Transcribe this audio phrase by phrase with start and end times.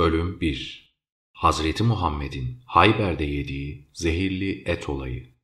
[0.00, 0.94] Bölüm 1
[1.32, 5.34] Hazreti Muhammed'in Hayber'de yediği zehirli et olayı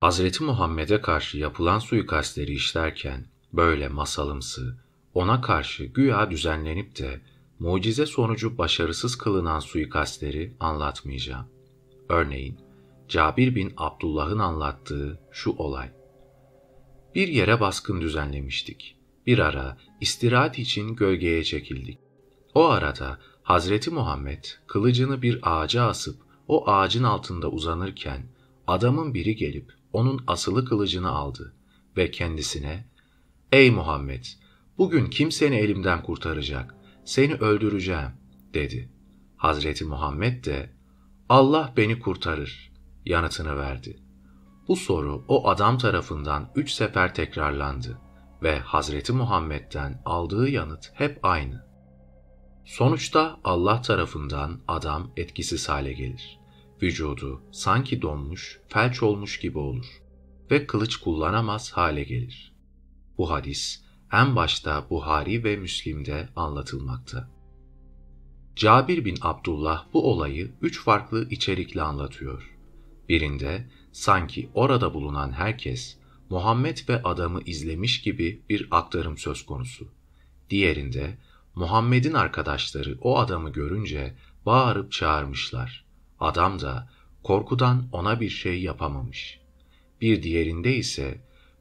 [0.00, 7.20] Hazreti Muhammed'e karşı yapılan suikastleri işlerken böyle masalımsı, ona karşı güya düzenlenip de
[7.58, 11.46] mucize sonucu başarısız kılınan suikastleri anlatmayacağım.
[12.08, 12.60] Örneğin
[13.08, 15.90] Cabir bin Abdullah'ın anlattığı şu olay.
[17.14, 18.96] Bir yere baskın düzenlemiştik.
[19.26, 22.07] Bir ara istirahat için gölgeye çekildik.
[22.58, 28.22] O arada Hazreti Muhammed kılıcını bir ağaca asıp o ağacın altında uzanırken
[28.66, 31.54] adamın biri gelip onun asılı kılıcını aldı
[31.96, 32.88] ve kendisine
[33.52, 34.24] ''Ey Muhammed,
[34.78, 36.74] bugün kim seni elimden kurtaracak?
[37.04, 38.20] Seni öldüreceğim.''
[38.54, 38.92] dedi.
[39.36, 40.72] Hazreti Muhammed de
[41.28, 42.72] ''Allah beni kurtarır.''
[43.06, 44.02] yanıtını verdi.
[44.68, 47.98] Bu soru o adam tarafından üç sefer tekrarlandı
[48.42, 51.67] ve Hazreti Muhammed'den aldığı yanıt hep aynı.
[52.68, 56.38] Sonuçta Allah tarafından adam etkisiz hale gelir.
[56.82, 60.02] Vücudu sanki donmuş, felç olmuş gibi olur
[60.50, 62.52] ve kılıç kullanamaz hale gelir.
[63.18, 67.30] Bu hadis en başta Buhari ve Müslim'de anlatılmakta.
[68.56, 72.56] Cabir bin Abdullah bu olayı üç farklı içerikle anlatıyor.
[73.08, 75.98] Birinde sanki orada bulunan herkes
[76.30, 79.88] Muhammed ve adamı izlemiş gibi bir aktarım söz konusu.
[80.50, 81.18] Diğerinde
[81.58, 84.14] Muhammed'in arkadaşları o adamı görünce
[84.46, 85.84] bağırıp çağırmışlar.
[86.20, 86.88] Adam da
[87.22, 89.40] korkudan ona bir şey yapamamış.
[90.00, 91.20] Bir diğerinde ise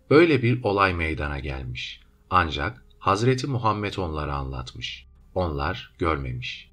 [0.09, 2.01] böyle bir olay meydana gelmiş.
[2.29, 5.07] Ancak Hazreti Muhammed onlara anlatmış.
[5.35, 6.71] Onlar görmemiş.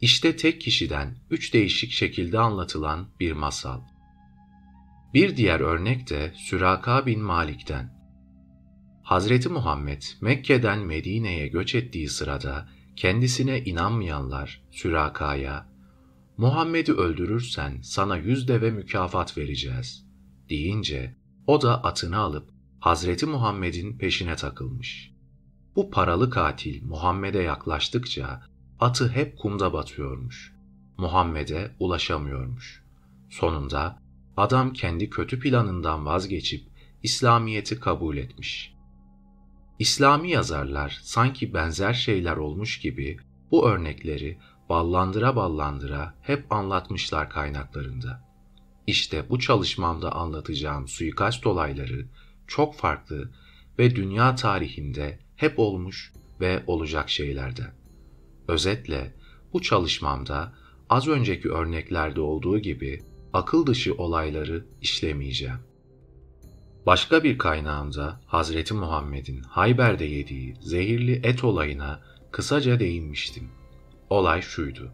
[0.00, 3.80] İşte tek kişiden üç değişik şekilde anlatılan bir masal.
[5.14, 8.01] Bir diğer örnek de Süraka bin Malik'ten.
[9.02, 15.66] Hazreti Muhammed Mekke'den Medine'ye göç ettiği sırada kendisine inanmayanlar Süraka'ya
[16.36, 20.06] Muhammed'i öldürürsen sana yüz deve mükafat vereceğiz
[20.48, 25.12] deyince o da atını alıp Hazreti Muhammed'in peşine takılmış.
[25.76, 28.42] Bu paralı katil Muhammed'e yaklaştıkça
[28.80, 30.54] atı hep kumda batıyormuş.
[30.98, 32.84] Muhammed'e ulaşamıyormuş.
[33.30, 34.02] Sonunda
[34.36, 36.68] adam kendi kötü planından vazgeçip
[37.02, 38.71] İslamiyet'i kabul etmiş.
[39.82, 43.16] İslami yazarlar sanki benzer şeyler olmuş gibi
[43.50, 44.38] bu örnekleri
[44.68, 48.24] ballandıra ballandıra hep anlatmışlar kaynaklarında.
[48.86, 52.06] İşte bu çalışmamda anlatacağım suikast olayları
[52.46, 53.30] çok farklı
[53.78, 57.74] ve dünya tarihinde hep olmuş ve olacak şeylerden.
[58.48, 59.14] Özetle
[59.52, 60.52] bu çalışmamda
[60.90, 63.02] az önceki örneklerde olduğu gibi
[63.32, 65.71] akıl dışı olayları işlemeyeceğim.
[66.86, 72.00] Başka bir kaynağımda Hazreti Muhammed'in Hayber'de yediği zehirli et olayına
[72.30, 73.50] kısaca değinmiştim.
[74.10, 74.92] Olay şuydu.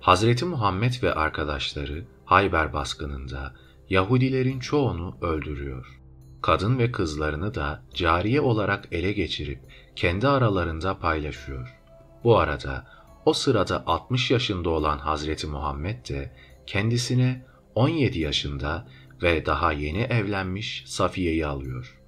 [0.00, 3.54] Hazreti Muhammed ve arkadaşları Hayber baskınında
[3.90, 6.00] Yahudilerin çoğunu öldürüyor.
[6.42, 9.60] Kadın ve kızlarını da cariye olarak ele geçirip
[9.96, 11.78] kendi aralarında paylaşıyor.
[12.24, 12.86] Bu arada
[13.24, 16.32] o sırada 60 yaşında olan Hazreti Muhammed de
[16.66, 18.88] kendisine 17 yaşında
[19.22, 21.98] ve daha yeni evlenmiş Safiye'yi alıyor.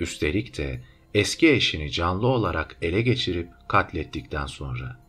[0.00, 5.00] Üstelik de eski eşini canlı olarak ele geçirip katlettikten sonra.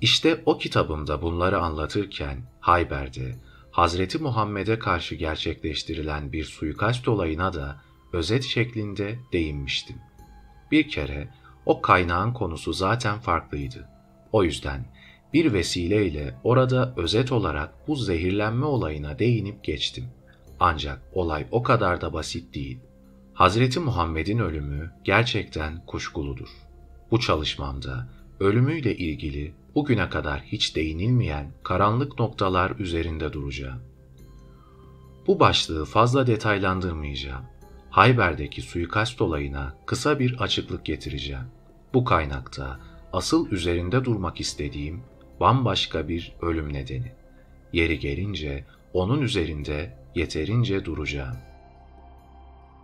[0.00, 3.34] İşte o kitabımda bunları anlatırken Hayber'de
[3.70, 7.80] Hazreti Muhammed'e karşı gerçekleştirilen bir suikast olayına da
[8.12, 9.96] özet şeklinde değinmiştim.
[10.70, 11.28] Bir kere
[11.66, 13.88] o kaynağın konusu zaten farklıydı.
[14.32, 14.84] O yüzden
[15.32, 20.04] bir vesileyle orada özet olarak bu zehirlenme olayına değinip geçtim.
[20.60, 22.78] Ancak olay o kadar da basit değil.
[23.34, 26.48] Hazreti Muhammed'in ölümü gerçekten kuşkuludur.
[27.10, 28.08] Bu çalışmamda
[28.40, 33.80] ölümüyle ilgili bugüne kadar hiç değinilmeyen karanlık noktalar üzerinde duracağım.
[35.26, 37.44] Bu başlığı fazla detaylandırmayacağım.
[37.90, 41.46] Hayber'deki suikast olayına kısa bir açıklık getireceğim.
[41.94, 42.80] Bu kaynakta
[43.12, 45.02] asıl üzerinde durmak istediğim
[45.40, 47.12] bambaşka bir ölüm nedeni.
[47.72, 51.36] Yeri gelince onun üzerinde yeterince duracağım.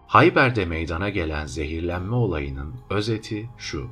[0.07, 3.91] Hayber'de meydana gelen zehirlenme olayının özeti şu.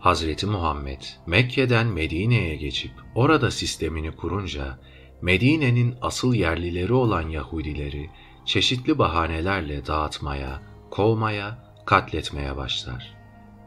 [0.00, 4.78] Hazreti Muhammed Mekke'den Medine'ye geçip orada sistemini kurunca
[5.22, 8.10] Medine'nin asıl yerlileri olan Yahudileri
[8.44, 13.14] çeşitli bahanelerle dağıtmaya, kovmaya, katletmeye başlar.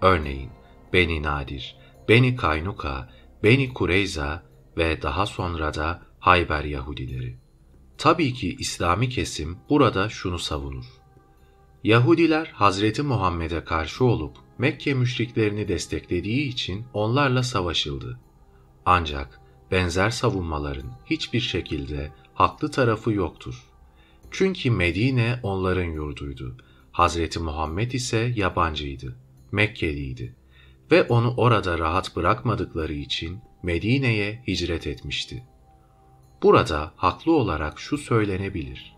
[0.02, 0.50] Örneğin
[0.94, 1.76] Beni Nadir,
[2.10, 3.10] Beni Kaynuka,
[3.44, 4.44] Beni Kureyza
[4.78, 7.41] ve daha sonra da Hayber Yahudileri.
[8.02, 10.86] Tabii ki İslami kesim burada şunu savunur.
[11.84, 18.20] Yahudiler Hazreti Muhammed'e karşı olup Mekke müşriklerini desteklediği için onlarla savaşıldı.
[18.86, 23.64] Ancak benzer savunmaların hiçbir şekilde haklı tarafı yoktur.
[24.32, 26.58] Çünkü Medine onların yurduydu.
[26.92, 29.16] Hazreti Muhammed ise yabancıydı,
[29.52, 30.36] Mekkeliydi
[30.92, 35.44] ve onu orada rahat bırakmadıkları için Medine'ye hicret etmişti.
[36.42, 38.96] Burada haklı olarak şu söylenebilir.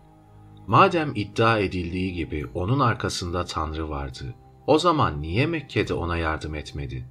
[0.66, 4.34] Madem iddia edildiği gibi onun arkasında Tanrı vardı,
[4.66, 7.08] o zaman niye Mekke'de ona yardım etmedi?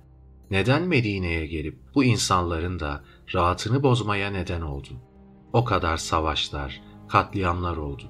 [0.52, 3.04] Neden Medine'ye gelip bu insanların da
[3.34, 4.90] rahatını bozmaya neden oldu?
[5.54, 8.04] O kadar savaşlar, katliamlar oldu.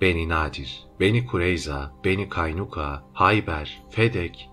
[0.00, 4.50] Beni Nadir, Beni Kureyza, Beni Kaynuka, Hayber, Fedek,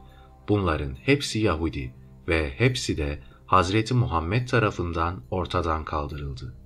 [0.50, 1.96] bunların hepsi Yahudi
[2.28, 6.63] ve hepsi de Hazreti Muhammed tarafından ortadan kaldırıldı.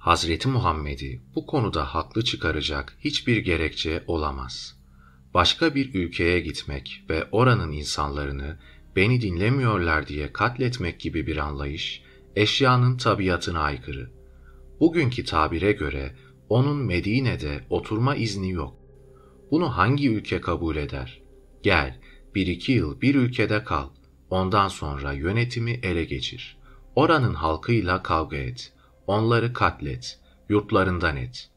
[0.00, 4.76] Hazreti Muhammed'i bu konuda haklı çıkaracak hiçbir gerekçe olamaz.
[5.34, 8.58] Başka bir ülkeye gitmek ve oranın insanlarını
[8.96, 12.02] beni dinlemiyorlar diye katletmek gibi bir anlayış,
[12.36, 14.10] eşyanın tabiatına aykırı.
[14.80, 16.16] Bugünkü tabire göre
[16.48, 18.76] onun Medine'de oturma izni yok.
[19.50, 21.22] Bunu hangi ülke kabul eder?
[21.62, 22.00] Gel,
[22.34, 23.88] bir iki yıl bir ülkede kal.
[24.30, 26.58] Ondan sonra yönetimi ele geçir.
[26.94, 28.72] Oranın halkıyla kavga et.
[29.10, 30.18] Onları katlet.
[30.48, 31.50] Yurtlarından et.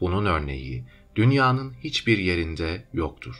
[0.00, 0.84] Bunun örneği
[1.16, 3.34] dünyanın hiçbir yerinde yoktur.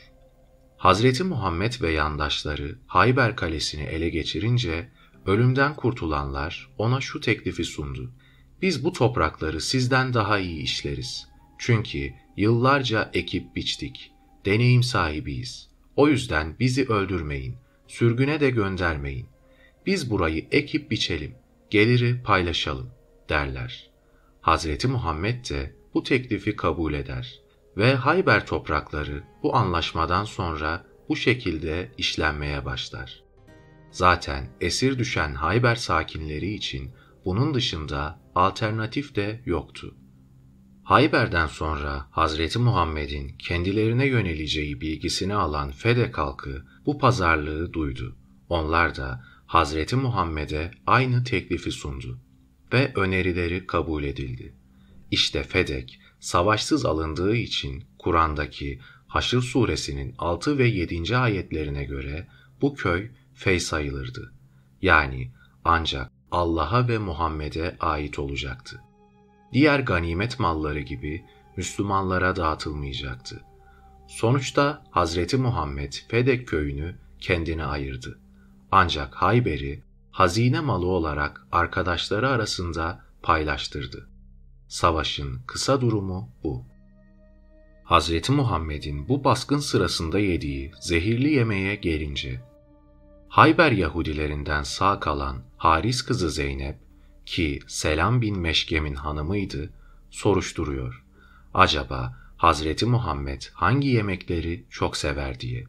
[0.76, 4.88] Hazreti Muhammed ve yandaşları Hayber Kalesi'ni ele geçirince
[5.26, 8.12] ölümden kurtulanlar ona şu teklifi sundu.
[8.62, 11.28] Biz bu toprakları sizden daha iyi işleriz.
[11.58, 14.12] Çünkü yıllarca ekip biçtik.
[14.44, 15.68] Deneyim sahibiyiz.
[15.96, 17.56] O yüzden bizi öldürmeyin.
[17.88, 19.26] Sürgüne de göndermeyin.
[19.86, 21.34] Biz burayı ekip biçelim.
[21.70, 22.99] Geliri paylaşalım
[23.30, 23.90] derler.
[24.40, 27.40] Hazreti Muhammed de bu teklifi kabul eder
[27.76, 33.22] ve Hayber toprakları bu anlaşmadan sonra bu şekilde işlenmeye başlar.
[33.90, 36.90] Zaten esir düşen Hayber sakinleri için
[37.24, 39.94] bunun dışında alternatif de yoktu.
[40.82, 48.16] Hayber'den sonra Hazreti Muhammed'in kendilerine yöneleceği bilgisini alan Fedek halkı bu pazarlığı duydu.
[48.48, 52.20] Onlar da Hazreti Muhammed'e aynı teklifi sundu
[52.72, 54.54] ve önerileri kabul edildi.
[55.10, 61.16] İşte Fedek savaşsız alındığı için Kur'an'daki Haşr suresinin 6 ve 7.
[61.16, 62.26] ayetlerine göre
[62.60, 64.32] bu köy fey sayılırdı.
[64.82, 65.30] Yani
[65.64, 68.80] ancak Allah'a ve Muhammed'e ait olacaktı.
[69.52, 71.24] Diğer ganimet malları gibi
[71.56, 73.44] Müslümanlara dağıtılmayacaktı.
[74.08, 78.18] Sonuçta Hazreti Muhammed Fedek köyünü kendine ayırdı.
[78.70, 84.08] Ancak Hayber'i hazine malı olarak arkadaşları arasında paylaştırdı.
[84.68, 86.64] Savaşın kısa durumu bu.
[87.84, 92.40] Hazreti Muhammed'in bu baskın sırasında yediği zehirli yemeğe gelince,
[93.30, 96.78] Hayber Yahudilerinden sağ kalan Haris kızı Zeynep,
[97.26, 99.72] ki Selam bin Meşkem'in hanımıydı,
[100.10, 101.04] soruşturuyor.
[101.54, 105.64] Acaba Hazreti Muhammed hangi yemekleri çok sever diye.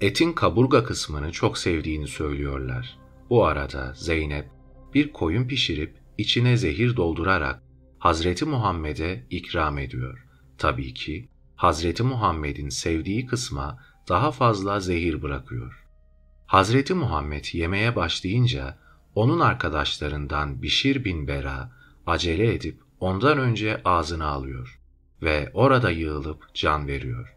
[0.00, 2.99] Etin kaburga kısmını çok sevdiğini söylüyorlar.
[3.30, 4.50] Bu arada Zeynep
[4.94, 7.62] bir koyun pişirip içine zehir doldurarak
[7.98, 10.26] Hazreti Muhammed'e ikram ediyor.
[10.58, 15.86] Tabii ki Hazreti Muhammed'in sevdiği kısma daha fazla zehir bırakıyor.
[16.46, 18.78] Hazreti Muhammed yemeye başlayınca
[19.14, 21.72] onun arkadaşlarından Bişir bin Bera
[22.06, 24.80] acele edip ondan önce ağzına alıyor
[25.22, 27.36] ve orada yığılıp can veriyor.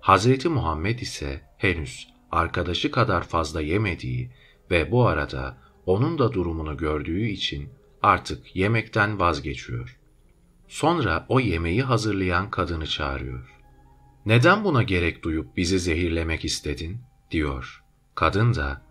[0.00, 4.30] Hazreti Muhammed ise henüz arkadaşı kadar fazla yemediği
[4.72, 7.68] ve bu arada onun da durumunu gördüğü için
[8.02, 9.98] artık yemekten vazgeçiyor.
[10.68, 13.52] Sonra o yemeği hazırlayan kadını çağırıyor.
[14.26, 17.00] Neden buna gerek duyup bizi zehirlemek istedin?
[17.30, 17.82] diyor.
[18.14, 18.82] Kadın da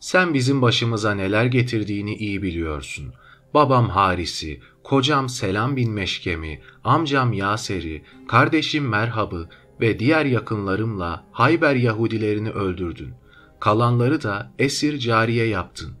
[0.00, 3.14] sen bizim başımıza neler getirdiğini iyi biliyorsun.
[3.54, 9.48] Babam Haris'i, kocam Selam bin Meşkem'i, amcam Yaser'i, kardeşim Merhab'ı
[9.80, 13.14] ve diğer yakınlarımla Hayber Yahudilerini öldürdün.
[13.60, 15.92] Kalanları da esir cariye yaptın.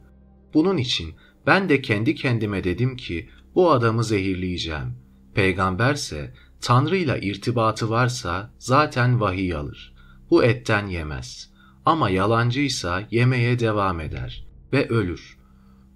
[0.54, 1.14] Bunun için
[1.46, 4.96] ben de kendi kendime dedim ki bu adamı zehirleyeceğim.
[5.34, 9.94] Peygamberse Tanrı ile irtibatı varsa zaten vahiy alır.
[10.30, 11.50] Bu etten yemez.
[11.86, 15.38] Ama yalancıysa yemeye devam eder ve ölür.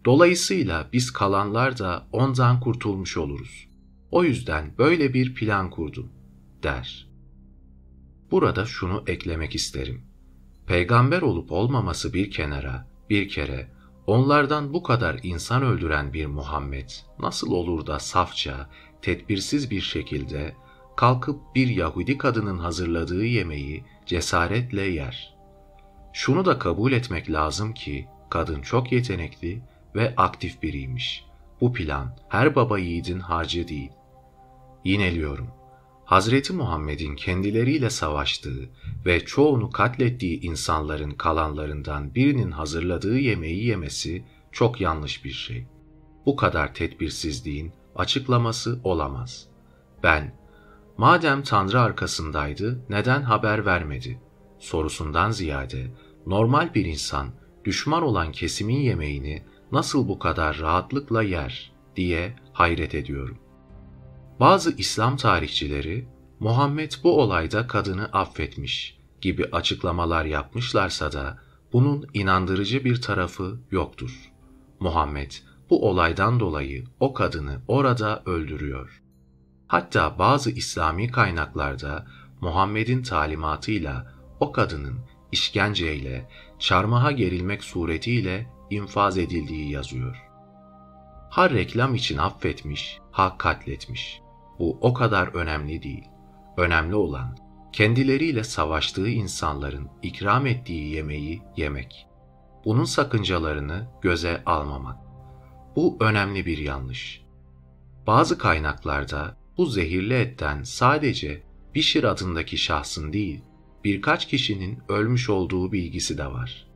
[0.04, 3.68] Dolayısıyla biz kalanlar da ondan kurtulmuş oluruz.
[4.11, 6.12] O yüzden böyle bir plan kurdum,
[6.62, 7.09] der.
[8.30, 10.02] Burada şunu eklemek isterim.
[10.66, 13.68] Peygamber olup olmaması bir kenara, bir kere
[14.06, 18.71] onlardan bu kadar insan öldüren bir Muhammed nasıl olur da safça,
[19.02, 20.54] tedbirsiz bir şekilde
[20.97, 25.35] kalkıp bir Yahudi kadının hazırladığı yemeği cesaretle yer?
[26.12, 29.62] Şunu da kabul etmek lazım ki kadın çok yetenekli
[29.94, 31.25] ve aktif biriymiş.
[31.61, 33.92] Bu plan her baba yiğidin harcı değil.
[34.85, 35.63] Yineliyorum.
[36.04, 38.68] Hazreti Muhammed'in kendileriyle savaştığı
[39.06, 45.66] ve çoğunu katlettiği insanların kalanlarından birinin hazırladığı yemeği yemesi çok yanlış bir şey.
[46.26, 49.49] Bu kadar tedbirsizliğin açıklaması olamaz.
[50.02, 50.34] Ben,
[50.96, 54.20] madem Tanrı arkasındaydı neden haber vermedi
[54.64, 55.87] sorusundan ziyade
[56.26, 57.28] normal bir insan
[57.64, 59.42] düşman olan kesimin yemeğini
[59.73, 63.38] nasıl bu kadar rahatlıkla yer diye hayret ediyorum.
[64.40, 66.08] Bazı İslam tarihçileri
[66.40, 71.38] Muhammed bu olayda kadını affetmiş gibi açıklamalar yapmışlarsa da
[71.72, 74.32] bunun inandırıcı bir tarafı yoktur.
[74.80, 75.32] Muhammed
[75.70, 79.02] bu olaydan dolayı o kadını orada öldürüyor.
[79.66, 82.06] Hatta bazı İslami kaynaklarda
[82.40, 84.98] Muhammed'in talimatıyla o kadının
[85.32, 90.16] işkenceyle, çarmıha gerilmek suretiyle infaz edildiği yazıyor.
[91.30, 94.23] Ha reklam için affetmiş, ha katletmiş.
[94.58, 96.04] Bu o kadar önemli değil.
[96.56, 97.37] Önemli olan
[97.73, 102.06] kendileriyle savaştığı insanların ikram ettiği yemeği yemek.
[102.64, 104.96] Bunun sakıncalarını göze almamak.
[105.76, 107.25] Bu önemli bir yanlış.
[108.06, 111.42] Bazı kaynaklarda bu zehirli etten sadece
[111.75, 113.40] Bişir adındaki şahsın değil,
[113.84, 116.66] birkaç kişinin ölmüş olduğu bilgisi de var.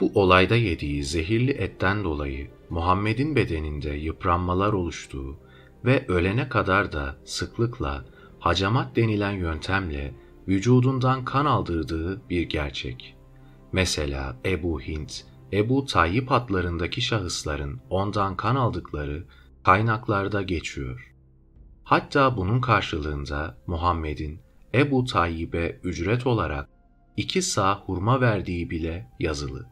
[0.00, 5.36] Bu olayda yediği zehirli etten dolayı Muhammed'in bedeninde yıpranmalar oluştuğu
[5.88, 8.04] ve ölene kadar da sıklıkla
[8.40, 10.14] hacamat denilen yöntemle
[10.48, 13.16] vücudundan kan aldırdığı bir gerçek.
[13.72, 19.24] Mesela Ebu Hint, Ebu Tayyip adlarındaki şahısların ondan kan aldıkları
[19.64, 21.14] kaynaklarda geçiyor.
[21.84, 24.40] Hatta bunun karşılığında Muhammed'in
[24.74, 26.68] Ebu Tayyip'e ücret olarak
[27.16, 29.66] iki sağ hurma verdiği bile yazılı.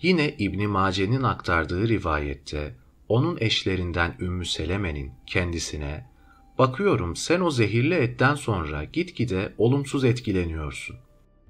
[0.00, 2.81] Yine İbn Mace'nin aktardığı rivayette
[3.12, 6.06] onun eşlerinden Ümmü Seleme'nin kendisine
[6.58, 10.96] "Bakıyorum sen o zehirli etten sonra gitgide olumsuz etkileniyorsun."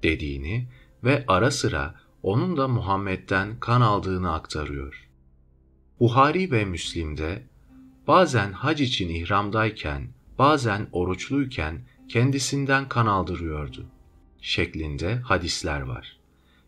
[0.03, 0.67] dediğini
[1.03, 5.09] ve ara sıra onun da Muhammed'den kan aldığını aktarıyor.
[5.99, 7.43] Buhari ve Müslim'de
[8.07, 10.07] bazen hac için ihramdayken,
[10.39, 13.85] bazen oruçluyken kendisinden kan aldırıyordu
[14.41, 16.17] şeklinde hadisler var.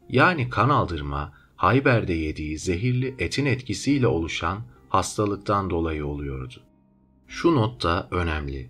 [0.09, 6.61] Yani kan aldırma Hayber'de yediği zehirli etin etkisiyle oluşan hastalıktan dolayı oluyordu.
[7.27, 8.69] Şu not da önemli.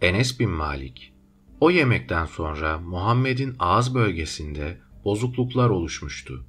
[0.00, 1.12] Enes bin Malik,
[1.60, 6.46] o yemekten sonra Muhammed'in ağız bölgesinde bozukluklar oluşmuştu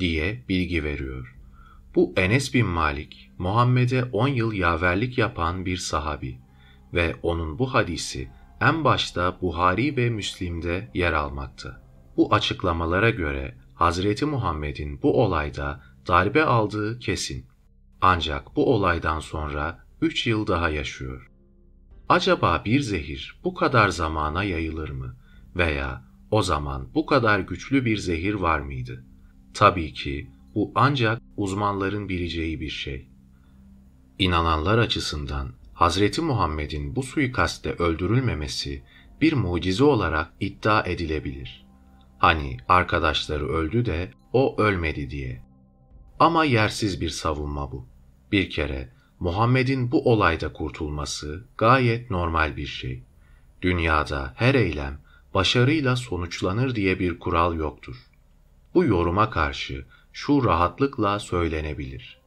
[0.00, 1.36] diye bilgi veriyor.
[1.94, 6.38] Bu Enes bin Malik, Muhammed'e 10 yıl yaverlik yapan bir sahabi
[6.94, 11.82] ve onun bu hadisi en başta Buhari ve Müslim'de yer almakta.
[12.16, 17.49] Bu açıklamalara göre Hazreti Muhammed'in bu olayda darbe aldığı kesin.
[18.00, 21.30] Ancak bu olaydan sonra 3 yıl daha yaşıyor.
[22.08, 25.16] Acaba bir zehir bu kadar zamana yayılır mı?
[25.56, 29.04] Veya o zaman bu kadar güçlü bir zehir var mıydı?
[29.54, 33.08] Tabii ki bu ancak uzmanların bileceği bir şey.
[34.18, 38.82] İnananlar açısından Hazreti Muhammed'in bu suikastte öldürülmemesi
[39.20, 41.66] bir mucize olarak iddia edilebilir.
[42.18, 45.42] Hani arkadaşları öldü de o ölmedi diye.
[46.18, 47.89] Ama yersiz bir savunma bu.
[48.32, 48.88] Bir kere
[49.20, 53.02] Muhammed'in bu olayda kurtulması gayet normal bir şey.
[53.62, 54.98] Dünyada her eylem
[55.34, 57.96] başarıyla sonuçlanır diye bir kural yoktur.
[58.74, 62.20] Bu yoruma karşı şu rahatlıkla söylenebilir.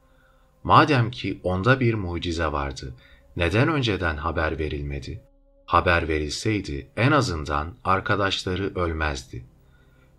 [0.64, 2.96] Madem ki onda bir mucize vardı
[3.36, 5.22] neden önceden haber verilmedi?
[5.66, 9.46] Haber verilseydi en azından arkadaşları ölmezdi.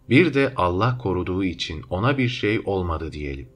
[0.09, 3.49] Bir de Allah koruduğu için ona bir şey olmadı diyelim.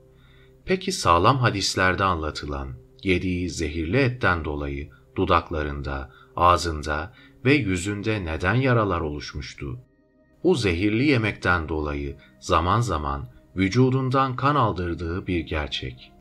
[0.69, 2.69] Peki sağlam hadislerde anlatılan
[3.03, 7.13] yediği zehirli etten dolayı dudaklarında, ağzında
[7.45, 9.79] ve yüzünde neden yaralar oluşmuştu?
[10.45, 16.13] Bu zehirli yemekten dolayı zaman zaman vücudundan kan aldırdığı bir gerçek.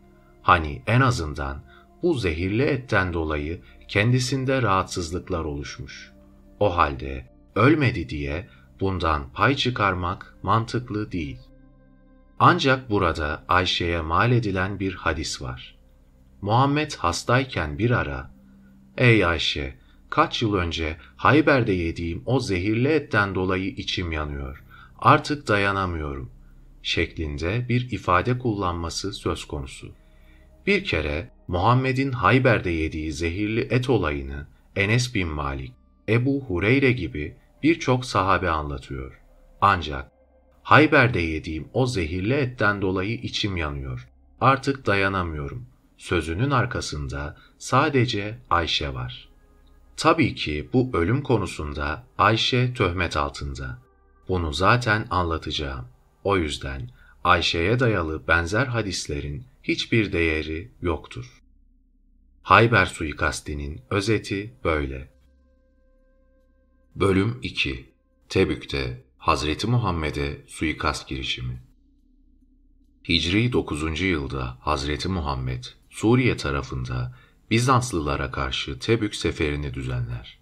[0.41, 1.63] Hani en azından
[2.03, 6.11] bu zehirli etten dolayı kendisinde rahatsızlıklar oluşmuş.
[6.59, 7.25] O halde
[7.55, 8.47] ölmedi diye
[8.79, 11.46] bundan pay çıkarmak mantıklı değil.
[12.39, 15.77] Ancak burada Ayşe'ye mal edilen bir hadis var.
[16.41, 18.31] Muhammed hastayken bir ara,
[18.97, 19.75] ''Ey Ayşe,
[20.09, 24.63] kaç yıl önce Hayber'de yediğim o zehirli etten dolayı içim yanıyor.
[24.99, 26.37] Artık dayanamıyorum.''
[26.87, 29.91] şeklinde bir ifade kullanması söz konusu.
[30.67, 35.73] Bir kere Muhammed'in Hayber'de yediği zehirli et olayını Enes bin Malik,
[36.09, 39.21] Ebu Hureyre gibi birçok sahabe anlatıyor.
[39.61, 40.11] Ancak
[40.67, 44.09] Hayber'de yediğim o zehirli etten dolayı içim yanıyor.
[44.41, 45.65] Artık dayanamıyorum.
[45.97, 49.29] Sözünün arkasında sadece Ayşe var.
[49.97, 53.79] Tabii ki bu ölüm konusunda Ayşe töhmet altında.
[54.27, 55.87] Bunu zaten anlatacağım.
[56.23, 56.89] O yüzden
[57.23, 61.41] Ayşe'ye dayalı benzer hadislerin hiçbir değeri yoktur.
[62.43, 65.09] Hayber suikastinin özeti böyle.
[66.95, 67.89] Bölüm 2
[68.29, 71.61] Tebük'te Hazreti Muhammed'e suikast girişimi
[73.09, 74.01] Hicri 9.
[74.01, 77.15] yılda Hazreti Muhammed Suriye tarafında
[77.51, 80.39] Bizanslılara karşı Tebük seferini düzenler.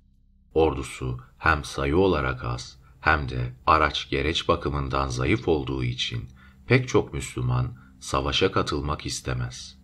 [0.54, 6.30] Ordusu hem sayı olarak az hem de araç gereç bakımından zayıf olduğu için
[6.68, 9.78] pek çok Müslüman savaşa katılmak istemez.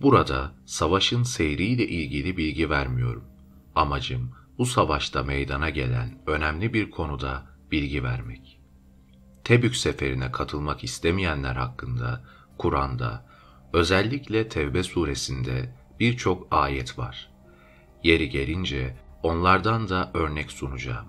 [0.00, 3.24] Burada savaşın seyriyle ilgili bilgi vermiyorum.
[3.74, 8.60] Amacım bu savaşta meydana gelen önemli bir konuda bilgi vermek.
[9.44, 12.24] Tebük seferine katılmak istemeyenler hakkında
[12.58, 13.26] Kur'an'da
[13.72, 17.30] özellikle Tevbe suresinde birçok ayet var.
[18.02, 21.06] Yeri gelince onlardan da örnek sunacağım.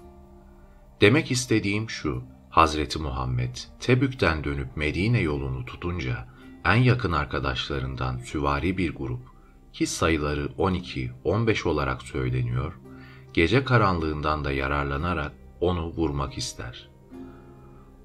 [1.02, 6.28] Demek istediğim şu, Hazreti Muhammed Tebük'ten dönüp Medine yolunu tutunca
[6.66, 9.22] en yakın arkadaşlarından süvari bir grup
[9.74, 12.80] ki sayıları 12-15 olarak söyleniyor,
[13.34, 16.90] gece karanlığından da yararlanarak onu vurmak ister.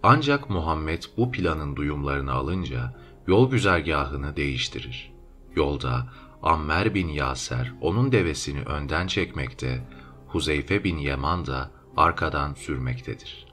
[0.02, 2.94] Ancak Muhammed bu planın duyumlarını alınca
[3.26, 5.12] yol güzergahını değiştirir.
[5.54, 6.06] Yolda
[6.42, 9.88] Ammer bin Yaser onun devesini önden çekmekte,
[10.28, 13.46] Huzeyfe bin Yaman da arkadan sürmektedir.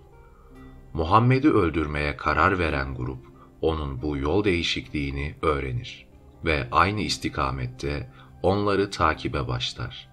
[0.93, 3.25] Muhammed'i öldürmeye karar veren grup,
[3.61, 6.07] onun bu yol değişikliğini öğrenir
[6.45, 8.11] ve aynı istikamette
[8.41, 10.12] onları takibe başlar.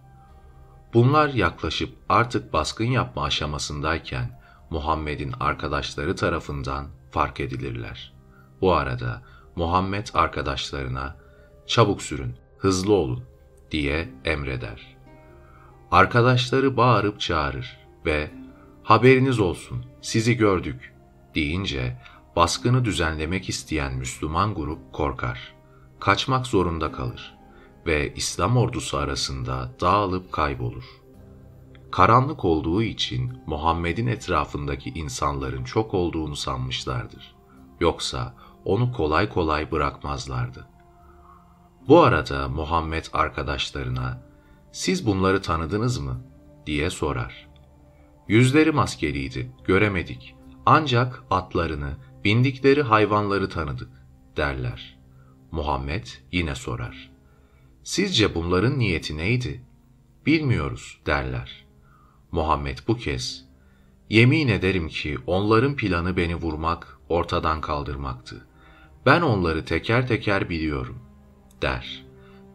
[0.94, 8.12] Bunlar yaklaşıp artık baskın yapma aşamasındayken Muhammed'in arkadaşları tarafından fark edilirler.
[8.60, 9.22] Bu arada
[9.56, 11.16] Muhammed arkadaşlarına
[11.66, 13.22] çabuk sürün, hızlı olun
[13.70, 14.96] diye emreder.
[15.90, 18.30] Arkadaşları bağırıp çağırır ve
[18.82, 20.94] haberiniz olsun sizi gördük
[21.34, 22.00] deyince
[22.36, 25.54] baskını düzenlemek isteyen Müslüman grup korkar.
[26.00, 27.39] Kaçmak zorunda kalır
[27.86, 30.84] ve İslam ordusu arasında dağılıp kaybolur.
[31.90, 37.34] Karanlık olduğu için Muhammed'in etrafındaki insanların çok olduğunu sanmışlardır.
[37.80, 40.66] Yoksa onu kolay kolay bırakmazlardı.
[41.88, 44.22] Bu arada Muhammed arkadaşlarına,
[44.72, 46.22] siz bunları tanıdınız mı?
[46.66, 47.48] diye sorar.
[48.28, 50.34] Yüzleri maskeliydi, göremedik.
[50.66, 51.90] Ancak atlarını,
[52.24, 53.90] bindikleri hayvanları tanıdık,
[54.36, 54.98] derler.
[55.50, 57.09] Muhammed yine sorar.
[57.84, 59.64] Sizce bunların niyeti neydi?
[60.26, 61.64] Bilmiyoruz, derler.
[62.32, 63.44] Muhammed bu kez,
[64.10, 68.46] yemin ederim ki onların planı beni vurmak, ortadan kaldırmaktı.
[69.06, 70.98] Ben onları teker teker biliyorum,
[71.62, 72.06] der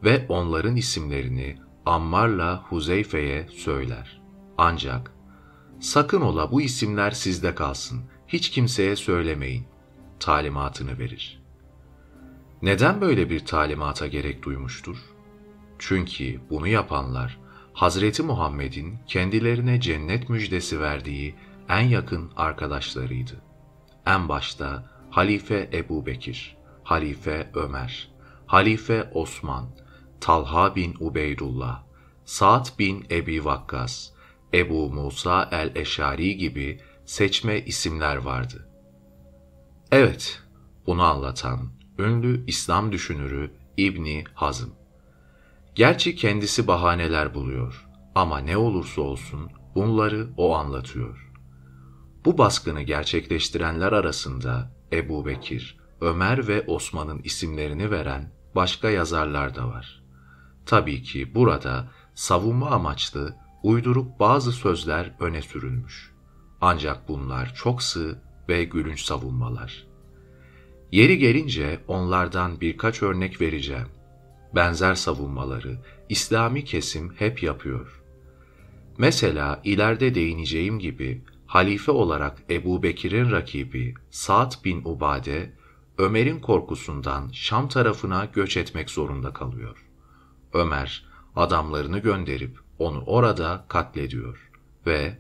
[0.04, 4.22] ve onların isimlerini Ammar'la Huzeyfe'ye söyler.
[4.58, 5.12] Ancak
[5.80, 9.66] sakın ola bu isimler sizde kalsın, hiç kimseye söylemeyin
[10.20, 11.44] talimatını verir.
[12.62, 15.15] Neden böyle bir talimata gerek duymuştur?
[15.80, 17.40] Çünkü bunu yapanlar
[17.74, 21.36] Hazreti Muhammed'in kendilerine cennet müjdesi verdiği
[21.70, 23.42] en yakın arkadaşlarıydı.
[24.06, 28.12] En başta Halife Ebu Bekir, Halife Ömer,
[28.46, 29.66] Halife Osman,
[30.22, 31.84] Talha bin Ubeydullah,
[32.26, 34.10] Sa'd bin Ebi Vakkas,
[34.54, 38.70] Ebu Musa el-Eşari gibi seçme isimler vardı.
[39.92, 40.40] Evet,
[40.88, 41.60] bunu anlatan
[42.00, 44.85] ünlü İslam düşünürü İbni Hazım.
[45.76, 51.32] Gerçi kendisi bahaneler buluyor ama ne olursa olsun bunları o anlatıyor.
[52.26, 60.04] Bu baskını gerçekleştirenler arasında Ebu Bekir, Ömer ve Osman'ın isimlerini veren başka yazarlar da var.
[60.66, 66.12] Tabii ki burada savunma amaçlı uydurup bazı sözler öne sürülmüş.
[66.62, 69.88] Ancak bunlar çok sığ ve gülünç savunmalar.
[70.92, 73.88] Yeri gelince onlardan birkaç örnek vereceğim.
[74.56, 75.78] Benzer savunmaları
[76.10, 78.02] İslami kesim hep yapıyor.
[78.98, 85.54] Mesela ileride değineceğim gibi halife olarak Ebu Bekir'in rakibi Sa'd bin Ubade,
[85.98, 89.86] Ömer'in korkusundan Şam tarafına göç etmek zorunda kalıyor.
[90.54, 94.52] Ömer adamlarını gönderip onu orada katlediyor
[94.88, 95.18] ve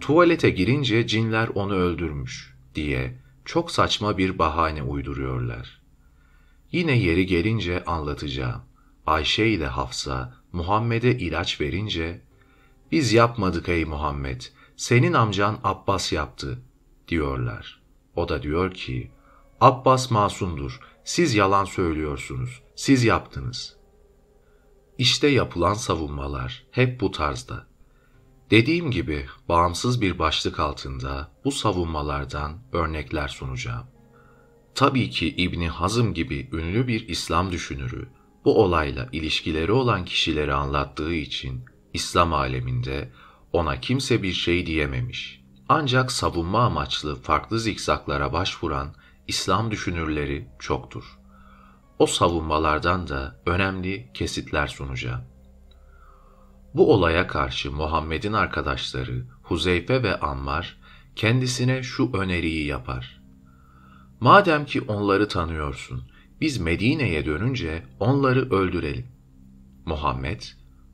[0.00, 5.79] tuvalete girince cinler onu öldürmüş diye çok saçma bir bahane uyduruyorlar.
[6.72, 8.62] Yine yeri gelince anlatacağım.
[9.06, 12.20] Ayşe ile Hafsa Muhammed'e ilaç verince
[12.92, 14.42] biz yapmadık ey Muhammed
[14.76, 16.62] senin amcan Abbas yaptı
[17.08, 17.82] diyorlar.
[18.16, 19.10] O da diyor ki,
[19.60, 23.76] Abbas masumdur, siz yalan söylüyorsunuz, siz yaptınız.
[24.98, 27.66] İşte yapılan savunmalar hep bu tarzda.
[28.50, 33.86] Dediğim gibi bağımsız bir başlık altında bu savunmalardan örnekler sunacağım.
[34.74, 38.08] Tabii ki İbni Hazım gibi ünlü bir İslam düşünürü
[38.44, 43.12] bu olayla ilişkileri olan kişileri anlattığı için İslam aleminde
[43.52, 45.40] ona kimse bir şey diyememiş.
[45.68, 48.94] Ancak savunma amaçlı farklı zikzaklara başvuran
[49.28, 51.18] İslam düşünürleri çoktur.
[51.98, 55.24] O savunmalardan da önemli kesitler sunacağım.
[56.74, 60.78] Bu olaya karşı Muhammed'in arkadaşları Huzeyfe ve Ammar
[61.16, 63.19] kendisine şu öneriyi yapar.
[64.20, 66.02] Madem ki onları tanıyorsun,
[66.40, 69.06] biz Medine'ye dönünce onları öldürelim.
[69.86, 70.42] Muhammed,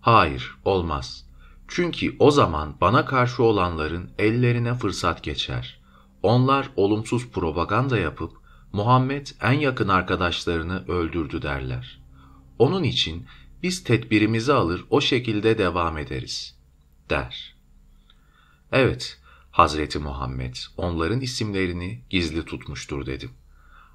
[0.00, 1.26] hayır olmaz.
[1.68, 5.80] Çünkü o zaman bana karşı olanların ellerine fırsat geçer.
[6.22, 8.32] Onlar olumsuz propaganda yapıp
[8.72, 12.00] Muhammed en yakın arkadaşlarını öldürdü derler.
[12.58, 13.26] Onun için
[13.62, 16.58] biz tedbirimizi alır o şekilde devam ederiz,
[17.10, 17.56] der.
[18.72, 19.20] Evet,
[19.56, 23.30] Hazreti Muhammed onların isimlerini gizli tutmuştur dedim.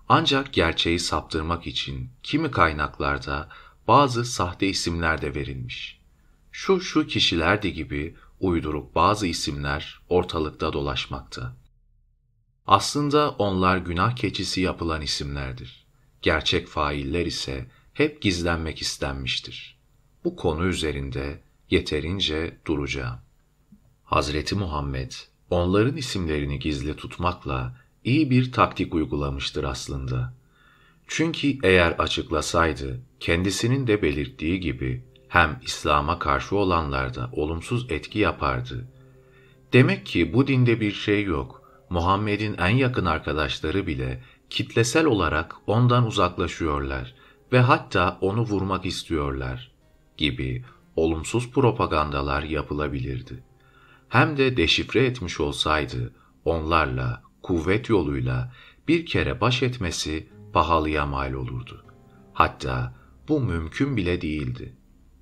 [0.09, 3.49] Ancak gerçeği saptırmak için kimi kaynaklarda
[3.87, 5.99] bazı sahte isimler de verilmiş.
[6.51, 11.55] Şu şu kişilerdi gibi uydurup bazı isimler ortalıkta dolaşmakta.
[12.67, 15.85] Aslında onlar günah keçisi yapılan isimlerdir.
[16.21, 19.79] Gerçek failler ise hep gizlenmek istenmiştir.
[20.23, 23.19] Bu konu üzerinde yeterince duracağım.
[24.03, 25.11] Hazreti Muhammed
[25.51, 30.33] onların isimlerini gizli tutmakla iyi bir taktik uygulamıştır aslında.
[31.07, 38.87] Çünkü eğer açıklasaydı kendisinin de belirttiği gibi hem İslam'a karşı olanlarda olumsuz etki yapardı.
[39.73, 41.61] Demek ki bu dinde bir şey yok.
[41.89, 47.15] Muhammed'in en yakın arkadaşları bile kitlesel olarak ondan uzaklaşıyorlar
[47.51, 49.71] ve hatta onu vurmak istiyorlar
[50.17, 50.63] gibi
[50.95, 53.50] olumsuz propagandalar yapılabilirdi.
[54.11, 56.13] Hem de deşifre etmiş olsaydı
[56.45, 58.51] onlarla kuvvet yoluyla
[58.87, 61.85] bir kere baş etmesi pahalıya mal olurdu.
[62.33, 62.95] Hatta
[63.27, 64.75] bu mümkün bile değildi.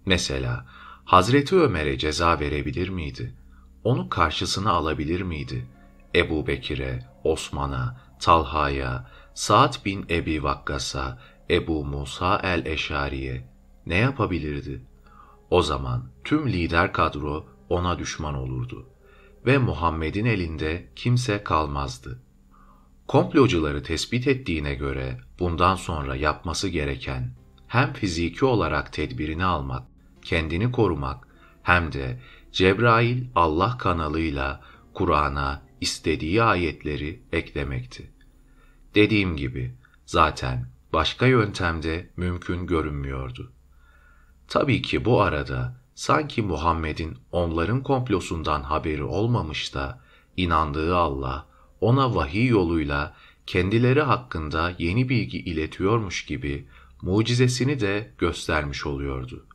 [0.05, 0.65] Mesela
[1.05, 3.35] Hazreti Ömer'e ceza verebilir miydi?
[3.83, 5.67] Onu karşısına alabilir miydi?
[6.15, 13.47] Ebu Bekir'e, Osman'a, Talha'ya, Sa'd bin Ebi Vakkas'a, Ebu Musa el-Eşari'ye
[13.85, 14.81] ne yapabilirdi?
[15.49, 18.89] O zaman tüm lider kadro ona düşman olurdu
[19.45, 22.23] ve Muhammed'in elinde kimse kalmazdı.
[23.07, 27.33] Komplocuları tespit ettiğine göre bundan sonra yapması gereken
[27.67, 29.83] hem fiziki olarak tedbirini almak,
[30.21, 31.27] kendini korumak
[31.63, 32.19] hem de
[32.51, 34.61] Cebrail Allah kanalıyla
[34.93, 38.11] Kur'an'a istediği ayetleri eklemekti.
[38.95, 43.51] Dediğim gibi zaten başka yöntemde mümkün görünmüyordu.
[44.47, 50.01] Tabii ki bu arada sanki Muhammed'in onların komplosundan haberi olmamış da
[50.37, 51.45] inandığı Allah
[51.81, 53.15] ona vahiy yoluyla
[53.47, 56.67] kendileri hakkında yeni bilgi iletiyormuş gibi
[57.01, 59.45] mucizesini de göstermiş oluyordu.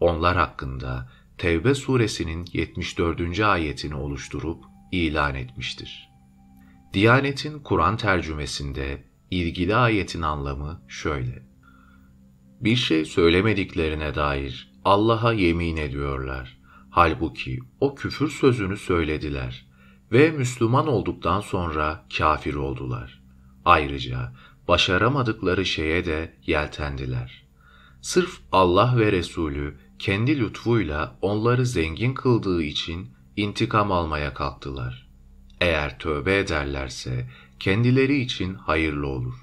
[0.00, 3.40] Onlar hakkında Tevbe suresinin 74.
[3.40, 6.08] ayetini oluşturup ilan etmiştir.
[6.92, 11.42] Diyanet'in Kur'an tercümesinde ilgili ayetin anlamı şöyle.
[12.60, 16.58] Bir şey söylemediklerine dair Allah'a yemin ediyorlar.
[16.90, 19.66] Halbuki o küfür sözünü söylediler
[20.12, 23.22] ve Müslüman olduktan sonra kafir oldular.
[23.64, 24.32] Ayrıca
[24.68, 27.42] başaramadıkları şeye de yeltendiler.
[28.00, 35.08] Sırf Allah ve Resulü kendi lütfuyla onları zengin kıldığı için intikam almaya kalktılar.
[35.60, 39.34] Eğer tövbe ederlerse kendileri için hayırlı olur.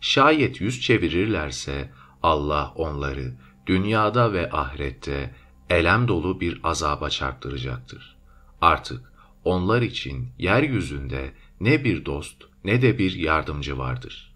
[0.00, 3.34] Şayet yüz çevirirlerse Allah onları
[3.66, 5.34] dünyada ve ahirette
[5.70, 8.16] elem dolu bir azaba çarptıracaktır.
[8.60, 9.12] Artık
[9.44, 14.34] onlar için yeryüzünde ne bir dost ne de bir yardımcı vardır.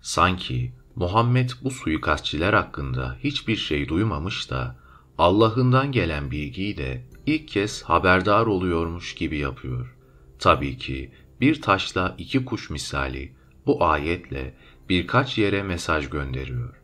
[0.00, 4.76] Sanki Muhammed bu suikastçiler hakkında hiçbir şey duymamış da
[5.18, 9.96] Allah'ından gelen bilgiyi de ilk kez haberdar oluyormuş gibi yapıyor.
[10.38, 13.32] Tabii ki bir taşla iki kuş misali
[13.66, 14.54] bu ayetle
[14.88, 16.83] birkaç yere mesaj gönderiyor.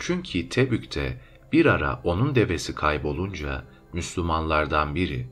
[0.00, 1.20] Çünkü Tebük'te
[1.52, 5.28] bir ara onun devesi kaybolunca Müslümanlardan biri,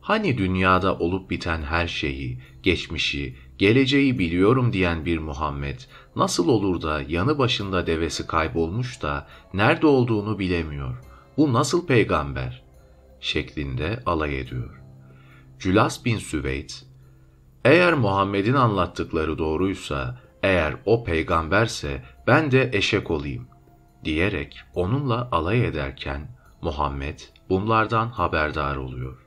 [0.00, 5.80] hani dünyada olup biten her şeyi, geçmişi, geleceği biliyorum diyen bir Muhammed,
[6.16, 10.96] nasıl olur da yanı başında devesi kaybolmuş da nerede olduğunu bilemiyor.
[11.36, 12.62] Bu nasıl peygamber?
[13.20, 14.80] şeklinde alay ediyor.
[15.58, 16.70] Cülas bin Süveyd,
[17.64, 23.51] Eğer Muhammed'in anlattıkları doğruysa, eğer o peygamberse ben de eşek olayım
[24.04, 26.28] diyerek onunla alay ederken
[26.62, 29.18] Muhammed bunlardan haberdar oluyor.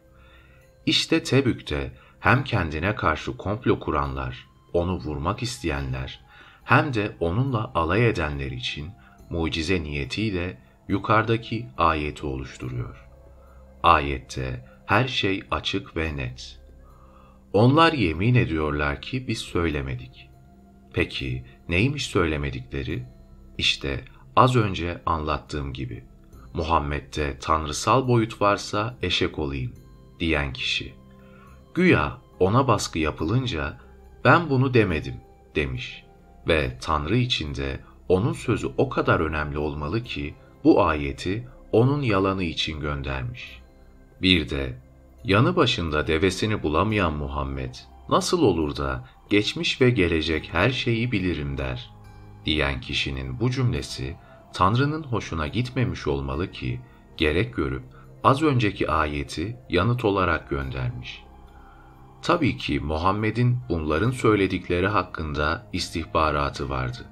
[0.85, 6.25] İşte Tebük'te hem kendine karşı komplo kuranlar, onu vurmak isteyenler,
[6.63, 8.91] hem de onunla alay edenler için
[9.29, 10.57] mucize niyetiyle
[10.87, 13.07] yukarıdaki ayeti oluşturuyor.
[13.83, 16.59] Ayette her şey açık ve net.
[17.53, 20.29] Onlar yemin ediyorlar ki biz söylemedik.
[20.93, 23.03] Peki neymiş söylemedikleri?
[23.57, 24.03] İşte
[24.35, 26.03] az önce anlattığım gibi.
[26.53, 29.73] Muhammed'de tanrısal boyut varsa eşek olayım
[30.19, 30.93] diyen kişi.
[31.73, 33.77] Güya ona baskı yapılınca
[34.23, 35.15] ben bunu demedim
[35.55, 36.03] demiş
[36.47, 42.79] ve Tanrı içinde onun sözü o kadar önemli olmalı ki bu ayeti onun yalanı için
[42.79, 43.61] göndermiş.
[44.21, 44.77] Bir de
[45.23, 47.75] yanı başında devesini bulamayan Muhammed
[48.09, 51.91] nasıl olur da geçmiş ve gelecek her şeyi bilirim der
[52.45, 54.15] diyen kişinin bu cümlesi
[54.55, 56.81] Tanrı'nın hoşuna gitmemiş olmalı ki
[57.17, 57.83] gerek görüp
[58.23, 61.23] az önceki ayeti yanıt olarak göndermiş.
[62.21, 67.05] Tabii ki Muhammed'in bunların söyledikleri hakkında istihbaratı vardı.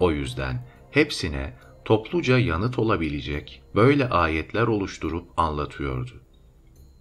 [0.00, 6.12] O yüzden hepsine topluca yanıt olabilecek böyle ayetler oluşturup anlatıyordu.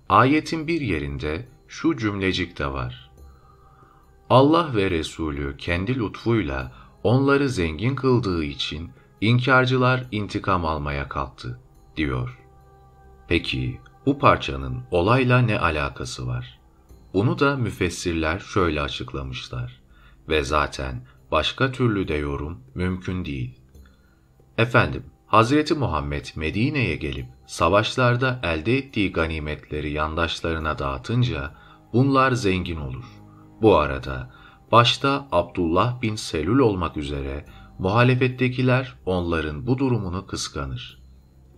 [0.10, 3.12] Ayetin bir yerinde şu cümlecik de var.
[4.30, 6.72] Allah ve Resulü kendi lütfuyla
[7.04, 11.60] onları zengin kıldığı için inkarcılar intikam almaya kalktı,
[11.97, 12.39] diyor.
[13.27, 16.60] Peki bu parçanın olayla ne alakası var?
[17.13, 19.82] Bunu da müfessirler şöyle açıklamışlar
[20.30, 23.60] ve zaten başka türlü de yorum mümkün değil.
[24.58, 31.51] Efendim, Hazreti Muhammed Medine'ye gelip savaşlarda elde ettiği ganimetleri yandaşlarına dağıtınca
[31.93, 33.06] bunlar zengin olur.
[33.62, 34.32] Bu arada
[34.71, 37.45] başta Abdullah bin Selül olmak üzere
[37.80, 41.02] muhalefettekiler onların bu durumunu kıskanır.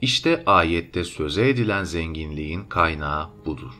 [0.01, 3.73] İşte ayette söze edilen zenginliğin kaynağı budur.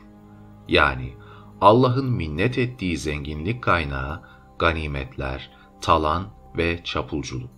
[0.68, 1.14] Yani
[1.60, 4.22] Allah'ın minnet ettiği zenginlik kaynağı
[4.58, 5.50] ganimetler,
[5.80, 7.50] talan ve çapulculuk.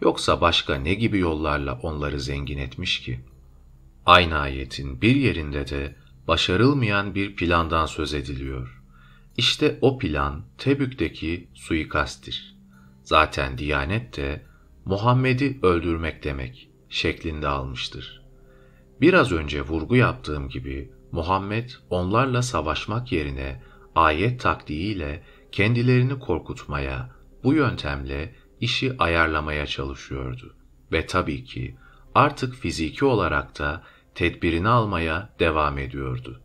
[0.00, 3.20] Yoksa başka ne gibi yollarla onları zengin etmiş ki?
[4.06, 5.96] Aynı ayetin bir yerinde de
[6.28, 8.82] başarılmayan bir plandan söz ediliyor.
[9.36, 12.59] İşte o plan Tebük'teki suikasttir.
[13.10, 14.42] Zaten Diyanet de
[14.84, 18.22] Muhammed'i öldürmek demek şeklinde almıştır.
[19.00, 23.62] Biraz önce vurgu yaptığım gibi Muhammed onlarla savaşmak yerine
[23.94, 27.10] ayet taktiğiyle kendilerini korkutmaya,
[27.44, 30.54] bu yöntemle işi ayarlamaya çalışıyordu.
[30.92, 31.76] Ve tabii ki
[32.14, 33.82] artık fiziki olarak da
[34.14, 36.40] tedbirini almaya devam ediyordu.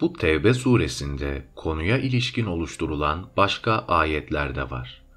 [0.00, 5.07] Bu Tevbe suresinde konuya ilişkin oluşturulan başka ayetler de var.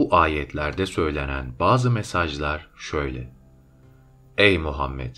[0.00, 3.32] Bu ayetlerde söylenen bazı mesajlar şöyle.
[4.38, 5.16] Ey Muhammed!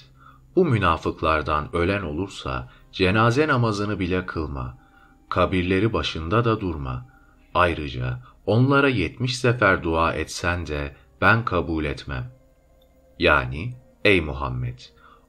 [0.57, 4.79] Bu münafıklardan ölen olursa cenaze namazını bile kılma.
[5.29, 7.07] Kabirleri başında da durma.
[7.55, 12.33] Ayrıca onlara yetmiş sefer dua etsen de ben kabul etmem.
[13.19, 14.79] Yani ey Muhammed!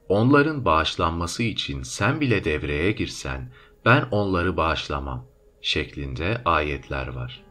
[0.08, 3.52] Onların bağışlanması için sen bile devreye girsen
[3.84, 5.26] ben onları bağışlamam
[5.62, 7.43] şeklinde ayetler var.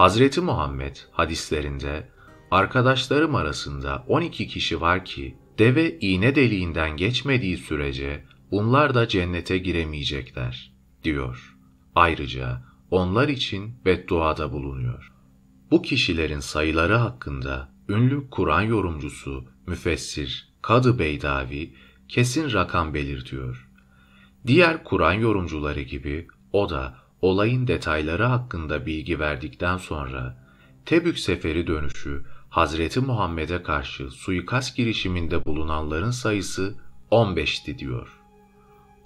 [0.00, 2.08] Hazreti Muhammed hadislerinde
[2.50, 10.72] arkadaşlarım arasında 12 kişi var ki deve iğne deliğinden geçmediği sürece bunlar da cennete giremeyecekler
[11.04, 11.56] diyor.
[11.94, 15.12] Ayrıca onlar için bedduada bulunuyor.
[15.70, 21.74] Bu kişilerin sayıları hakkında ünlü Kur'an yorumcusu, müfessir, Kadı Beydavi
[22.08, 23.68] kesin rakam belirtiyor.
[24.46, 30.36] Diğer Kur'an yorumcuları gibi o da olayın detayları hakkında bilgi verdikten sonra
[30.86, 36.74] Tebük seferi dönüşü Hazreti Muhammed'e karşı suikast girişiminde bulunanların sayısı
[37.10, 38.20] 15'ti diyor.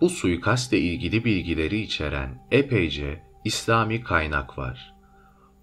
[0.01, 4.95] Bu suikastle ilgili bilgileri içeren epeyce İslami kaynak var.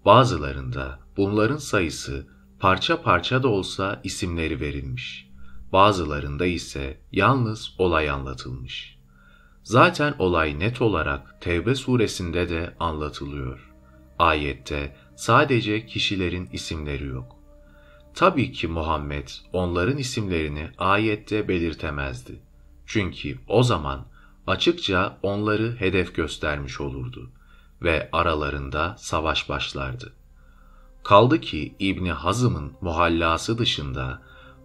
[0.05, 2.27] Bazılarında bunların sayısı
[2.59, 5.27] parça parça da olsa isimleri verilmiş.
[5.73, 8.90] Bazılarında ise yalnız olay anlatılmış.
[9.71, 13.71] Zaten olay net olarak Tevbe suresinde de anlatılıyor.
[14.19, 17.35] Ayette sadece kişilerin isimleri yok.
[18.15, 22.39] Tabii ki Muhammed onların isimlerini ayette belirtemezdi.
[22.85, 24.05] Çünkü o zaman
[24.47, 27.31] açıkça onları hedef göstermiş olurdu
[27.81, 30.13] ve aralarında savaş başlardı.
[31.03, 34.21] Kaldı ki İbni Hazım'ın muhallası dışında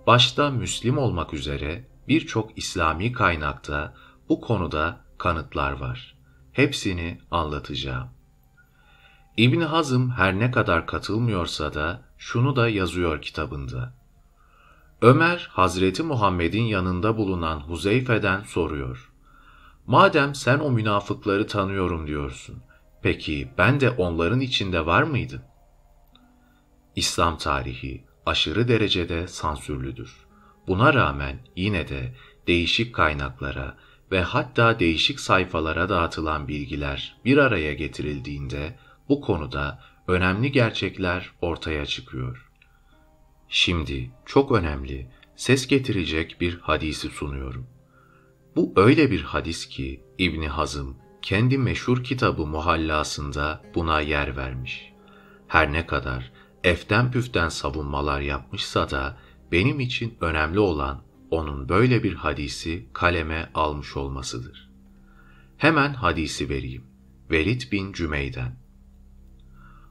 [0.07, 3.95] başta Müslim olmak üzere birçok İslami kaynakta
[4.29, 6.17] bu konuda kanıtlar var.
[6.53, 8.09] Hepsini anlatacağım.
[9.37, 13.93] İbni Hazım her ne kadar katılmıyorsa da şunu da yazıyor kitabında.
[15.03, 19.13] Ömer, Hazreti Muhammed'in yanında bulunan Huzeyfe'den soruyor.
[19.87, 22.63] Madem sen o münafıkları tanıyorum diyorsun,
[23.03, 25.43] peki ben de onların içinde var mıydım?
[26.97, 30.27] İslam tarihi aşırı derecede sansürlüdür.
[30.67, 32.15] Buna rağmen yine de
[32.47, 33.77] değişik kaynaklara
[34.13, 42.51] ve hatta değişik sayfalara dağıtılan bilgiler bir araya getirildiğinde bu konuda önemli gerçekler ortaya çıkıyor.
[43.49, 47.67] Şimdi çok önemli, ses getirecek bir hadisi sunuyorum.
[48.57, 54.93] Bu öyle bir hadis ki İbni Hazım kendi meşhur kitabı Muhallasında buna yer vermiş.
[55.49, 56.33] Her ne kadar
[56.65, 59.19] eften püften savunmalar yapmışsa da
[59.53, 64.71] benim için önemli olan onun böyle bir hadisi kaleme almış olmasıdır.
[65.57, 66.85] Hemen hadisi vereyim.
[67.31, 68.57] Velid bin Cümey'den.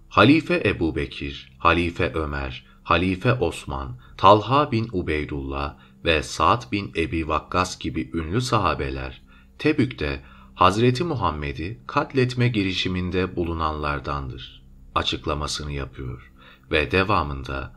[0.09, 7.79] Halife Ebu Bekir, Halife Ömer, Halife Osman, Talha bin Ubeydullah ve Sa'd bin Ebi Vakkas
[7.79, 9.21] gibi ünlü sahabeler
[9.59, 10.21] Tebük'te
[10.55, 14.65] Hazreti Muhammed'i katletme girişiminde bulunanlardandır.
[14.95, 16.31] Açıklamasını yapıyor
[16.71, 17.73] ve devamında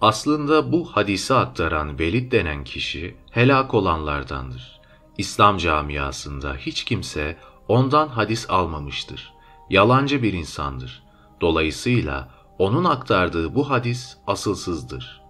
[0.00, 4.80] aslında bu hadisi aktaran Velid denen kişi helak olanlardandır.
[5.18, 7.36] İslam camiasında hiç kimse
[7.68, 9.32] ondan hadis almamıştır.
[9.70, 11.02] Yalancı bir insandır.
[11.40, 12.28] Dolayısıyla
[12.58, 15.22] onun aktardığı bu hadis asılsızdır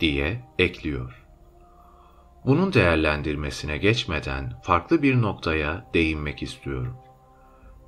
[0.00, 1.26] diye ekliyor.
[2.46, 6.96] Bunun değerlendirmesine geçmeden farklı bir noktaya değinmek istiyorum.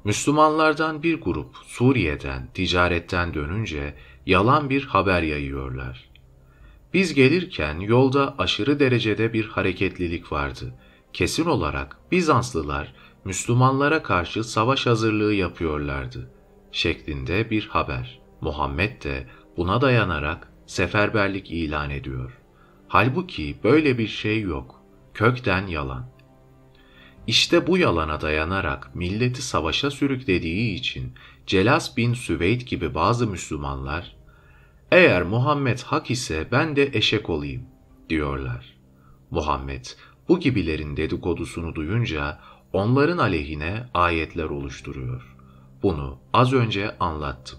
[0.04, 3.94] Müslümanlardan bir grup Suriye'den, ticaretten dönünce
[4.26, 6.11] yalan bir haber yayıyorlar.
[6.94, 10.74] Biz gelirken yolda aşırı derecede bir hareketlilik vardı.
[11.12, 16.30] Kesin olarak Bizanslılar Müslümanlara karşı savaş hazırlığı yapıyorlardı
[16.72, 18.20] şeklinde bir haber.
[18.40, 19.26] Muhammed de
[19.56, 22.38] buna dayanarak seferberlik ilan ediyor.
[22.88, 24.82] Halbuki böyle bir şey yok.
[25.14, 26.12] Kökten yalan.
[27.26, 31.12] İşte bu yalana dayanarak milleti savaşa sürüklediği için
[31.46, 34.16] Celas bin Süveyd gibi bazı Müslümanlar
[34.92, 37.62] eğer Muhammed hak ise ben de eşek olayım
[38.08, 38.76] diyorlar.
[39.30, 39.84] Muhammed
[40.28, 42.38] bu gibilerin dedikodusunu duyunca
[42.72, 45.36] onların aleyhine ayetler oluşturuyor.
[45.82, 47.58] Bunu az önce anlattım.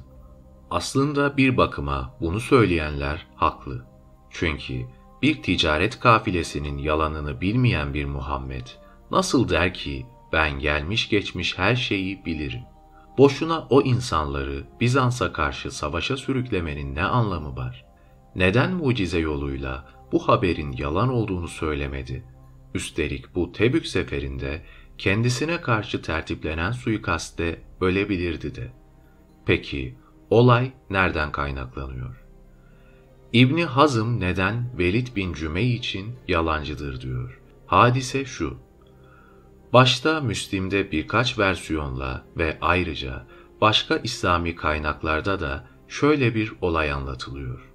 [0.72, 3.86] Aslında bir bakıma bunu söyleyenler haklı.
[4.30, 4.86] Çünkü
[5.22, 8.68] bir ticaret kafilesinin yalanını bilmeyen bir Muhammed
[9.12, 12.73] nasıl der ki ben gelmiş geçmiş her şeyi bilirim.
[13.18, 17.86] Boşuna o insanları Bizans'a karşı savaşa sürüklemenin ne anlamı var?
[18.36, 22.24] Neden mucize yoluyla bu haberin yalan olduğunu söylemedi?
[22.74, 24.62] Üstelik bu Tebük seferinde
[24.98, 28.72] kendisine karşı tertiplenen suikaste ölebilirdi de.
[29.46, 29.96] Peki
[30.30, 32.24] olay nereden kaynaklanıyor?
[33.34, 37.40] İbni Hazım neden Velid bin Cümey için yalancıdır diyor.
[37.66, 38.58] Hadise şu.
[39.74, 43.28] Başta Müslim'de birkaç versiyonla ve ayrıca
[43.62, 47.74] başka İslami kaynaklarda da şöyle bir olay anlatılıyor.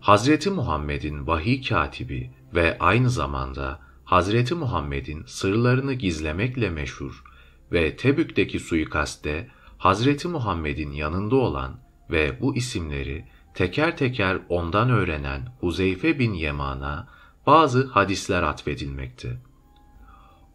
[0.00, 7.24] Hazreti Muhammed'in vahiy katibi ve aynı zamanda Hazreti Muhammed'in sırlarını gizlemekle meşhur
[7.72, 11.80] ve Tebük'teki suikaste Hazreti Muhammed'in yanında olan
[12.10, 13.24] ve bu isimleri
[13.54, 17.08] teker teker ondan öğrenen Huzeyfe bin Yeman'a
[17.46, 19.45] bazı hadisler atfedilmekte.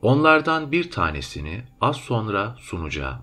[0.02, 3.20] Onlardan bir tanesini az sonra sunacağım.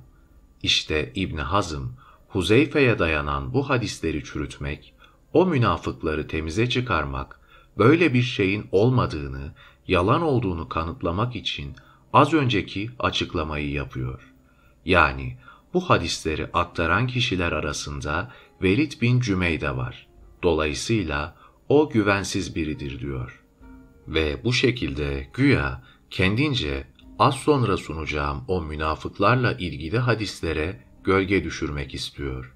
[0.63, 1.97] İşte İbni Hazım,
[2.29, 4.95] Huzeyfe'ye dayanan bu hadisleri çürütmek,
[5.33, 7.41] o münafıkları temize çıkarmak,
[7.79, 9.53] böyle bir şeyin olmadığını,
[9.89, 11.77] yalan olduğunu kanıtlamak için
[12.13, 14.35] az önceki açıklamayı yapıyor.
[14.85, 15.37] Yani
[15.75, 20.07] bu hadisleri aktaran kişiler arasında Velid bin Cümeyde var.
[20.43, 21.37] Dolayısıyla
[21.69, 23.45] o güvensiz biridir diyor.
[24.09, 26.87] Ve bu şekilde güya kendince
[27.19, 32.55] az sonra sunacağım o münafıklarla ilgili hadislere gölge düşürmek istiyor.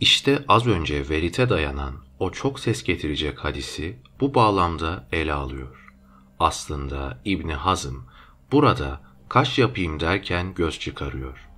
[0.00, 5.92] İşte az önce verite dayanan o çok ses getirecek hadisi bu bağlamda ele alıyor.
[6.40, 8.06] Aslında İbni Hazım
[8.52, 11.48] burada kaş yapayım derken göz çıkarıyor.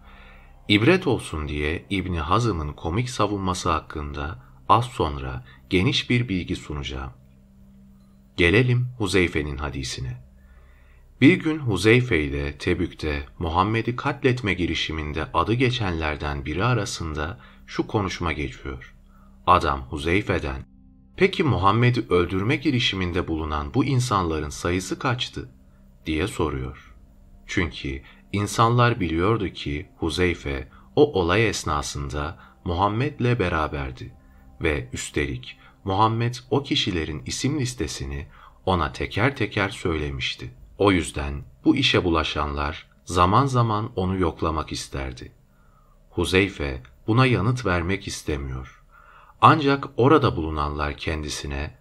[0.69, 7.13] İbret olsun diye İbni Hazım'ın komik savunması hakkında az sonra geniş bir bilgi sunacağım.
[8.37, 10.24] Gelelim Huzeyfe'nin hadisine.
[11.21, 18.95] Bir gün Huzeyfe ile Tebük'te Muhammed'i katletme girişiminde adı geçenlerden biri arasında şu konuşma geçiyor.
[19.47, 20.67] Adam Huzeyfe'den,
[21.17, 25.51] peki Muhammed'i öldürme girişiminde bulunan bu insanların sayısı kaçtı?
[26.07, 26.95] diye soruyor.
[27.47, 28.03] Çünkü
[28.33, 34.15] insanlar biliyordu ki Huzeyfe o olay esnasında Muhammed'le beraberdi
[34.61, 38.27] ve üstelik Muhammed o kişilerin isim listesini
[38.67, 40.64] ona teker teker söylemişti.
[40.79, 45.33] O yüzden bu işe bulaşanlar zaman zaman onu yoklamak isterdi.
[46.11, 48.83] Huzeyfe buna yanıt vermek istemiyor.
[49.41, 51.79] Ancak orada bulunanlar kendisine,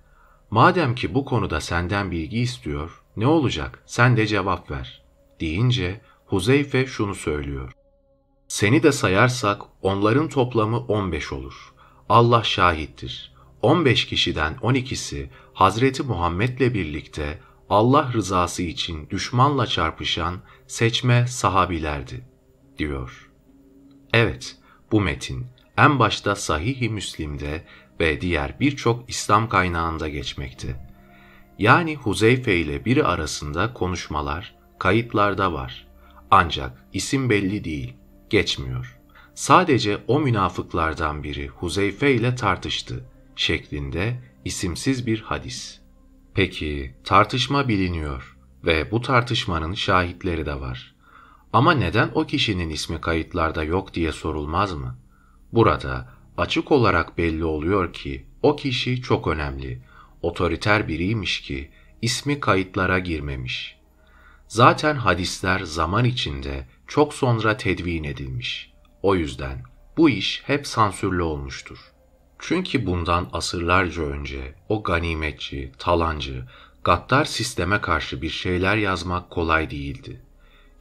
[0.49, 5.03] madem ki bu konuda senden bilgi istiyor, ne olacak sen de cevap ver,
[5.39, 7.71] deyince Huzeyfe şunu söylüyor.
[8.47, 11.73] Seni de sayarsak onların toplamı 15 olur.
[12.09, 13.33] Allah şahittir.
[13.61, 17.39] 15 kişiden 12'si Hazreti Muhammed'le birlikte
[17.69, 22.25] Allah rızası için düşmanla çarpışan seçme sahabilerdi,
[22.77, 23.31] diyor.
[24.13, 24.57] Evet,
[24.91, 25.47] bu metin
[25.77, 27.65] en başta Sahih-i Müslim'de
[27.99, 30.89] ve diğer birçok İslam kaynağında geçmekte.
[31.59, 35.87] Yani Huzeyfe ile biri arasında konuşmalar, kayıtlarda var.
[36.31, 37.93] Ancak isim belli değil,
[38.29, 38.99] geçmiyor.
[39.35, 43.05] Sadece o münafıklardan biri Huzeyfe ile tartıştı
[43.35, 45.82] şeklinde isimsiz bir hadis.
[46.33, 50.95] Peki tartışma biliniyor ve bu tartışmanın şahitleri de var.
[51.53, 54.97] Ama neden o kişinin ismi kayıtlarda yok diye sorulmaz mı?
[55.51, 59.81] Burada açık olarak belli oluyor ki o kişi çok önemli,
[60.21, 61.71] otoriter biriymiş ki
[62.01, 63.77] ismi kayıtlara girmemiş.
[64.47, 68.73] Zaten hadisler zaman içinde çok sonra tedvin edilmiş.
[69.01, 69.63] O yüzden
[69.97, 71.92] bu iş hep sansürlü olmuştur.
[72.45, 76.45] Çünkü bundan asırlarca önce o ganimetçi, talancı,
[76.83, 80.21] gaddar sisteme karşı bir şeyler yazmak kolay değildi.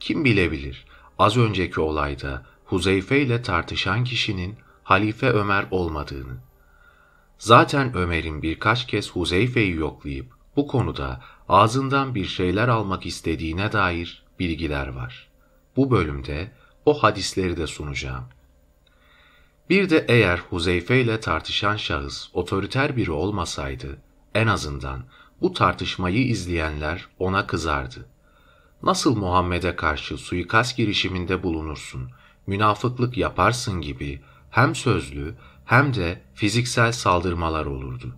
[0.01, 0.85] Kim bilebilir,
[1.19, 6.37] az önceki olayda Huzeyfe ile tartışan kişinin Halife Ömer olmadığını.
[7.39, 14.89] Zaten Ömer'in birkaç kez Huzeyfe'yi yoklayıp bu konuda ağzından bir şeyler almak istediğine dair bilgiler
[14.89, 15.29] var.
[15.77, 16.53] Bu bölümde
[16.87, 18.25] o hadisleri de sunacağım.
[19.73, 23.99] Bir de eğer Huzeyfe ile tartışan şahıs otoriter biri olmasaydı,
[24.35, 25.05] en azından
[25.41, 28.07] bu tartışmayı izleyenler ona kızardı.
[28.83, 32.11] Nasıl Muhammed'e karşı suikast girişiminde bulunursun,
[32.47, 34.21] münafıklık yaparsın gibi
[34.51, 38.17] hem sözlü hem de fiziksel saldırmalar olurdu.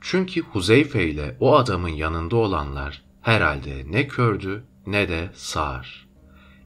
[0.00, 6.08] Çünkü Huzeyfe ile o adamın yanında olanlar herhalde ne kördü ne de sağır.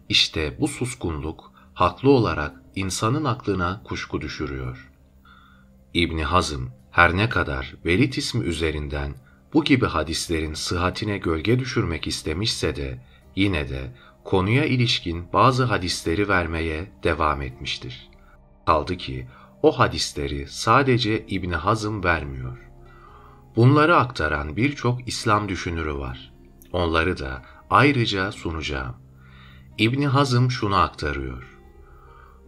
[0.08, 4.90] İşte bu suskunluk haklı olarak insanın aklına kuşku düşürüyor.
[5.94, 9.14] İbni Hazım her ne kadar Velid ismi üzerinden
[9.54, 12.98] bu gibi hadislerin sıhhatine gölge düşürmek istemişse de
[13.36, 13.92] yine de
[14.24, 18.08] konuya ilişkin bazı hadisleri vermeye devam etmiştir.
[18.66, 19.26] Kaldı ki
[19.62, 22.58] o hadisleri sadece İbni Hazım vermiyor.
[23.56, 26.32] Bunları aktaran birçok İslam düşünürü var.
[26.72, 28.94] Onları da ayrıca sunacağım.
[29.78, 31.51] İbni Hazım şunu aktarıyor.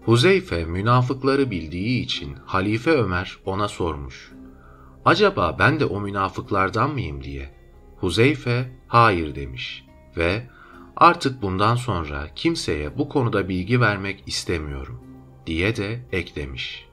[0.05, 4.33] Huzeyfe münafıkları bildiği için Halife Ömer ona sormuş.
[5.05, 7.55] Acaba ben de o münafıklardan mıyım diye.
[7.97, 9.85] Huzeyfe hayır demiş
[10.17, 10.47] ve
[10.97, 15.01] artık bundan sonra kimseye bu konuda bilgi vermek istemiyorum
[15.47, 16.89] diye de eklemiş.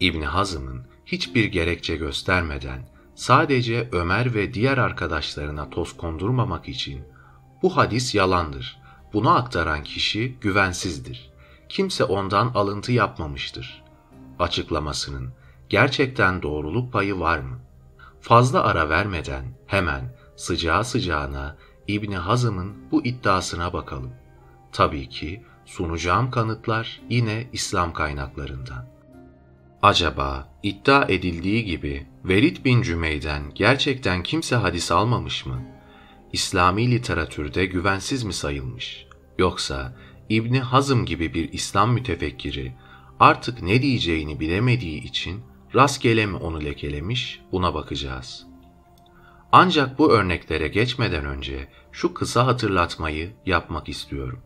[0.00, 7.02] İbni Hazım'ın hiçbir gerekçe göstermeden sadece Ömer ve diğer arkadaşlarına toz kondurmamak için
[7.62, 8.80] bu hadis yalandır,
[9.12, 11.29] bunu aktaran kişi güvensizdir
[11.70, 13.82] kimse ondan alıntı yapmamıştır.
[14.38, 15.32] Açıklamasının
[15.68, 17.58] gerçekten doğruluk payı var mı?
[18.20, 21.56] Fazla ara vermeden hemen sıcağı sıcağına
[21.88, 24.12] İbni Hazım'ın bu iddiasına bakalım.
[24.72, 28.86] Tabii ki sunacağım kanıtlar yine İslam kaynaklarından.
[29.82, 35.62] Acaba iddia edildiği gibi Velid bin Cümey'den gerçekten kimse hadis almamış mı?
[36.32, 39.06] İslami literatürde güvensiz mi sayılmış?
[39.38, 39.96] Yoksa
[40.30, 42.72] İbni Hazım gibi bir İslam mütefekkiri
[43.20, 45.42] artık ne diyeceğini bilemediği için
[45.74, 48.46] rastgele mi onu lekelemiş buna bakacağız.
[49.52, 54.42] Ancak bu örneklere geçmeden önce şu kısa hatırlatmayı yapmak istiyorum.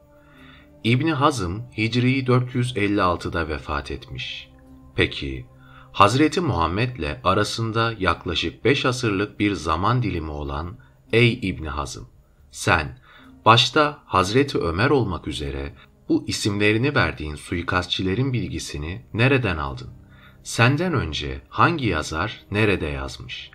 [0.84, 4.48] İbni Hazım Hicri 456'da vefat etmiş.
[4.94, 5.46] Peki
[5.92, 10.76] Hazreti Muhammed'le arasında yaklaşık 5 asırlık bir zaman dilimi olan
[11.12, 12.08] Ey İbni Hazım
[12.50, 12.98] sen
[13.44, 15.74] Başta Hazreti Ömer olmak üzere
[16.08, 19.90] bu isimlerini verdiğin suikastçilerin bilgisini nereden aldın?
[20.42, 23.50] Senden önce hangi yazar nerede yazmış?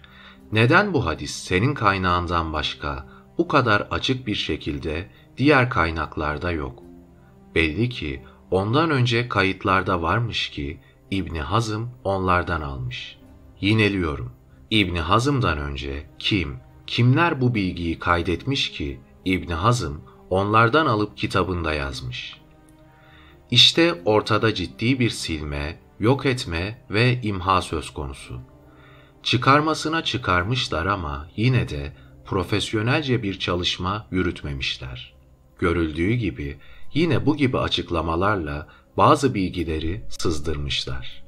[0.51, 3.05] Neden bu hadis senin kaynağından başka
[3.37, 6.83] bu kadar açık bir şekilde diğer kaynaklarda yok?
[7.55, 10.79] Belli ki ondan önce kayıtlarda varmış ki
[11.11, 13.17] İbni Hazım onlardan almış.
[13.61, 14.31] Yineliyorum.
[14.71, 22.38] İbni Hazım'dan önce kim, kimler bu bilgiyi kaydetmiş ki İbni Hazım onlardan alıp kitabında yazmış.
[23.51, 28.39] İşte ortada ciddi bir silme, yok etme ve imha söz konusu.
[29.24, 31.93] Çıkarmasına çıkarmışlar ama yine de
[32.26, 35.13] profesyonelce bir çalışma yürütmemişler.
[35.59, 36.57] Görüldüğü gibi
[36.93, 38.67] yine bu gibi açıklamalarla
[38.97, 41.24] bazı bilgileri sızdırmışlar.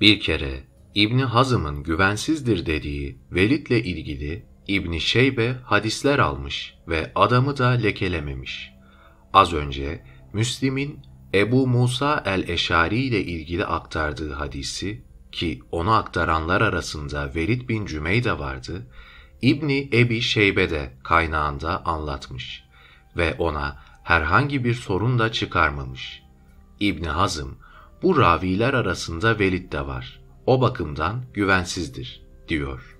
[0.00, 0.64] Bir kere
[0.94, 8.72] İbni Hazım'ın güvensizdir dediği Velid'le ilgili İbni Şeybe hadisler almış ve adamı da lekelememiş.
[9.32, 11.00] Az önce Müslim'in
[11.34, 18.86] Ebu Musa el-Eşari ile ilgili aktardığı hadisi ki onu aktaranlar arasında Velid bin Cümeyde vardı,
[19.42, 22.64] İbni Ebi Şeybe de kaynağında anlatmış
[23.16, 26.22] ve ona herhangi bir sorun da çıkarmamış.
[26.80, 27.58] İbni Hazım,
[28.02, 30.20] bu raviler arasında Velid de var.
[30.46, 32.99] O bakımdan güvensizdir, diyor.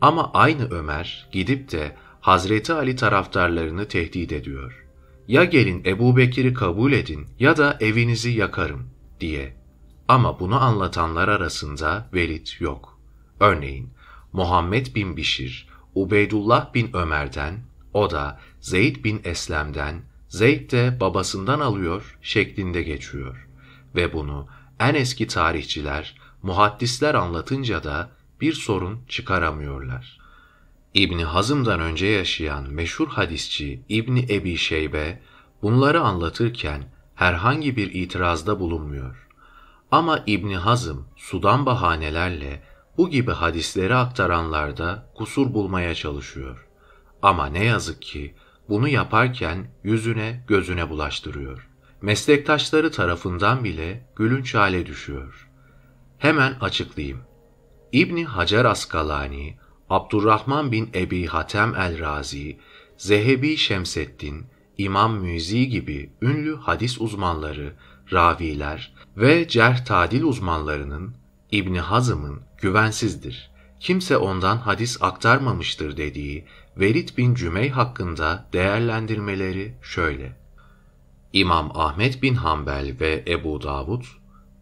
[0.00, 4.86] Ama aynı Ömer gidip de Hazreti Ali taraftarlarını tehdit ediyor.
[5.28, 8.90] Ya gelin Ebu Bekir'i kabul edin ya da evinizi yakarım
[9.20, 9.56] diye.
[10.08, 12.98] Ama bunu anlatanlar arasında Velid yok.
[13.40, 13.90] Örneğin
[14.32, 17.60] Muhammed bin Bişir, Ubeydullah bin Ömer'den,
[17.94, 23.48] o da Zeyd bin Eslem'den, Zeyd de babasından alıyor şeklinde geçiyor.
[23.94, 24.46] Ve bunu
[24.80, 28.10] en eski tarihçiler, muhaddisler anlatınca da
[28.40, 30.18] bir sorun çıkaramıyorlar.
[30.94, 35.22] İbni Hazım'dan önce yaşayan meşhur hadisçi İbni Ebi Şeybe
[35.62, 36.84] bunları anlatırken
[37.14, 39.28] herhangi bir itirazda bulunmuyor.
[39.90, 42.62] Ama İbni Hazım sudan bahanelerle
[42.96, 46.66] bu gibi hadisleri aktaranlarda kusur bulmaya çalışıyor.
[47.22, 48.34] Ama ne yazık ki
[48.68, 51.68] bunu yaparken yüzüne gözüne bulaştırıyor.
[52.02, 55.48] Meslektaşları tarafından bile gülünç hale düşüyor.
[56.18, 57.27] Hemen açıklayayım.
[57.92, 59.56] İbni Hacer Askalani,
[59.90, 62.58] Abdurrahman bin Ebi Hatem el-Razi,
[62.96, 64.46] Zehebi Şemseddin,
[64.78, 67.72] İmam Müzi gibi ünlü hadis uzmanları,
[68.12, 71.14] raviler ve cerh tadil uzmanlarının
[71.50, 76.44] İbni Hazım'ın güvensizdir, kimse ondan hadis aktarmamıştır dediği
[76.76, 80.36] Velid bin Cümey hakkında değerlendirmeleri şöyle.
[81.32, 84.04] İmam Ahmet bin Hanbel ve Ebu Davud,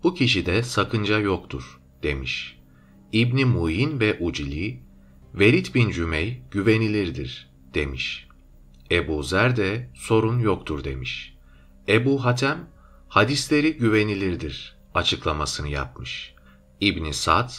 [0.03, 2.56] bu kişide sakınca yoktur demiş.
[3.13, 4.83] İbni Muyin ve Ucili,
[5.35, 8.29] Velid bin Cümey güvenilirdir demiş.
[8.91, 11.35] Ebu Zer de sorun yoktur demiş.
[11.89, 12.71] Ebu Hatem,
[13.09, 16.35] hadisleri güvenilirdir açıklamasını yapmış.
[16.81, 17.51] İbni Sad,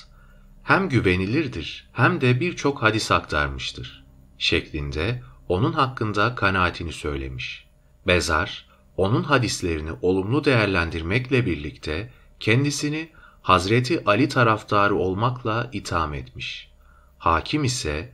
[0.63, 7.67] hem güvenilirdir hem de birçok hadis aktarmıştır şeklinde onun hakkında kanaatini söylemiş.
[8.07, 8.67] Bezar,
[8.97, 13.09] onun hadislerini olumlu değerlendirmekle birlikte kendisini
[13.47, 16.71] Hazreti Ali taraftarı olmakla itham etmiş.
[17.17, 18.13] Hakim ise,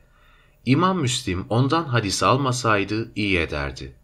[0.66, 3.94] İmam Müslim ondan hadis almasaydı iyi ederdi,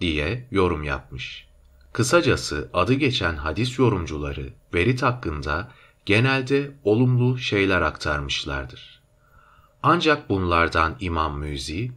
[0.00, 1.46] diye yorum yapmış.
[1.92, 5.72] Kısacası adı geçen hadis yorumcuları verit hakkında
[6.06, 9.02] genelde olumlu şeyler aktarmışlardır.
[9.82, 11.92] Ancak bunlardan İmam Müzi,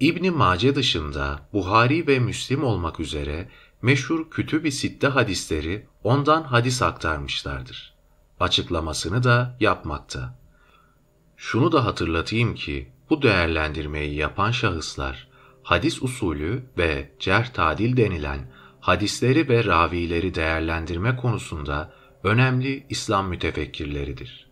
[0.00, 3.48] İbni Mace dışında Buhari ve Müslim olmak üzere
[3.82, 7.93] meşhur kütüb-i sitte hadisleri ondan hadis aktarmışlardır.
[8.40, 10.38] Açıklamasını da yapmakta.
[11.36, 15.28] Şunu da hatırlatayım ki bu değerlendirmeyi yapan şahıslar
[15.62, 24.46] hadis usulü ve cerh tadil denilen hadisleri ve ravileri değerlendirme konusunda önemli İslam mütefekkirleridir.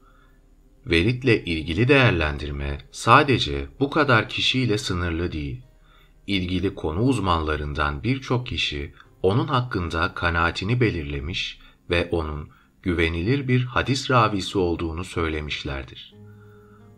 [0.87, 5.63] Velid'le ilgili değerlendirme sadece bu kadar kişiyle sınırlı değil.
[6.27, 11.59] İlgili konu uzmanlarından birçok kişi onun hakkında kanaatini belirlemiş
[11.91, 12.49] ve onun
[12.83, 16.15] güvenilir bir hadis ravisi olduğunu söylemişlerdir.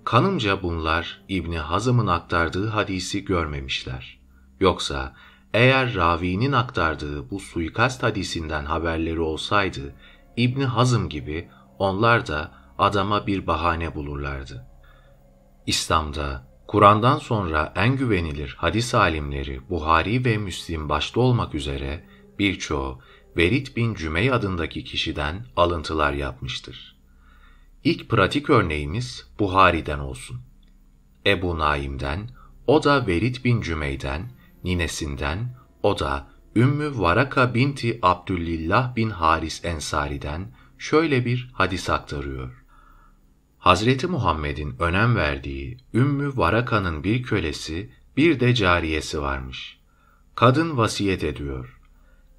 [0.05, 4.21] Kanımca bunlar İbni Hazım'ın aktardığı hadisi görmemişler.
[4.61, 5.15] Yoksa
[5.55, 9.95] eğer ravinin aktardığı bu suikast hadisinden haberleri olsaydı,
[10.37, 14.67] İbni Hazım gibi onlar da adama bir bahane bulurlardı.
[15.67, 22.05] İslam'da Kur'an'dan sonra en güvenilir hadis alimleri Buhari ve Müslim başta olmak üzere
[22.39, 23.01] birçoğu
[23.37, 26.97] Velid bin Cümey adındaki kişiden alıntılar yapmıştır.
[27.85, 30.41] İlk pratik örneğimiz Buhari'den olsun.
[31.27, 32.29] Ebu Naim'den,
[32.67, 34.31] o da Velid bin Cümey'den,
[34.65, 36.27] ninesinden, o da
[36.57, 42.65] Ümmü Varaka binti Abdülillah bin Haris Ensari'den şöyle bir hadis aktarıyor.
[43.59, 49.79] Hazreti Muhammed'in önem verdiği Ümmü Varaka'nın bir kölesi, bir de cariyesi varmış.
[50.35, 51.74] Kadın vasiyet ediyor.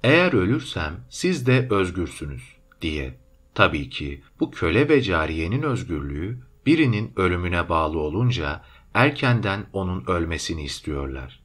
[0.02, 2.42] Eğer ölürsem siz de özgürsünüz
[2.82, 3.18] diye.
[3.54, 8.62] Tabii ki bu köle ve cariyenin özgürlüğü birinin ölümüne bağlı olunca
[8.94, 11.40] erkenden onun ölmesini istiyorlar.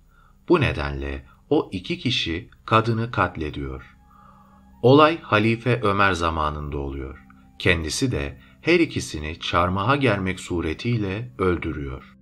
[0.49, 3.97] Bu nedenle o iki kişi kadını katlediyor.
[4.81, 7.25] Olay Halife Ömer zamanında oluyor.
[7.59, 12.17] Kendisi de her ikisini çarmıha germek suretiyle öldürüyor.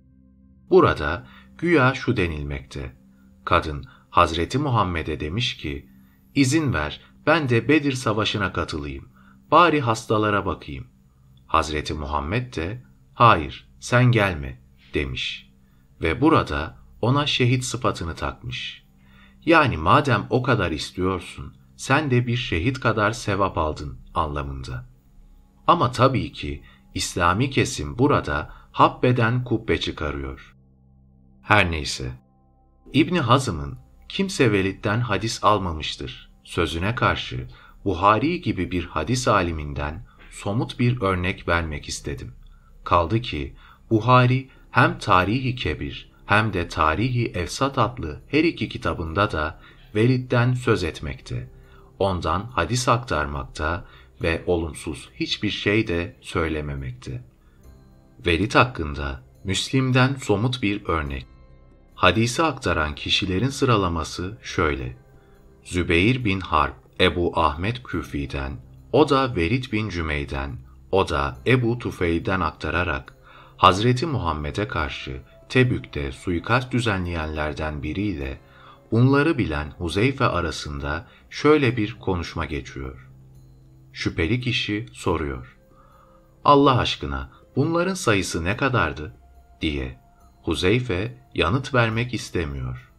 [0.70, 1.26] Burada
[1.58, 2.96] güya şu denilmekte.
[3.44, 5.89] Kadın Hazreti Muhammed'e demiş ki,
[6.34, 9.08] izin ver ben de Bedir Savaşı'na katılayım.
[9.50, 10.86] Bari hastalara bakayım.
[11.46, 12.82] Hazreti Muhammed de,
[13.14, 14.60] hayır sen gelme
[14.94, 15.50] demiş.
[16.02, 18.84] Ve burada ona şehit sıfatını takmış.
[19.46, 24.86] Yani madem o kadar istiyorsun, sen de bir şehit kadar sevap aldın anlamında.
[25.66, 26.62] Ama tabii ki
[26.94, 30.56] İslami kesim burada habbeden kubbe çıkarıyor.
[31.42, 32.12] Her neyse.
[32.92, 33.78] İbni Hazım'ın
[34.12, 37.48] kimse Velid'den hadis almamıştır sözüne karşı
[37.84, 42.32] Buhari gibi bir hadis aliminden somut bir örnek vermek istedim.
[42.84, 43.54] Kaldı ki
[43.90, 49.60] Buhari hem Tarihi Kebir hem de Tarihi Efsat adlı her iki kitabında da
[49.94, 51.50] Velid'den söz etmekte,
[51.98, 53.84] ondan hadis aktarmakta
[54.22, 57.24] ve olumsuz hiçbir şey de söylememekte.
[58.26, 61.26] Velid hakkında Müslim'den somut bir örnek.
[62.00, 64.96] Hadisi aktaran kişilerin sıralaması şöyle.
[65.64, 68.52] Zübeyir bin Harp, Ebu Ahmet Küfi'den,
[68.92, 70.56] o da Velid bin Cümey'den,
[70.92, 73.14] o da Ebu Tufeil'den aktararak
[73.56, 78.40] Hazreti Muhammed'e karşı Tebük'te suikast düzenleyenlerden biriyle
[78.90, 83.08] bunları bilen Huzeyfe arasında şöyle bir konuşma geçiyor.
[83.92, 85.58] Şüpheli kişi soruyor.
[86.44, 89.14] Allah aşkına bunların sayısı ne kadardı?
[89.60, 89.99] diye.
[90.42, 92.90] Huzeyfe yanıt vermek istemiyor.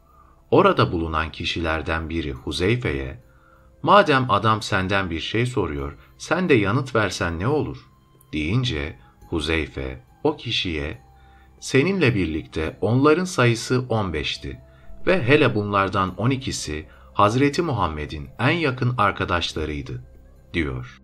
[0.51, 3.23] Orada bulunan kişilerden biri Huzeyfe'ye,
[3.83, 7.77] madem adam senden bir şey soruyor, sen de yanıt versen ne olur?
[8.33, 11.01] deyince Huzeyfe o kişiye,
[11.59, 14.59] seninle birlikte onların sayısı 15'ti
[15.07, 20.03] ve hele bunlardan 12'si Hazreti Muhammed'in en yakın arkadaşlarıydı,
[20.53, 21.01] diyor.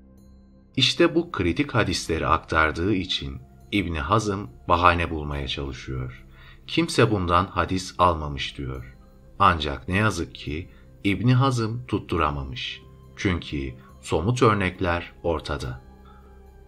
[0.76, 6.27] İşte bu kritik hadisleri aktardığı için İbni Hazım bahane bulmaya çalışıyor.
[6.68, 8.98] Kimse bundan hadis almamış diyor.
[9.40, 10.70] Ancak ne yazık ki
[11.04, 12.82] İbni Hazım tutturamamış.
[13.16, 15.82] Çünkü somut örnekler ortada.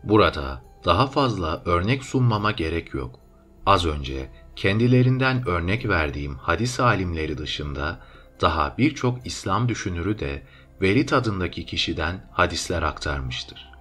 [0.04, 3.20] Burada daha fazla örnek sunmama gerek yok.
[3.66, 8.00] Az önce kendilerinden örnek verdiğim hadis alimleri dışında
[8.42, 10.44] daha birçok İslam düşünürü de
[10.82, 13.72] Velid adındaki kişiden hadisler aktarmıştır.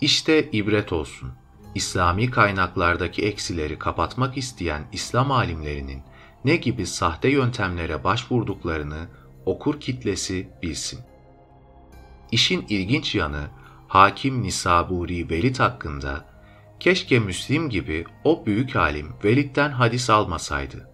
[0.00, 1.32] İşte ibret olsun.
[1.76, 6.02] İslami kaynaklardaki eksileri kapatmak isteyen İslam alimlerinin
[6.44, 9.08] ne gibi sahte yöntemlere başvurduklarını
[9.46, 11.00] okur kitlesi bilsin.
[12.32, 13.48] İşin ilginç yanı
[13.88, 16.24] Hakim Nisaburi Velid hakkında
[16.80, 20.90] keşke Müslim gibi o büyük alim Velid'den hadis almasaydı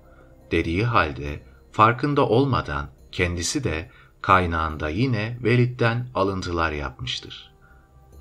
[0.50, 3.90] dediği halde farkında olmadan kendisi de
[4.22, 7.52] kaynağında yine Velid'den alıntılar yapmıştır.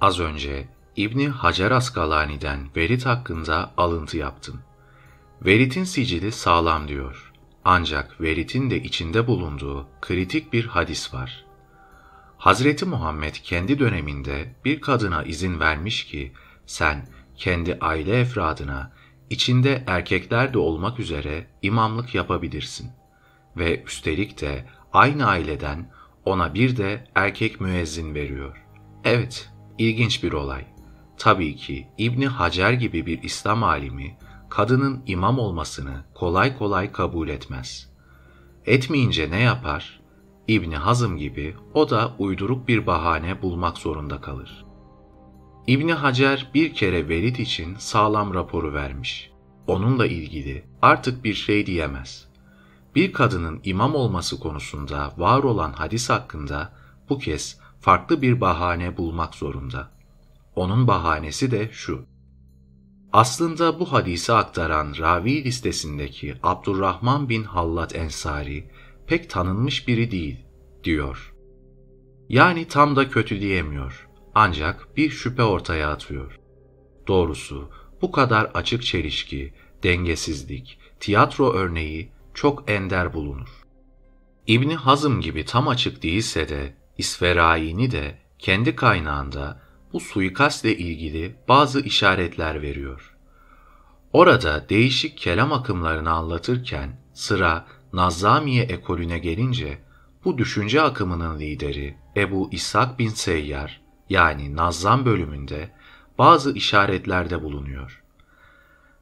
[0.02, 4.62] Az önce İbni Hacer Askalani'den Velid hakkında alıntı yaptım.
[5.46, 7.34] Velid'in sicili sağlam diyor.
[7.66, 11.46] Ancak Velid'in de içinde bulunduğu kritik bir hadis var.
[12.38, 16.32] Hazreti Muhammed kendi döneminde bir kadına izin vermiş ki
[16.66, 18.92] sen kendi aile efradına
[19.30, 22.92] içinde erkekler de olmak üzere imamlık yapabilirsin.
[23.58, 25.92] Ve üstelik de aynı aileden
[26.26, 28.66] ona bir de erkek müezzin veriyor.
[29.04, 30.71] Evet, ilginç bir olay.
[31.22, 34.18] Tabii ki İbni Hacer gibi bir İslam alimi
[34.50, 37.90] kadının imam olmasını kolay kolay kabul etmez.
[38.66, 40.02] Etmeyince ne yapar?
[40.48, 44.66] İbni Hazım gibi o da uyduruk bir bahane bulmak zorunda kalır.
[45.68, 49.32] İbni Hacer bir kere Velid için sağlam raporu vermiş.
[49.68, 52.28] Onunla ilgili artık bir şey diyemez.
[52.96, 56.74] Bir kadının imam olması konusunda var olan hadis hakkında
[57.10, 60.01] bu kez farklı bir bahane bulmak zorunda.
[60.56, 62.06] Onun bahanesi de şu.
[63.14, 68.70] Aslında bu hadisi aktaran ravi listesindeki Abdurrahman bin Hallat Ensari
[69.08, 70.38] pek tanınmış biri değil,
[70.84, 71.34] diyor.
[72.30, 74.08] Yani tam da kötü diyemiyor.
[74.36, 76.40] Ancak bir şüphe ortaya atıyor.
[77.08, 77.70] Doğrusu
[78.02, 83.50] bu kadar açık çelişki, dengesizlik, tiyatro örneği çok ender bulunur.
[84.48, 89.62] İbni Hazım gibi tam açık değilse de İsferayini de kendi kaynağında
[89.94, 93.16] bu suikastle ilgili bazı işaretler veriyor.
[94.14, 99.78] Orada değişik kelam akımlarını anlatırken sıra Nazamiye ekolüne gelince
[100.26, 105.72] bu düşünce akımının lideri Ebu İshak bin Seyyar yani Nazzam bölümünde
[106.18, 108.04] bazı işaretlerde bulunuyor.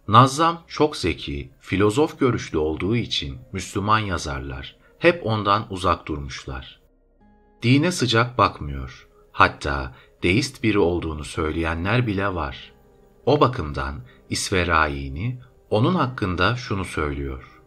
[0.07, 6.79] Nazzam çok zeki, filozof görüşlü olduğu için Müslüman yazarlar hep ondan uzak durmuşlar.
[7.63, 9.09] Dine sıcak bakmıyor
[9.39, 12.73] Hatta deist biri olduğunu söyleyenler bile var.
[13.25, 13.95] O bakımdan
[14.29, 15.39] İsverayini
[15.69, 17.61] onun hakkında şunu söylüyor.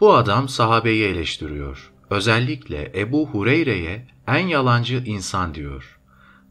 [0.00, 1.92] Bu adam sahabeyi eleştiriyor.
[2.10, 5.98] Özellikle Ebu Hureyre'ye en yalancı insan diyor.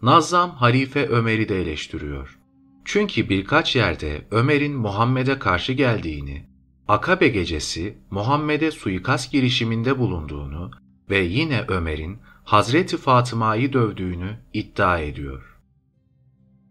[0.01, 2.39] Nazzam Halife Ömer'i de eleştiriyor.
[2.85, 6.45] Çünkü birkaç yerde Ömer'in Muhammed'e karşı geldiğini,
[6.87, 10.71] Akabe gecesi Muhammed'e suikast girişiminde bulunduğunu
[11.09, 12.17] ve yine Ömer'in
[12.51, 15.59] Hazreti Fatıma'yı dövdüğünü iddia ediyor.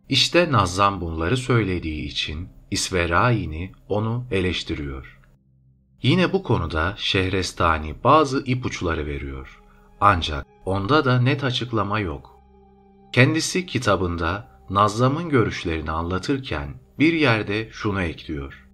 [0.08, 5.20] İşte Nazzam bunları söylediği için İsverayini onu eleştiriyor.
[6.02, 9.60] Yine bu konuda Şehrestani bazı ipuçları veriyor.
[10.00, 12.38] Ancak onda da net açıklama yok.
[13.12, 18.68] Kendisi kitabında Nazzam'ın görüşlerini anlatırken bir yerde şunu ekliyor.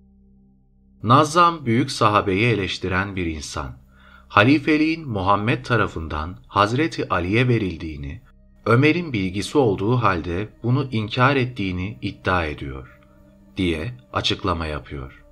[1.03, 3.86] Nazzam büyük sahabeyi eleştiren bir insan.
[4.37, 8.21] Halifeliğin Muhammed tarafından Hazreti Ali'ye verildiğini,
[8.67, 13.01] Ömer'in bilgisi olduğu halde bunu inkar ettiğini iddia ediyor
[13.57, 15.25] diye açıklama yapıyor.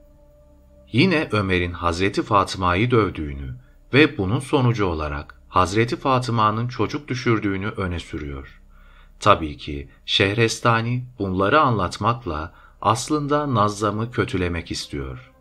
[0.92, 3.54] Yine Ömer'in Hazreti Fatıma'yı dövdüğünü
[3.94, 8.60] ve bunun sonucu olarak Hazreti Fatıma'nın çocuk düşürdüğünü öne sürüyor.
[9.20, 15.33] Tabii ki Şehrestani bunları anlatmakla aslında Nazzam'ı kötülemek istiyor.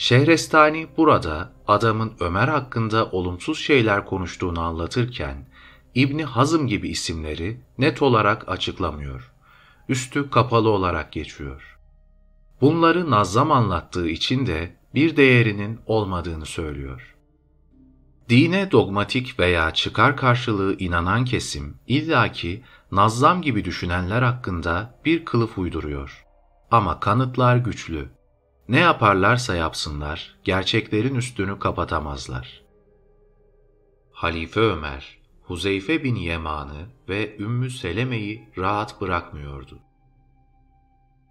[0.00, 5.48] Şehrestani burada adamın Ömer hakkında olumsuz şeyler konuştuğunu anlatırken
[5.94, 9.32] İbni Hazım gibi isimleri net olarak açıklamıyor.
[9.88, 11.78] Üstü kapalı olarak geçiyor.
[12.60, 17.16] Bunları Nazzam anlattığı için de bir değerinin olmadığını söylüyor.
[18.28, 26.26] Dine dogmatik veya çıkar karşılığı inanan kesim illaki Nazzam gibi düşünenler hakkında bir kılıf uyduruyor.
[26.70, 28.19] Ama kanıtlar güçlü.
[28.70, 32.62] Ne yaparlarsa yapsınlar, gerçeklerin üstünü kapatamazlar.
[34.12, 39.78] Halife Ömer, Huzeyfe bin Yeman'ı ve Ümmü Seleme'yi rahat bırakmıyordu.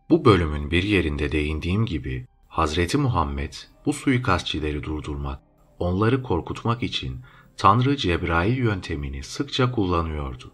[0.09, 3.53] Bu bölümün bir yerinde değindiğim gibi Hazreti Muhammed
[3.85, 5.39] bu suikastçileri durdurmak,
[5.79, 7.21] onları korkutmak için
[7.57, 10.51] Tanrı Cebrail yöntemini sıkça kullanıyordu.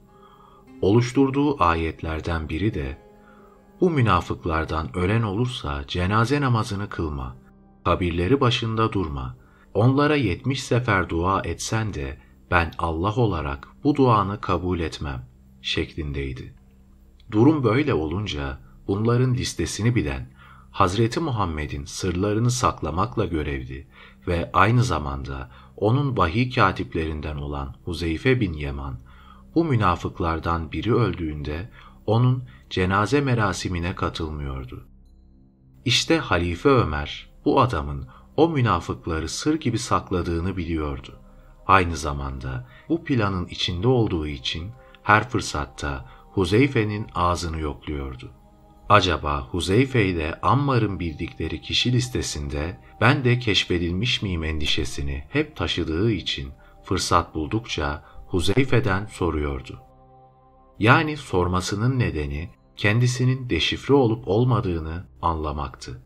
[0.81, 3.04] Oluşturduğu ayetlerden biri de
[3.81, 7.35] bu münafıklardan ölen olursa cenaze namazını kılma,
[7.85, 9.35] kabirleri başında durma,
[9.73, 12.17] onlara yetmiş sefer dua etsen de
[12.51, 15.25] ben Allah olarak bu duanı kabul etmem
[15.61, 16.53] şeklindeydi.
[17.31, 20.29] Durum böyle olunca bunların listesini bilen
[20.71, 23.87] Hazreti Muhammed'in sırlarını saklamakla görevli
[24.27, 28.99] ve aynı zamanda onun vahiy katiplerinden olan Huzeyfe bin Yeman,
[29.55, 31.69] bu münafıklardan biri öldüğünde
[32.05, 34.87] onun cenaze merasimine katılmıyordu.
[35.85, 38.07] İşte Halife Ömer bu adamın
[38.37, 41.19] o münafıkları sır gibi sakladığını biliyordu.
[41.67, 44.71] Aynı zamanda bu planın içinde olduğu için
[45.03, 48.31] her fırsatta Huzeyfe'nin ağzını yokluyordu.
[48.89, 56.51] Acaba Huzeyfe ile Ammar'ın bildikleri kişi listesinde ben de keşfedilmiş miyim endişesini hep taşıdığı için
[56.83, 59.84] fırsat buldukça Huzeyfe'den soruyordu.
[60.79, 66.01] Yani sormasının nedeni kendisinin deşifre olup olmadığını anlamaktı.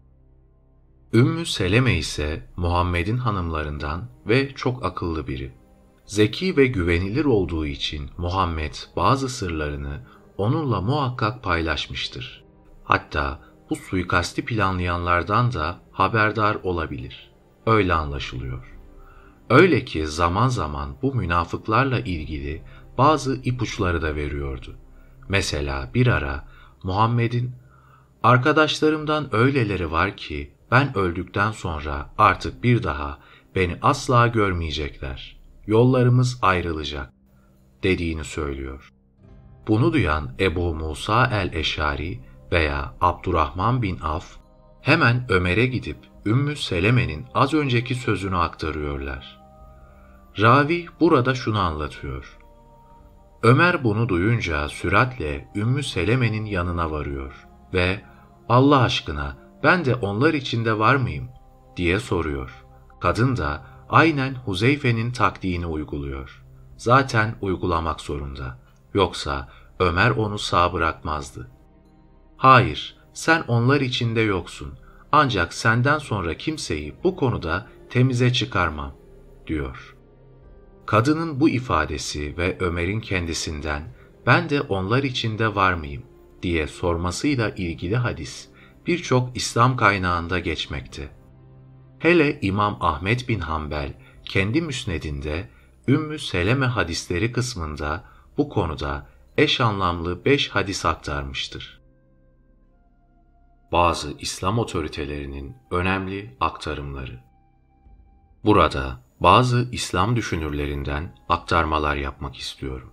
[1.14, 5.52] Ümmü Seleme ise Muhammed'in hanımlarından ve çok akıllı biri.
[6.06, 10.02] Zeki ve güvenilir olduğu için Muhammed bazı sırlarını
[10.38, 12.44] onunla muhakkak paylaşmıştır.
[12.84, 13.40] Hatta
[13.70, 17.32] bu suikasti planlayanlardan da haberdar olabilir.
[17.66, 18.80] Öyle anlaşılıyor.
[19.50, 22.64] Öyle ki zaman zaman bu münafıklarla ilgili
[23.00, 24.76] bazı ipuçları da veriyordu.
[25.30, 26.48] Mesela bir ara
[26.84, 27.52] Muhammed'in
[28.24, 33.20] arkadaşlarımdan öyleleri var ki ben öldükten sonra artık bir daha
[33.56, 35.40] beni asla görmeyecekler.
[35.68, 37.14] Yollarımız ayrılacak
[37.84, 38.94] dediğini söylüyor.
[39.68, 42.20] Bunu duyan Ebu Musa el-Eşari
[42.52, 44.38] veya Abdurrahman bin Af
[44.82, 49.40] hemen Ömer'e gidip Ümmü Seleme'nin az önceki sözünü aktarıyorlar.
[50.40, 52.39] Ravi burada şunu anlatıyor.
[53.44, 58.02] Ömer bunu duyunca süratle Ümmü Seleme'nin yanına varıyor ve
[58.50, 61.30] Allah aşkına ben de onlar içinde var mıyım
[61.78, 62.66] diye soruyor.
[63.00, 66.44] Kadın da aynen Huzeyfe'nin taktiğini uyguluyor.
[66.78, 68.60] Zaten uygulamak zorunda.
[68.94, 71.52] Yoksa Ömer onu sağ bırakmazdı.
[72.38, 74.74] Hayır, sen onlar içinde yoksun.
[75.12, 78.92] Ancak senden sonra kimseyi bu konuda temize çıkarmam,
[79.48, 79.96] diyor.
[80.90, 83.84] Kadının bu ifadesi ve Ömer'in kendisinden
[84.26, 86.04] ben de onlar içinde var mıyım
[86.42, 88.50] diye sormasıyla ilgili hadis
[88.88, 91.10] birçok İslam kaynağında geçmekte.
[92.00, 93.94] Hele İmam Ahmet bin Hanbel
[94.26, 95.50] kendi müsnedinde
[95.88, 98.04] Ümmü Seleme hadisleri kısmında
[98.38, 101.82] bu konuda eş anlamlı beş hadis aktarmıştır.
[103.72, 107.20] Bazı İslam otoritelerinin önemli aktarımları
[108.46, 112.92] Burada bazı İslam düşünürlerinden aktarmalar yapmak istiyorum.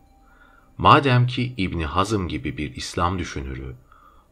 [0.79, 3.77] Madem ki İbni Hazım gibi bir İslam düşünürü,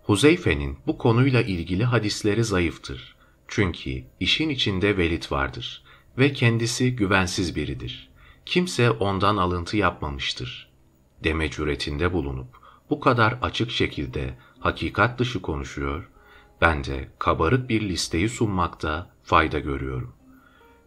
[0.03, 3.17] Huzeyfe'nin bu konuyla ilgili hadisleri zayıftır.
[3.49, 5.83] Çünkü işin içinde velit vardır
[6.19, 8.11] ve kendisi güvensiz biridir.
[8.47, 10.71] Kimse ondan alıntı yapmamıştır.
[11.25, 12.49] Deme cüretinde bulunup
[12.91, 16.09] bu kadar açık şekilde hakikat dışı konuşuyor,
[16.61, 20.15] ben de kabarık bir listeyi sunmakta fayda görüyorum.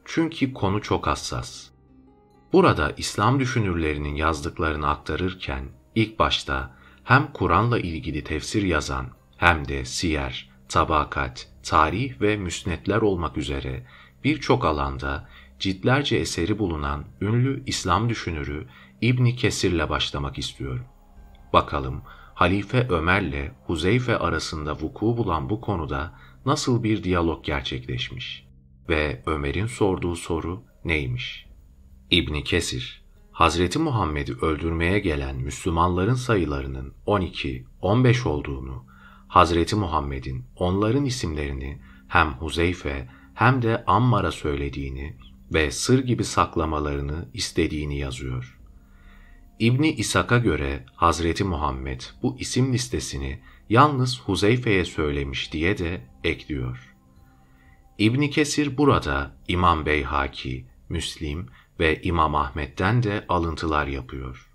[0.10, 1.70] Çünkü konu çok hassas.
[2.54, 5.64] Burada İslam düşünürlerinin yazdıklarını aktarırken
[5.96, 9.06] ilk başta hem Kur'an'la ilgili tefsir yazan
[9.38, 13.86] hem de siyer, tabakat, tarih ve müsnetler olmak üzere
[14.24, 15.30] birçok alanda
[15.60, 18.68] ciltlerce eseri bulunan ünlü İslam düşünürü
[19.02, 20.86] İbni Kesir'le başlamak istiyorum.
[21.54, 22.02] Bakalım
[22.34, 26.12] Halife Ömer'le Huzeyfe arasında vuku bulan bu konuda
[26.46, 28.47] nasıl bir diyalog gerçekleşmiş
[28.90, 31.48] ve Ömer'in sorduğu soru neymiş?
[32.12, 38.86] İbni Kesir, Hazreti Muhammed'i öldürmeye gelen Müslümanların sayılarının 12-15 olduğunu,
[39.28, 45.18] Hazreti Muhammed'in onların isimlerini hem Huzeyfe hem de Ammar'a söylediğini
[45.54, 48.60] ve sır gibi saklamalarını istediğini yazıyor.
[49.60, 56.97] İbni İshak'a göre Hazreti Muhammed bu isim listesini yalnız Huzeyfe'ye söylemiş diye de ekliyor.
[57.98, 61.48] İbni Kesir burada İmam Beyhaki, Müslim
[61.80, 64.52] ve İmam Ahmet'ten de alıntılar yapıyor.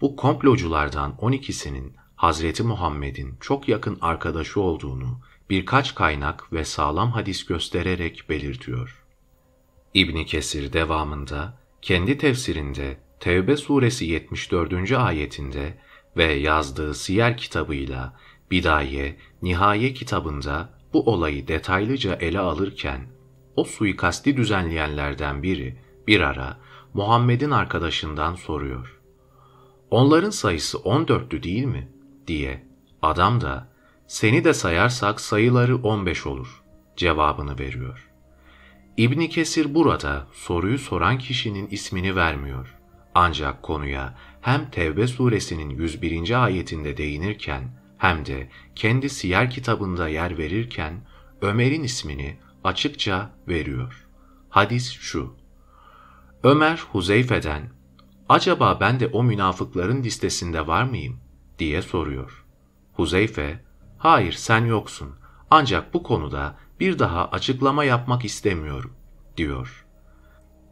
[0.00, 8.24] Bu komploculardan 12'sinin Hazreti Muhammed'in çok yakın arkadaşı olduğunu birkaç kaynak ve sağlam hadis göstererek
[8.28, 9.04] belirtiyor.
[9.94, 14.92] İbni Kesir devamında kendi tefsirinde Tevbe suresi 74.
[14.92, 15.78] ayetinde
[16.16, 18.18] ve yazdığı siyer kitabıyla
[18.50, 23.00] Bidaye, Nihaye kitabında bu olayı detaylıca ele alırken
[23.56, 26.58] o suikasti düzenleyenlerden biri bir ara
[26.94, 29.00] Muhammed'in arkadaşından soruyor.
[29.90, 31.88] Onların sayısı 14'tü değil mi?
[32.26, 32.66] diye.
[33.02, 33.68] Adam da
[34.06, 36.62] seni de sayarsak sayıları 15 olur
[36.96, 38.08] cevabını veriyor.
[38.96, 42.78] İbni Kesir burada soruyu soran kişinin ismini vermiyor.
[43.14, 46.44] Ancak konuya hem Tevbe suresinin 101.
[46.44, 51.06] ayetinde değinirken hem de kendi siyer kitabında yer verirken
[51.40, 54.06] Ömer'in ismini açıkça veriyor.
[54.48, 55.36] Hadis şu.
[56.42, 57.70] Ömer Huzeyfe'den,
[58.28, 61.20] acaba ben de o münafıkların listesinde var mıyım?
[61.58, 62.44] diye soruyor.
[62.92, 63.64] Huzeyfe,
[63.98, 65.14] hayır sen yoksun
[65.50, 68.92] ancak bu konuda bir daha açıklama yapmak istemiyorum,
[69.36, 69.86] diyor.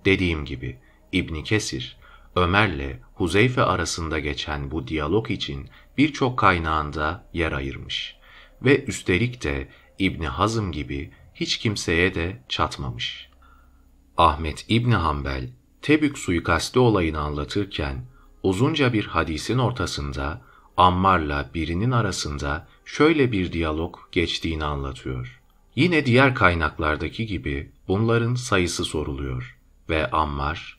[0.05, 0.79] Dediğim gibi
[1.13, 1.97] İbni Kesir,
[2.37, 8.17] Ömer'le Huzeyfe arasında geçen bu diyalog için birçok kaynağında yer ayırmış
[8.63, 9.69] ve üstelik de
[9.99, 13.29] İbni Hazım gibi hiç kimseye de çatmamış.
[14.17, 15.51] Ahmet İbni Hanbel,
[15.83, 18.05] Tebük suikasti olayını anlatırken
[18.43, 20.43] uzunca bir hadisin ortasında
[20.77, 25.41] Ammar'la birinin arasında şöyle bir diyalog geçtiğini anlatıyor.
[25.77, 30.79] Yine diğer kaynaklardaki gibi bunların sayısı soruluyor ve Ammar,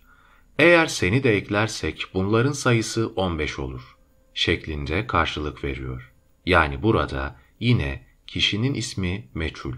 [0.60, 3.98] eğer seni de eklersek bunların sayısı 15 olur
[4.34, 6.12] şeklinde karşılık veriyor.
[6.46, 9.76] Yani burada yine kişinin ismi meçhul.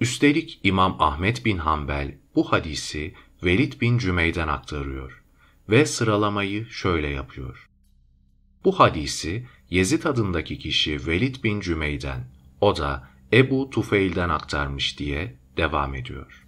[0.00, 3.14] Üstelik İmam Ahmet bin Hanbel bu hadisi
[3.44, 5.22] Velid bin Cümey'den aktarıyor
[5.68, 7.68] ve sıralamayı şöyle yapıyor.
[8.64, 12.24] Bu hadisi Yezid adındaki kişi Velid bin Cümey'den,
[12.60, 16.46] o da Ebu Tufeil'den aktarmış diye devam ediyor.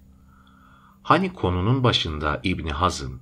[1.03, 3.22] Hani konunun başında İbni Hazım,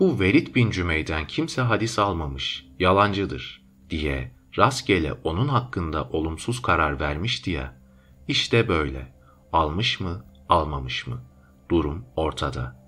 [0.00, 7.50] bu Velid bin Cümey'den kimse hadis almamış, yalancıdır diye rastgele onun hakkında olumsuz karar vermişti
[7.50, 7.80] ya,
[8.28, 9.14] işte böyle,
[9.52, 11.22] almış mı, almamış mı?
[11.70, 12.80] Durum ortada.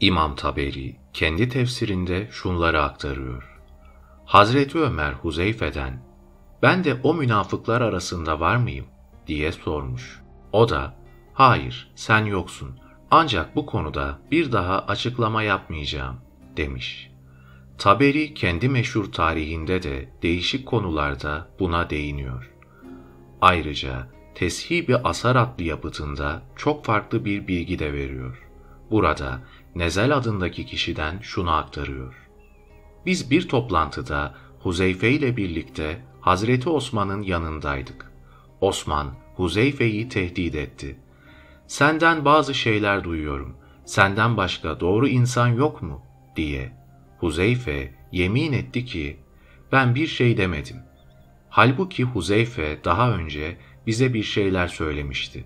[0.00, 3.60] İmam Taberi kendi tefsirinde şunları aktarıyor.
[4.24, 6.02] Hazreti Ömer Huzeyfe'den
[6.62, 8.86] ben de o münafıklar arasında var mıyım
[9.26, 10.22] diye sormuş.
[10.52, 10.96] O da
[11.34, 12.81] hayır sen yoksun
[13.14, 16.16] ancak bu konuda bir daha açıklama yapmayacağım
[16.56, 17.10] demiş.
[17.78, 22.50] Taberi kendi meşhur tarihinde de değişik konularda buna değiniyor.
[23.40, 28.48] Ayrıca Teshib-i Asar adlı yapıtında çok farklı bir bilgi de veriyor.
[28.90, 29.40] Burada
[29.74, 32.14] Nezel adındaki kişiden şunu aktarıyor.
[33.06, 38.12] Biz bir toplantıda Huzeyfe ile birlikte Hazreti Osman'ın yanındaydık.
[38.60, 40.96] Osman, Huzeyfe'yi tehdit etti.
[41.72, 43.56] Senden bazı şeyler duyuyorum.
[43.84, 46.02] Senden başka doğru insan yok mu?
[46.36, 46.72] diye.
[47.18, 49.16] Huzeyfe yemin etti ki,
[49.72, 50.76] ben bir şey demedim.
[51.50, 53.56] Halbuki Huzeyfe daha önce
[53.86, 55.44] bize bir şeyler söylemişti.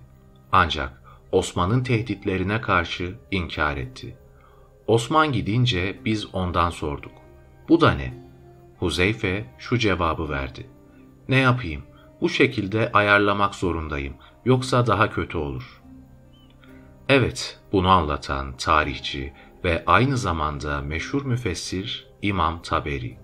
[0.51, 1.01] Ancak
[1.31, 4.17] Osman'ın tehditlerine karşı inkar etti.
[4.87, 7.13] Osman gidince biz ondan sorduk.
[7.69, 8.13] Bu da ne?
[8.79, 10.67] Huzeyfe şu cevabı verdi.
[11.29, 11.81] Ne yapayım?
[12.21, 14.13] Bu şekilde ayarlamak zorundayım.
[14.45, 15.76] Yoksa daha kötü olur.
[17.09, 19.33] Evet, bunu anlatan tarihçi
[19.63, 23.17] ve aynı zamanda meşhur müfessir İmam Taberi.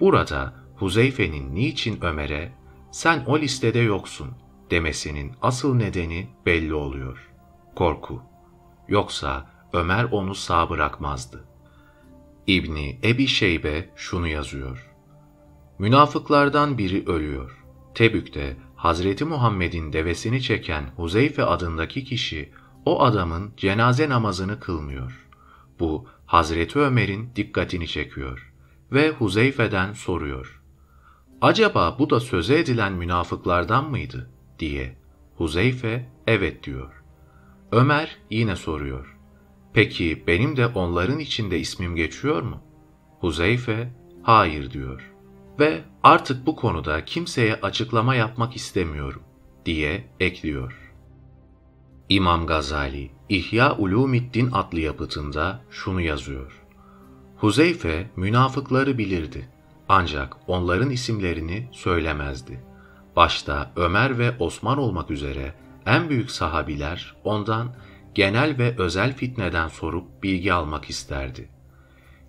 [0.00, 2.52] Burada Huzeyfe'nin niçin Ömer'e
[2.90, 4.30] sen o listede yoksun
[4.70, 7.30] demesinin asıl nedeni belli oluyor.
[7.76, 8.22] Korku.
[8.88, 11.44] Yoksa Ömer onu sağ bırakmazdı.
[12.46, 14.94] İbni Ebi Şeybe şunu yazıyor.
[15.78, 17.64] Münafıklardan biri ölüyor.
[17.94, 22.52] Tebük'te Hazreti Muhammed'in devesini çeken Huzeyfe adındaki kişi
[22.86, 25.26] o adamın cenaze namazını kılmıyor.
[25.80, 28.52] Bu Hazreti Ömer'in dikkatini çekiyor
[28.92, 30.62] ve Huzeyfe'den soruyor.
[31.40, 34.30] Acaba bu da söze edilen münafıklardan mıydı?
[34.58, 34.96] diye.
[35.36, 37.02] Huzeyfe evet diyor.
[37.72, 39.16] Ömer yine soruyor.
[39.72, 42.62] Peki benim de onların içinde ismim geçiyor mu?
[43.20, 45.12] Huzeyfe hayır diyor.
[45.58, 49.22] Ve artık bu konuda kimseye açıklama yapmak istemiyorum
[49.66, 50.83] diye ekliyor.
[52.08, 56.62] İmam Gazali İhya Ulumiddin adlı yapıtında şunu yazıyor.
[57.36, 59.48] Huzeyfe münafıkları bilirdi
[59.88, 62.64] ancak onların isimlerini söylemezdi.
[63.16, 65.54] Başta Ömer ve Osman olmak üzere
[65.86, 67.76] en büyük sahabiler ondan
[68.14, 71.48] genel ve özel fitneden sorup bilgi almak isterdi.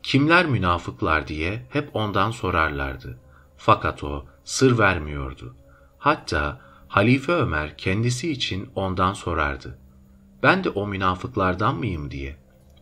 [0.03, 3.19] Kimler münafıklar diye hep ondan sorarlardı.
[3.57, 5.55] Fakat o sır vermiyordu.
[5.97, 6.61] Hatta
[6.95, 9.79] Halife Ömer kendisi için ondan sorardı.
[10.43, 12.35] Ben de o münafıklardan mıyım diye.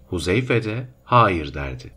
[0.08, 1.92] Huzeyfe de hayır derdi.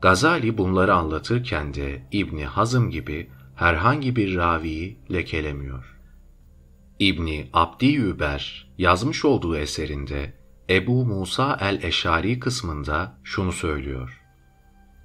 [0.00, 5.98] Gazali bunları anlatırken de İbni Hazım gibi herhangi bir raviyi lekelemiyor.
[6.98, 10.34] İbni Abdi Yüber yazmış olduğu eserinde
[10.70, 14.20] Ebu Musa el-Eşari kısmında şunu söylüyor.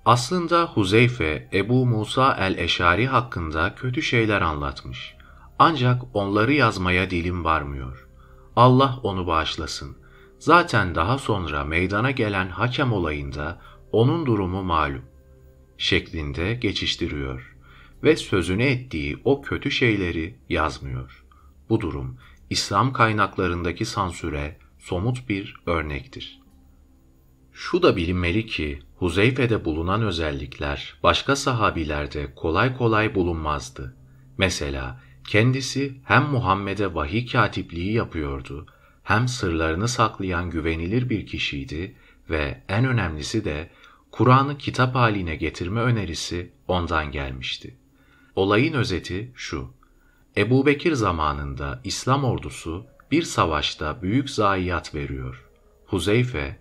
[0.05, 5.14] Aslında Huzeyfe Ebu Musa el-Eşari hakkında kötü şeyler anlatmış.
[5.59, 8.07] Ancak onları yazmaya dilim varmıyor.
[8.55, 9.97] Allah onu bağışlasın.
[10.39, 15.05] Zaten daha sonra meydana gelen hakem olayında onun durumu malum
[15.77, 17.55] şeklinde geçiştiriyor
[18.03, 21.25] ve sözünü ettiği o kötü şeyleri yazmıyor.
[21.69, 22.17] Bu durum
[22.49, 26.41] İslam kaynaklarındaki sansüre somut bir örnektir.
[27.53, 33.95] Şu da bilinmeli ki Huzeyfe'de bulunan özellikler başka sahabilerde kolay kolay bulunmazdı.
[34.37, 38.65] Mesela kendisi hem Muhammed'e vahiy katipliği yapıyordu,
[39.03, 41.95] hem sırlarını saklayan güvenilir bir kişiydi
[42.29, 43.69] ve en önemlisi de
[44.11, 47.77] Kur'an'ı kitap haline getirme önerisi ondan gelmişti.
[48.35, 49.73] Olayın özeti şu.
[50.37, 55.45] Ebu Bekir zamanında İslam ordusu bir savaşta büyük zayiat veriyor.
[55.85, 56.59] Huzeyfe,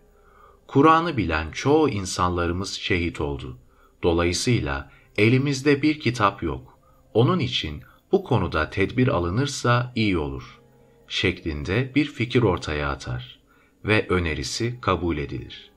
[0.67, 3.59] Kur'an'ı bilen çoğu insanlarımız şehit oldu.
[4.03, 6.79] Dolayısıyla elimizde bir kitap yok.
[7.15, 7.83] Onun için
[8.15, 10.61] bu konuda tedbir alınırsa iyi olur.
[11.09, 13.39] Şeklinde bir fikir ortaya atar
[13.85, 15.71] ve önerisi kabul edilir.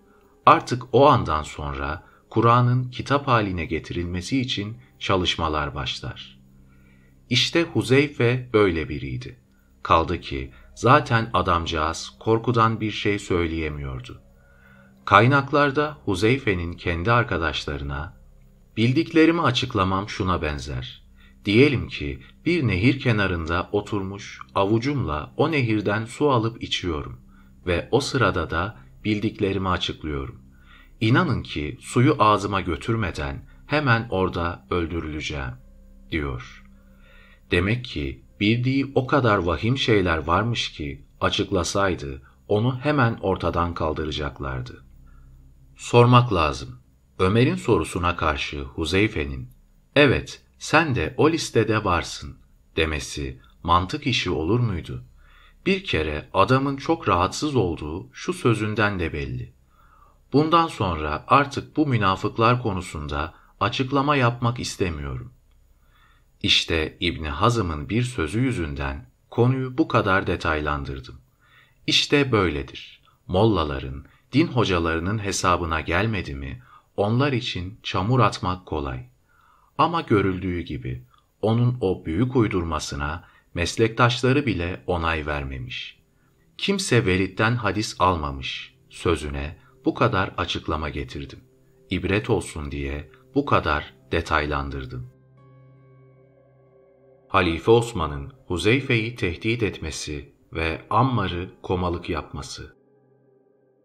[0.46, 6.40] Artık o andan sonra Kur'an'ın kitap haline getirilmesi için çalışmalar başlar.
[7.30, 9.40] İşte Huzeyfe böyle biriydi.
[9.84, 14.22] Kaldı ki zaten adamcağız korkudan bir şey söyleyemiyordu.
[15.06, 18.18] Kaynaklarda Huzeyfe'nin kendi arkadaşlarına
[18.78, 21.07] bildiklerimi açıklamam şuna benzer.
[21.48, 27.22] Diyelim ki bir nehir kenarında oturmuş avucumla o nehirden su alıp içiyorum
[27.66, 30.42] ve o sırada da bildiklerimi açıklıyorum.
[31.02, 35.52] İnanın ki suyu ağzıma götürmeden hemen orada öldürüleceğim,
[36.12, 36.64] diyor.
[37.52, 44.84] Demek ki bildiği o kadar vahim şeyler varmış ki açıklasaydı onu hemen ortadan kaldıracaklardı.
[45.76, 46.80] Sormak lazım.
[47.20, 49.50] Ömer'in sorusuna karşı Huzeyfe'nin,
[49.96, 52.38] evet sen de o listede varsın
[52.76, 55.04] demesi mantık işi olur muydu?
[55.66, 59.54] Bir kere adamın çok rahatsız olduğu şu sözünden de belli.
[60.34, 65.34] Bundan sonra artık bu münafıklar konusunda açıklama yapmak istemiyorum.
[66.44, 71.16] İşte İbni Hazım'ın bir sözü yüzünden konuyu bu kadar detaylandırdım.
[71.88, 73.02] İşte böyledir.
[73.28, 76.62] Mollaların, din hocalarının hesabına gelmedi mi,
[76.98, 79.06] onlar için çamur atmak kolay.
[79.78, 81.04] Ama görüldüğü gibi
[81.42, 86.00] onun o büyük uydurmasına meslektaşları bile onay vermemiş.
[86.58, 91.40] Kimse Velid'den hadis almamış sözüne bu kadar açıklama getirdim.
[91.90, 95.10] İbret olsun diye bu kadar detaylandırdım.
[97.28, 102.76] Halife Osman'ın Huzeyfe'yi tehdit etmesi ve Ammar'ı komalık yapması.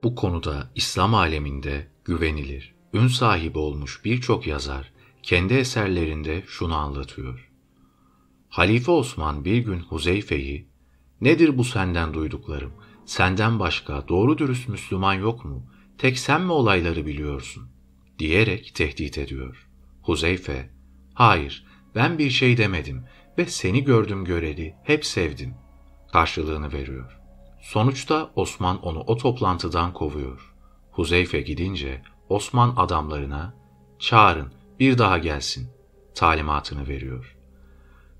[0.02, 4.91] Bu konuda İslam aleminde güvenilir, ün sahibi olmuş birçok yazar
[5.22, 7.50] kendi eserlerinde şunu anlatıyor.
[8.48, 10.68] Halife Osman bir gün Huzeyfe'yi,
[11.20, 12.72] ''Nedir bu senden duyduklarım?
[13.06, 15.66] Senden başka doğru dürüst Müslüman yok mu?
[15.98, 17.68] Tek sen mi olayları biliyorsun?''
[18.18, 19.68] diyerek tehdit ediyor.
[20.02, 20.70] Huzeyfe,
[21.14, 23.04] ''Hayır, ben bir şey demedim
[23.38, 25.54] ve seni gördüm göreli, hep sevdim.''
[26.12, 27.18] karşılığını veriyor.
[27.60, 30.54] Sonuçta Osman onu o toplantıdan kovuyor.
[30.90, 33.54] Huzeyfe gidince Osman adamlarına
[33.98, 34.52] çağırın
[34.82, 35.68] bir daha gelsin
[36.14, 37.36] talimatını veriyor.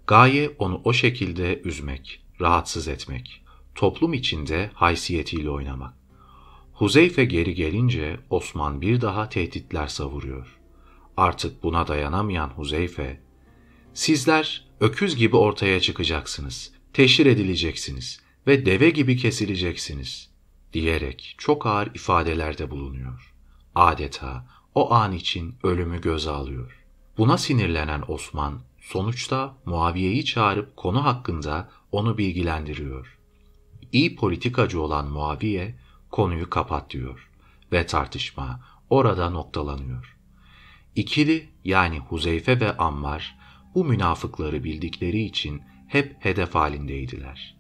[0.07, 3.45] Gaye onu o şekilde üzmek, rahatsız etmek,
[3.75, 5.95] toplum içinde haysiyetiyle oynamak.
[6.73, 10.59] Huzeyfe geri gelince Osman bir daha tehditler savuruyor.
[11.17, 13.21] Artık buna dayanamayan Huzeyfe,
[13.95, 20.31] sizler öküz gibi ortaya çıkacaksınız, teşhir edileceksiniz ve deve gibi kesileceksiniz
[20.73, 23.35] diyerek çok ağır ifadelerde bulunuyor.
[23.75, 26.85] Adeta o an için ölümü göze alıyor.
[27.19, 33.19] Buna sinirlenen Osman sonuçta Muaviye'yi çağırıp konu hakkında onu bilgilendiriyor.
[33.93, 35.79] İyi politikacı olan Muaviye
[36.11, 37.31] konuyu kapat diyor
[37.73, 38.61] ve tartışma
[38.91, 40.17] orada noktalanıyor.
[40.95, 43.39] İkili yani Huzeyfe ve Ammar
[43.75, 47.57] bu münafıkları bildikleri için hep hedef halindeydiler.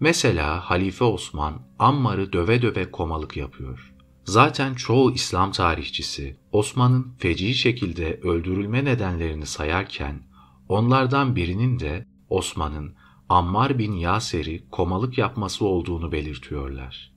[0.00, 3.91] Mesela Halife Osman Ammar'ı döve döve komalık yapıyor.
[4.24, 10.22] Zaten çoğu İslam tarihçisi Osman'ın feci şekilde öldürülme nedenlerini sayarken
[10.68, 12.94] onlardan birinin de Osman'ın
[13.28, 17.12] Ammar bin Yaser'i komalık yapması olduğunu belirtiyorlar.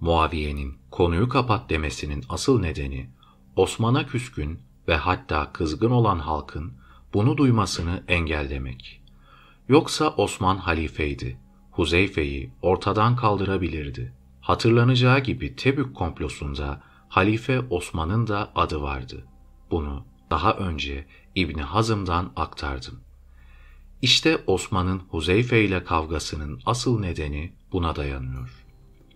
[0.00, 3.10] Muaviye'nin konuyu kapat demesinin asıl nedeni
[3.56, 6.72] Osman'a küskün ve hatta kızgın olan halkın
[7.14, 9.02] bunu duymasını engellemek.
[9.68, 11.38] Yoksa Osman halifeydi.
[11.70, 14.12] Huzeyfe'yi ortadan kaldırabilirdi.
[14.44, 19.24] Hatırlanacağı gibi Tebük komplosunda Halife Osman'ın da adı vardı.
[19.70, 23.00] Bunu daha önce İbni Hazım'dan aktardım.
[24.02, 28.64] İşte Osman'ın Huzeyfe ile kavgasının asıl nedeni buna dayanıyor.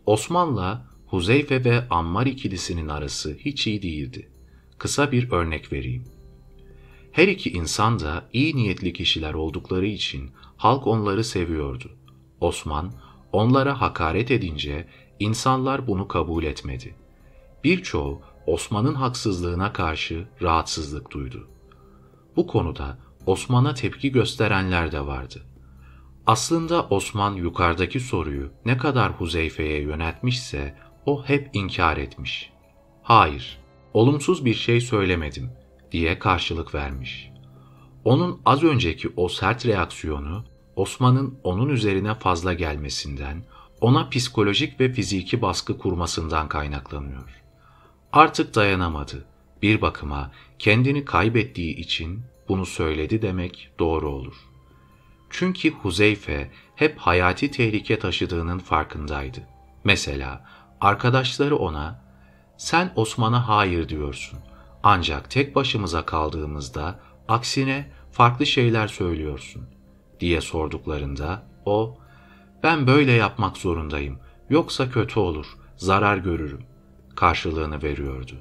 [0.07, 4.31] Osman'la Huzeyfe ve Ammar ikilisinin arası hiç iyi değildi.
[4.79, 6.05] Kısa bir örnek vereyim.
[7.13, 11.91] Her iki insan da iyi niyetli kişiler oldukları için halk onları seviyordu.
[12.41, 12.93] Osman
[13.33, 14.89] onlara hakaret edince
[15.21, 16.95] insanlar bunu kabul etmedi.
[17.65, 21.49] Birçoğu Osman'ın haksızlığına karşı rahatsızlık duydu.
[22.37, 25.43] Bu konuda Osman'a tepki gösterenler de vardı.
[26.27, 32.53] Aslında Osman yukarıdaki soruyu ne kadar Huzeyfe'ye yöneltmişse o hep inkar etmiş.
[33.03, 33.59] Hayır,
[33.95, 35.51] olumsuz bir şey söylemedim
[35.93, 37.31] diye karşılık vermiş.
[38.05, 40.45] Onun az önceki o sert reaksiyonu
[40.77, 43.45] Osman'ın onun üzerine fazla gelmesinden,
[43.81, 47.43] ona psikolojik ve fiziki baskı kurmasından kaynaklanıyor.
[48.13, 49.25] Artık dayanamadı.
[49.63, 54.35] Bir bakıma kendini kaybettiği için bunu söyledi demek doğru olur.
[55.31, 59.41] Çünkü Huzeyfe hep hayati tehlike taşıdığının farkındaydı.
[59.85, 60.47] Mesela
[60.81, 62.05] arkadaşları ona
[62.57, 64.39] sen Osman'a hayır diyorsun
[64.83, 69.63] ancak tek başımıza kaldığımızda aksine farklı şeyler söylüyorsun
[70.21, 71.99] diye sorduklarında o
[72.63, 74.19] ben böyle yapmak zorundayım
[74.51, 76.63] yoksa kötü olur, zarar görürüm
[77.17, 78.35] karşılığını veriyordu.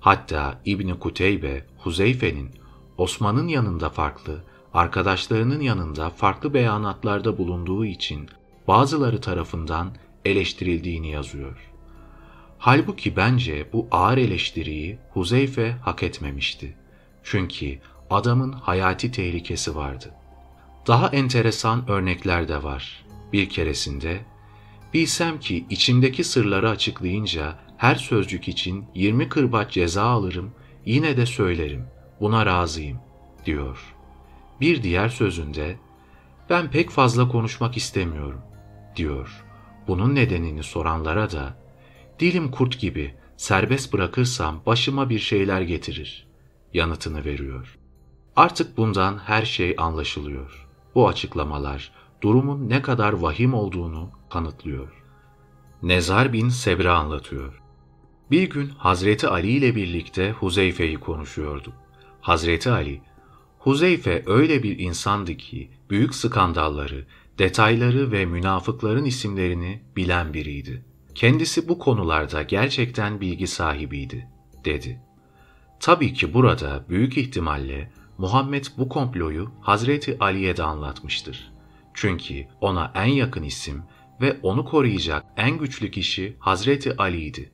[0.00, 2.50] Hatta İbni Kuteybe, Huzeyfe'nin
[2.98, 4.44] Osman'ın yanında farklı,
[4.74, 8.28] arkadaşlarının yanında farklı beyanatlarda bulunduğu için
[8.68, 9.90] bazıları tarafından
[10.24, 11.56] eleştirildiğini yazıyor.
[12.58, 16.76] Halbuki bence bu ağır eleştiriyi Huzeyfe hak etmemişti.
[17.22, 17.78] Çünkü
[18.10, 20.10] adamın hayati tehlikesi vardı.
[20.86, 23.04] Daha enteresan örnekler de var.
[23.32, 24.20] Bir keresinde,
[24.94, 30.54] bilsem ki içimdeki sırları açıklayınca her sözcük için 20 kırbaç ceza alırım,
[30.86, 31.86] yine de söylerim,
[32.20, 32.98] buna razıyım,
[33.46, 33.94] diyor.
[34.60, 35.76] Bir diğer sözünde,
[36.50, 38.40] ben pek fazla konuşmak istemiyorum,
[38.96, 39.44] diyor.
[39.88, 41.56] Bunun nedenini soranlara da,
[42.18, 46.26] dilim kurt gibi, serbest bırakırsam başıma bir şeyler getirir,
[46.74, 47.78] yanıtını veriyor.
[48.36, 50.68] Artık bundan her şey anlaşılıyor.
[50.94, 51.92] Bu açıklamalar
[52.22, 55.02] durumun ne kadar vahim olduğunu kanıtlıyor.
[55.82, 57.62] Nezar bin Sebre anlatıyor.
[58.30, 61.72] Bir gün Hazreti Ali ile birlikte Huzeyfe'yi konuşuyordu.
[62.20, 63.00] Hazreti Ali,
[63.58, 67.06] Huzeyfe öyle bir insandı ki büyük skandalları,
[67.38, 70.84] detayları ve münafıkların isimlerini bilen biriydi.
[71.14, 74.28] Kendisi bu konularda gerçekten bilgi sahibiydi,
[74.64, 75.00] dedi.
[75.80, 81.51] Tabii ki burada büyük ihtimalle Muhammed bu komployu Hazreti Ali'ye de anlatmıştır.
[81.94, 83.82] Çünkü ona en yakın isim
[84.20, 87.52] ve onu koruyacak en güçlü kişi Hazreti Ali'ydi.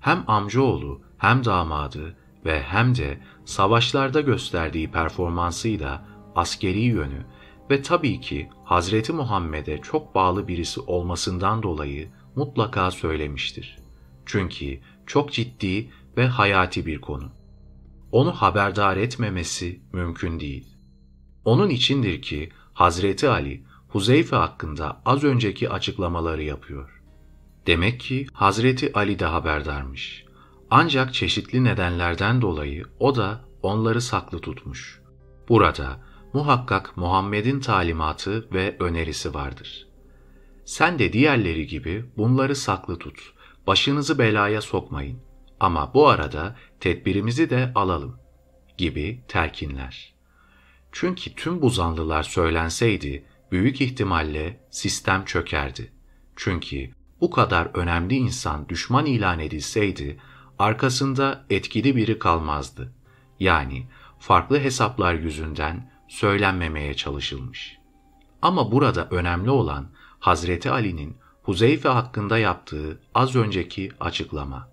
[0.00, 7.26] Hem amcaoğlu hem damadı ve hem de savaşlarda gösterdiği performansıyla askeri yönü
[7.70, 13.78] ve tabii ki Hazreti Muhammed'e çok bağlı birisi olmasından dolayı mutlaka söylemiştir.
[14.26, 17.32] Çünkü çok ciddi ve hayati bir konu.
[18.12, 20.76] Onu haberdar etmemesi mümkün değil.
[21.44, 27.02] Onun içindir ki Hazreti Ali Huzeyfe hakkında az önceki açıklamaları yapıyor.
[27.66, 30.24] Demek ki Hazreti Ali de haberdarmış.
[30.70, 35.00] Ancak çeşitli nedenlerden dolayı o da onları saklı tutmuş.
[35.48, 36.00] Burada
[36.32, 39.86] muhakkak Muhammed'in talimatı ve önerisi vardır.
[40.64, 43.32] Sen de diğerleri gibi bunları saklı tut,
[43.66, 45.18] başınızı belaya sokmayın
[45.60, 48.16] ama bu arada tedbirimizi de alalım
[48.78, 50.13] gibi telkinler.
[50.96, 55.92] Çünkü tüm bu zanlılar söylenseydi büyük ihtimalle sistem çökerdi.
[56.36, 56.90] Çünkü
[57.20, 60.20] bu kadar önemli insan düşman ilan edilseydi
[60.58, 62.92] arkasında etkili biri kalmazdı.
[63.40, 63.86] Yani
[64.18, 67.78] farklı hesaplar yüzünden söylenmemeye çalışılmış.
[68.42, 69.90] Ama burada önemli olan
[70.20, 74.68] Hazreti Ali'nin Huzeyfe hakkında yaptığı az önceki açıklama.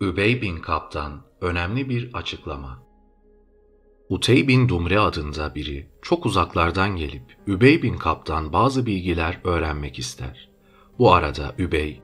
[0.00, 2.85] Übey bin Kap'tan önemli bir açıklama.
[4.08, 10.48] Utey bin Dumre adında biri çok uzaklardan gelip Übey bin Kap'tan bazı bilgiler öğrenmek ister.
[10.98, 12.02] Bu arada Übey,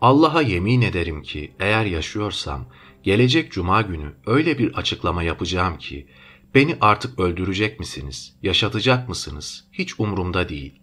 [0.00, 2.66] Allah'a yemin ederim ki eğer yaşıyorsam
[3.02, 6.06] gelecek cuma günü öyle bir açıklama yapacağım ki
[6.54, 10.80] beni artık öldürecek misiniz, yaşatacak mısınız hiç umurumda değil,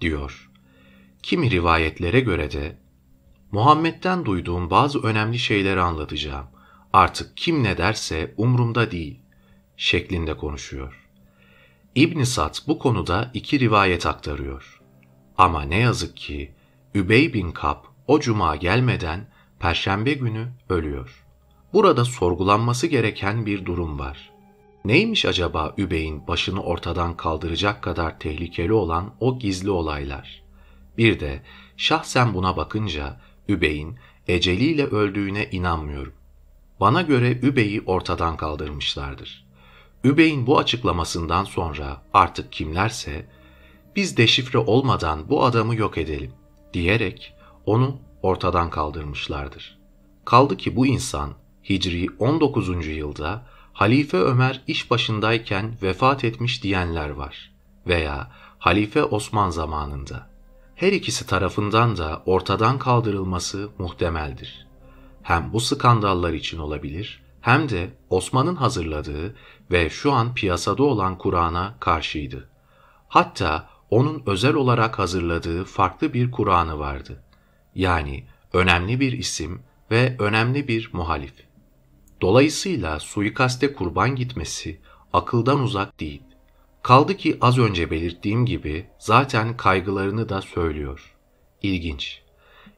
[0.00, 0.50] diyor.
[1.22, 2.78] Kimi rivayetlere göre de
[3.52, 6.46] Muhammed'den duyduğum bazı önemli şeyleri anlatacağım.
[6.92, 9.25] Artık kim ne derse umrumda değil
[9.76, 11.08] şeklinde konuşuyor.
[11.94, 14.80] İbn Sad bu konuda iki rivayet aktarıyor.
[15.38, 16.54] Ama ne yazık ki
[16.94, 19.28] Übey bin Kap o cuma gelmeden
[19.60, 21.24] perşembe günü ölüyor.
[21.72, 24.30] Burada sorgulanması gereken bir durum var.
[24.84, 30.42] Neymiş acaba Übey'in başını ortadan kaldıracak kadar tehlikeli olan o gizli olaylar?
[30.98, 31.42] Bir de
[31.76, 33.98] şahsen buna bakınca Übey'in
[34.28, 36.14] eceliyle öldüğüne inanmıyorum.
[36.80, 39.45] Bana göre Übey'i ortadan kaldırmışlardır.
[40.06, 43.26] Übey'in bu açıklamasından sonra artık kimlerse
[43.96, 46.32] biz deşifre olmadan bu adamı yok edelim
[46.72, 47.34] diyerek
[47.64, 49.78] onu ortadan kaldırmışlardır.
[50.24, 51.34] Kaldı ki bu insan
[51.68, 52.86] Hicri 19.
[52.86, 57.52] yılda Halife Ömer iş başındayken vefat etmiş diyenler var
[57.86, 60.30] veya Halife Osman zamanında.
[60.74, 64.66] Her ikisi tarafından da ortadan kaldırılması muhtemeldir.
[65.22, 69.34] Hem bu skandallar için olabilir hem de Osman'ın hazırladığı
[69.70, 72.48] ve şu an piyasada olan Kur'an'a karşıydı.
[73.08, 77.22] Hatta onun özel olarak hazırladığı farklı bir Kur'an'ı vardı.
[77.74, 81.34] Yani önemli bir isim ve önemli bir muhalif.
[82.20, 84.80] Dolayısıyla suikaste kurban gitmesi
[85.12, 86.22] akıldan uzak değil.
[86.82, 91.14] Kaldı ki az önce belirttiğim gibi zaten kaygılarını da söylüyor.
[91.62, 92.22] İlginç.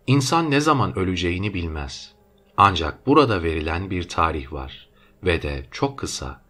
[0.06, 2.12] İnsan ne zaman öleceğini bilmez.
[2.56, 4.88] Ancak burada verilen bir tarih var
[5.24, 6.42] ve de çok kısa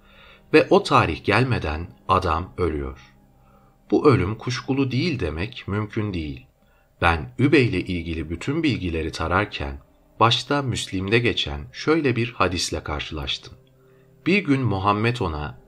[0.53, 2.99] ve o tarih gelmeden adam ölüyor.
[3.91, 6.47] Bu ölüm kuşkulu değil demek mümkün değil.
[7.03, 9.79] Ben Übey ile ilgili bütün bilgileri tararken
[10.21, 13.55] başta Müslim'de geçen şöyle bir hadisle karşılaştım.
[14.27, 15.61] Bir gün Muhammed ona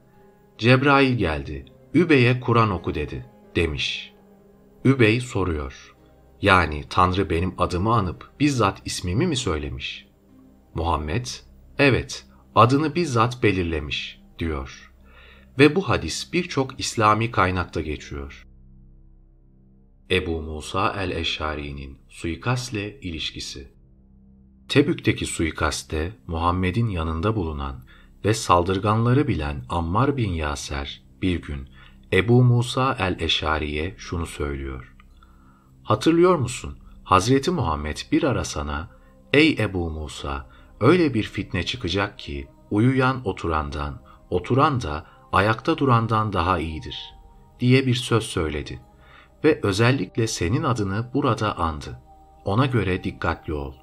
[0.58, 3.26] Cebrail geldi, Übey'e Kur'an oku dedi
[3.56, 4.12] demiş.
[4.84, 5.94] Übey soruyor.
[6.42, 10.06] Yani Tanrı benim adımı anıp bizzat ismimi mi söylemiş?
[10.74, 11.26] Muhammed,
[11.78, 14.92] evet adını bizzat belirlemiş diyor.
[15.58, 18.46] Ve bu hadis birçok İslami kaynakta geçiyor.
[20.10, 23.68] Ebu Musa el-Eşari'nin suikastle ilişkisi
[24.68, 27.84] Tebük'teki suikaste Muhammed'in yanında bulunan
[28.24, 31.68] ve saldırganları bilen Ammar bin Yaser bir gün
[32.12, 34.94] Ebu Musa el-Eşari'ye şunu söylüyor.
[35.82, 36.78] Hatırlıyor musun?
[37.04, 38.90] Hazreti Muhammed bir ara sana,
[39.32, 40.48] ''Ey Ebu Musa,
[40.80, 47.20] öyle bir fitne çıkacak ki uyuyan oturandan, oturan da ayakta durandan daha iyidir.''
[47.60, 48.80] diye bir söz söyledi
[49.44, 52.00] ve özellikle senin adını burada andı.
[52.44, 53.74] Ona göre dikkatli ol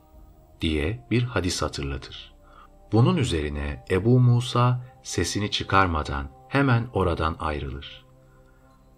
[0.62, 2.34] diye bir hadis hatırlatır.
[2.92, 8.06] Bunun üzerine Ebu Musa sesini çıkarmadan hemen oradan ayrılır.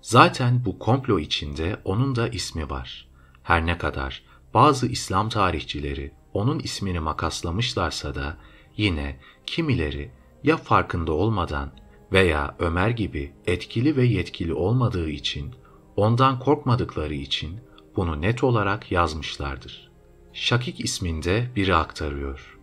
[0.02, 3.08] Zaten bu komplo içinde onun da ismi var.
[3.44, 4.24] Her ne kadar
[4.54, 8.38] bazı İslam tarihçileri onun ismini makaslamışlarsa da
[8.78, 10.12] Yine kimileri
[10.44, 11.72] ya farkında olmadan
[12.12, 15.56] veya Ömer gibi etkili ve yetkili olmadığı için,
[15.96, 17.60] ondan korkmadıkları için
[17.96, 19.92] bunu net olarak yazmışlardır.
[20.34, 22.60] Şakik isminde biri aktarıyor.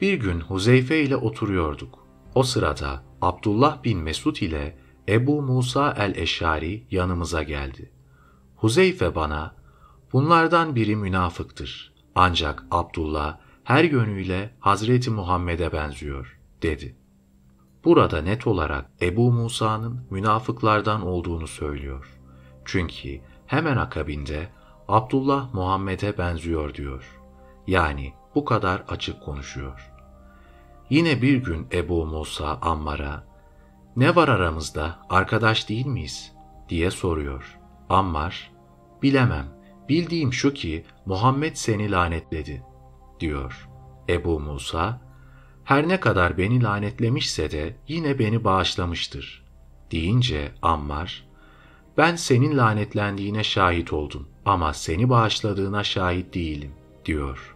[0.00, 1.98] Bir gün Huzeyfe ile oturuyorduk.
[2.34, 4.78] O sırada Abdullah bin Mesud ile
[5.08, 7.90] Ebu Musa el-Eşari yanımıza geldi.
[8.56, 9.54] Huzeyfe bana,
[10.12, 11.94] bunlardan biri münafıktır.
[12.14, 16.99] Ancak Abdullah her yönüyle Hazreti Muhammed'e benziyor, dedi.
[17.84, 22.20] Burada net olarak Ebu Musa'nın münafıklardan olduğunu söylüyor.
[22.64, 24.48] Çünkü hemen akabinde
[24.88, 27.20] Abdullah Muhammed'e benziyor diyor.
[27.66, 29.92] Yani bu kadar açık konuşuyor.
[30.90, 33.24] Yine bir gün Ebu Musa Ammar'a
[33.96, 36.32] ne var aramızda arkadaş değil miyiz
[36.68, 37.58] diye soruyor.
[37.88, 38.50] Ammar
[39.02, 39.46] bilemem
[39.88, 42.62] bildiğim şu ki Muhammed seni lanetledi
[43.20, 43.68] diyor.
[44.08, 45.00] Ebu Musa
[45.70, 49.44] her ne kadar beni lanetlemişse de yine beni bağışlamıştır
[49.90, 51.24] deyince Ammar
[51.96, 56.72] ben senin lanetlendiğine şahit oldum ama seni bağışladığına şahit değilim
[57.04, 57.54] diyor.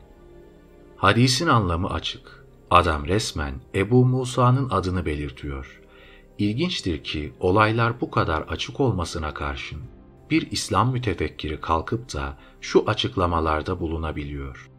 [0.96, 2.44] Hadisin anlamı açık.
[2.70, 5.80] Adam resmen Ebu Musa'nın adını belirtiyor.
[6.38, 9.80] İlginçtir ki olaylar bu kadar açık olmasına karşın
[10.30, 14.73] bir İslam mütefekkiri kalkıp da şu açıklamalarda bulunabiliyor.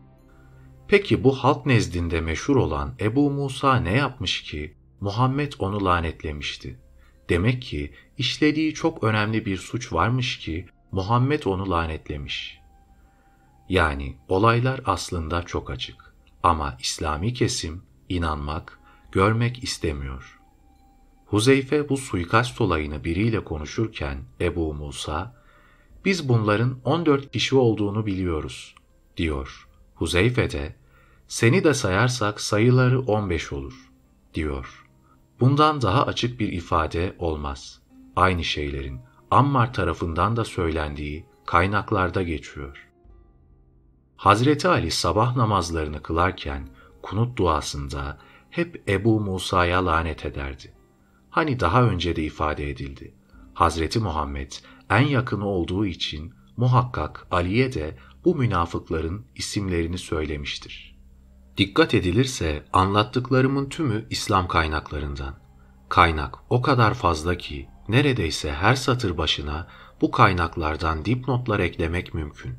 [0.87, 6.79] Peki bu halk nezdinde meşhur olan Ebu Musa ne yapmış ki Muhammed onu lanetlemişti?
[7.29, 12.59] Demek ki işlediği çok önemli bir suç varmış ki Muhammed onu lanetlemiş.
[13.69, 18.79] Yani olaylar aslında çok açık ama İslami kesim inanmak,
[19.11, 20.39] görmek istemiyor.
[21.25, 25.43] Huzeyfe bu suikast olayını biriyle konuşurken Ebu Musa,
[26.05, 28.75] biz bunların 14 kişi olduğunu biliyoruz,
[29.17, 29.64] diyor.
[29.95, 30.75] Huzeyfe de,
[31.27, 33.91] seni de sayarsak sayıları 15 olur,
[34.33, 34.85] diyor.
[35.39, 37.81] Bundan daha açık bir ifade olmaz.
[38.15, 38.99] Aynı şeylerin
[39.31, 42.87] Ammar tarafından da söylendiği kaynaklarda geçiyor.
[44.15, 46.67] Hazreti Ali sabah namazlarını kılarken
[47.01, 48.17] kunut duasında
[48.49, 50.73] hep Ebu Musa'ya lanet ederdi.
[51.29, 53.13] Hani daha önce de ifade edildi.
[53.53, 54.51] Hazreti Muhammed
[54.89, 57.95] en yakını olduğu için muhakkak Ali'ye de
[58.25, 60.95] bu münafıkların isimlerini söylemiştir.
[61.57, 65.35] Dikkat edilirse anlattıklarımın tümü İslam kaynaklarından.
[65.89, 69.67] Kaynak o kadar fazla ki neredeyse her satır başına
[70.01, 72.57] bu kaynaklardan dipnotlar eklemek mümkün.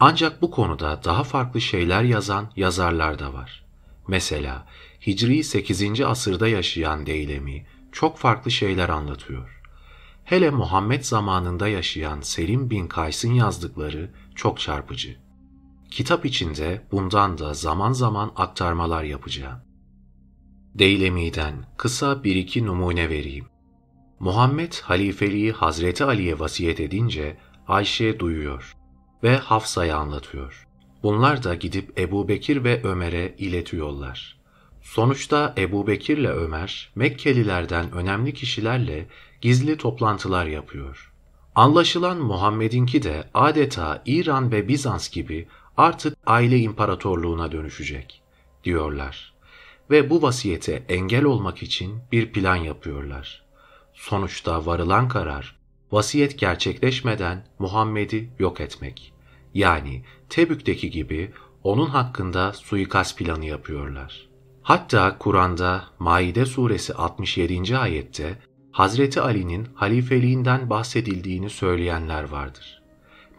[0.00, 3.64] Ancak bu konuda daha farklı şeyler yazan yazarlar da var.
[4.08, 4.66] Mesela
[5.06, 6.00] Hicri 8.
[6.00, 9.60] asırda yaşayan Deylemi çok farklı şeyler anlatıyor.
[10.24, 15.16] Hele Muhammed zamanında yaşayan Selim bin Kays'ın yazdıkları çok çarpıcı.
[15.90, 19.58] Kitap içinde bundan da zaman zaman aktarmalar yapacağım.
[20.74, 23.46] Deylemi'den kısa bir iki numune vereyim.
[24.20, 27.36] Muhammed halifeliği Hazreti Ali'ye vasiyet edince
[27.68, 28.76] Ayşe duyuyor
[29.22, 30.68] ve Hafsa'ya anlatıyor.
[31.02, 34.38] Bunlar da gidip Ebu Bekir ve Ömer'e iletiyorlar.
[34.82, 39.06] Sonuçta Ebu Bekir ile Ömer, Mekkelilerden önemli kişilerle
[39.40, 41.12] gizli toplantılar yapıyor.
[41.58, 48.22] Anlaşılan Muhammed'inki de adeta İran ve Bizans gibi artık aile imparatorluğuna dönüşecek,
[48.64, 49.34] diyorlar.
[49.90, 53.44] Ve bu vasiyete engel olmak için bir plan yapıyorlar.
[53.94, 55.56] Sonuçta varılan karar,
[55.92, 59.12] vasiyet gerçekleşmeden Muhammed'i yok etmek.
[59.54, 61.32] Yani Tebük'teki gibi
[61.64, 64.28] onun hakkında suikast planı yapıyorlar.
[64.62, 67.78] Hatta Kur'an'da Maide suresi 67.
[67.78, 68.38] ayette
[68.78, 72.82] Hazreti Ali'nin halifeliğinden bahsedildiğini söyleyenler vardır.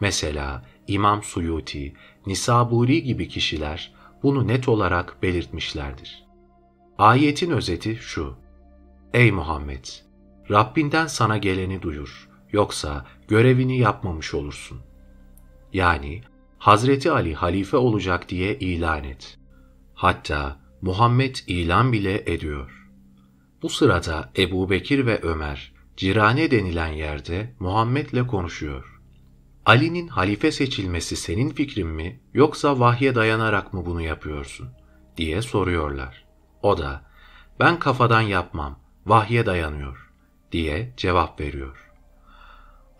[0.00, 1.94] Mesela İmam Suyuti,
[2.26, 3.92] Nisaburi gibi kişiler
[4.22, 6.24] bunu net olarak belirtmişlerdir.
[6.98, 8.34] Ayetin özeti şu.
[9.14, 9.84] Ey Muhammed!
[10.50, 12.28] Rabbinden sana geleni duyur.
[12.52, 14.80] Yoksa görevini yapmamış olursun.
[15.72, 16.22] Yani
[16.58, 19.38] Hazreti Ali halife olacak diye ilan et.
[19.94, 22.79] Hatta Muhammed ilan bile ediyor.
[23.62, 29.00] Bu sırada Ebu Bekir ve Ömer, Cirane denilen yerde Muhammed'le konuşuyor.
[29.66, 34.68] Ali'nin halife seçilmesi senin fikrin mi yoksa vahye dayanarak mı bunu yapıyorsun
[35.16, 36.24] diye soruyorlar.
[36.62, 37.04] O da
[37.60, 40.10] ben kafadan yapmam, vahye dayanıyor
[40.52, 41.90] diye cevap veriyor.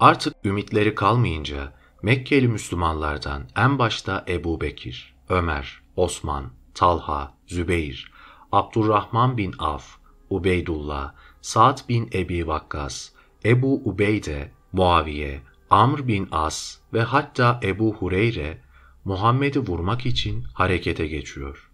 [0.00, 1.72] Artık ümitleri kalmayınca
[2.02, 8.12] Mekkeli Müslümanlardan en başta Ebu Bekir, Ömer, Osman, Talha, Zübeyir,
[8.52, 9.99] Abdurrahman bin Af,
[10.30, 13.10] Ubeydullah, Sa'd bin Ebi Vakkas,
[13.44, 15.40] Ebu Ubeyde, Muaviye,
[15.70, 18.58] Amr bin As ve hatta Ebu Hureyre
[19.04, 21.70] Muhammed'i vurmak için harekete geçiyor.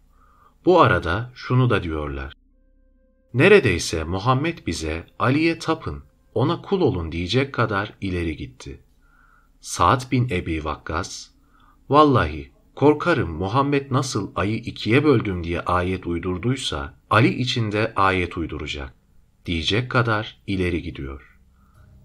[0.64, 2.32] Bu arada şunu da diyorlar.
[3.34, 6.04] Neredeyse Muhammed bize Ali'ye tapın,
[6.34, 8.80] ona kul olun diyecek kadar ileri gitti.
[9.60, 11.28] Sa'd bin Ebi Vakkas,
[11.90, 18.94] Vallahi korkarım Muhammed nasıl ayı ikiye böldüm diye ayet uydurduysa Ali içinde ayet uyduracak
[19.46, 21.38] diyecek kadar ileri gidiyor.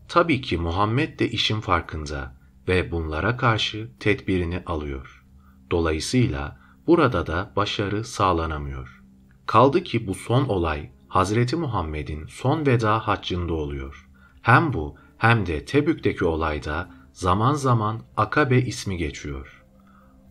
[0.08, 2.36] Tabii ki Muhammed de işin farkında
[2.68, 5.26] ve bunlara karşı tedbirini alıyor.
[5.72, 9.02] Dolayısıyla burada da başarı sağlanamıyor.
[9.46, 14.10] Kaldı ki bu son olay Hazreti Muhammed'in son veda haccında oluyor.
[14.42, 19.61] Hem bu hem de Tebük'teki olayda zaman zaman Akabe ismi geçiyor.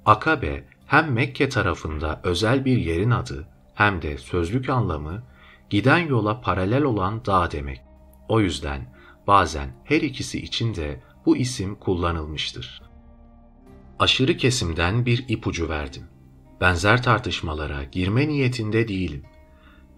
[0.06, 5.22] Akabe hem Mekke tarafında özel bir yerin adı hem de sözlük anlamı
[5.70, 7.80] giden yola paralel olan dağ demek.
[8.28, 8.94] O yüzden
[9.26, 12.82] bazen her ikisi için de bu isim kullanılmıştır.
[13.98, 16.04] Aşırı kesimden bir ipucu verdim.
[16.60, 19.22] Benzer tartışmalara girme niyetinde değilim.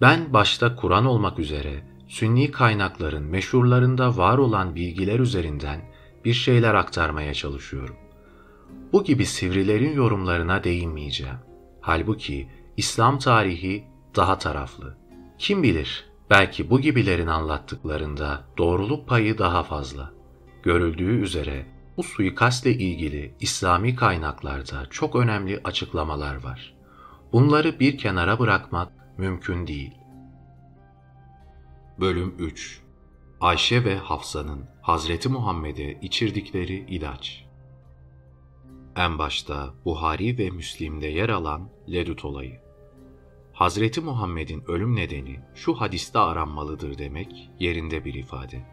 [0.01, 5.81] Ben başta Kur'an olmak üzere sünni kaynakların meşhurlarında var olan bilgiler üzerinden
[6.24, 7.97] bir şeyler aktarmaya çalışıyorum.
[8.93, 11.39] Bu gibi sivrilerin yorumlarına değinmeyeceğim.
[11.81, 13.85] Halbuki İslam tarihi
[14.16, 14.97] daha taraflı.
[15.39, 20.12] Kim bilir belki bu gibilerin anlattıklarında doğruluk payı daha fazla.
[20.62, 21.66] Görüldüğü üzere
[21.97, 26.74] bu suikastle ilgili İslami kaynaklarda çok önemli açıklamalar var.
[27.32, 29.93] Bunları bir kenara bırakmak mümkün değil.
[32.01, 32.81] Bölüm 3
[33.40, 37.52] Ayşe ve Hafsa'nın Hazreti Muhammed'e içirdikleri ilaç
[38.97, 42.60] En başta Buhari ve Müslim'de yer alan Ledut olayı.
[43.52, 48.64] Hazreti Muhammed'in ölüm nedeni şu hadiste aranmalıdır demek yerinde bir ifade.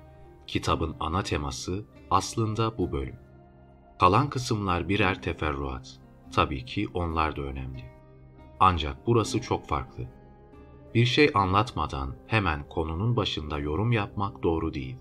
[0.47, 3.15] Kitabın ana teması aslında bu bölüm.
[3.99, 5.99] Kalan kısımlar birer teferruat.
[6.35, 7.83] Tabii ki onlar da önemli.
[8.59, 10.07] Ancak burası çok farklı.
[10.95, 14.97] Bir şey anlatmadan hemen konunun başında yorum yapmak doğru değil.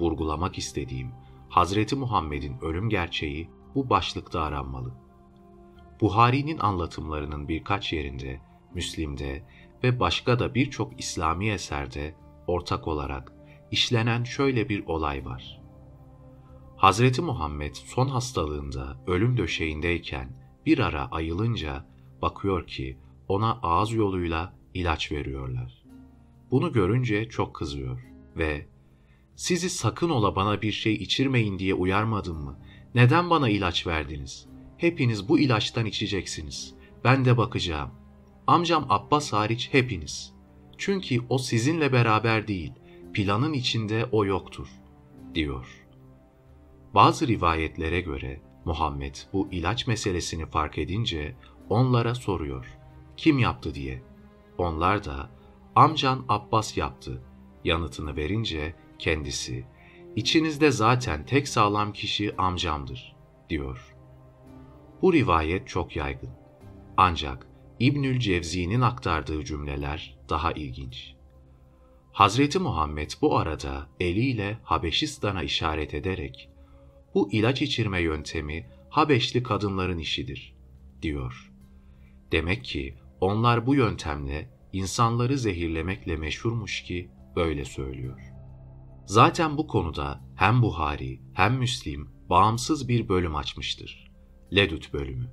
[0.00, 1.10] Vurgulamak istediğim
[1.48, 4.94] Hazreti Muhammed'in ölüm gerçeği bu başlıkta aranmalı.
[6.00, 8.40] Buhari'nin anlatımlarının birkaç yerinde,
[8.74, 9.44] Müslim'de
[9.84, 12.14] ve başka da birçok İslami eserde
[12.46, 13.32] ortak olarak
[13.70, 15.60] işlenen şöyle bir olay var.
[16.76, 21.86] Hazreti Muhammed son hastalığında ölüm döşeğindeyken bir ara ayılınca
[22.22, 22.98] bakıyor ki
[23.28, 25.84] ona ağız yoluyla ilaç veriyorlar.
[26.50, 28.06] Bunu görünce çok kızıyor
[28.36, 28.66] ve
[29.36, 32.58] sizi sakın ola bana bir şey içirmeyin diye uyarmadım mı?
[32.94, 34.46] Neden bana ilaç verdiniz?
[34.76, 36.74] Hepiniz bu ilaçtan içeceksiniz.
[37.04, 37.90] Ben de bakacağım.
[38.46, 40.32] Amcam Abbas hariç hepiniz.
[40.78, 42.72] Çünkü o sizinle beraber değil,
[43.12, 44.68] planın içinde o yoktur,
[45.34, 45.86] diyor.
[46.94, 51.34] Bazı rivayetlere göre Muhammed bu ilaç meselesini fark edince
[51.68, 52.66] onlara soruyor.
[53.16, 54.02] Kim yaptı diye.
[54.58, 55.30] Onlar da
[55.74, 57.22] amcan Abbas yaptı
[57.64, 59.64] yanıtını verince kendisi
[60.16, 63.16] içinizde zaten tek sağlam kişi amcamdır
[63.48, 63.96] diyor.
[65.02, 66.30] Bu rivayet çok yaygın.
[66.96, 67.46] Ancak
[67.80, 71.14] İbnül Cevzi'nin aktardığı cümleler daha ilginç.
[72.12, 76.50] Hazreti Muhammed bu arada eliyle Habeşistan'a işaret ederek
[77.14, 80.54] bu ilaç içirme yöntemi Habeşli kadınların işidir
[81.02, 81.52] diyor.
[82.32, 88.29] Demek ki onlar bu yöntemle insanları zehirlemekle meşhurmuş ki böyle söylüyor.
[89.10, 94.10] Zaten bu konuda hem Buhari hem Müslim bağımsız bir bölüm açmıştır.
[94.54, 95.32] Ledut bölümü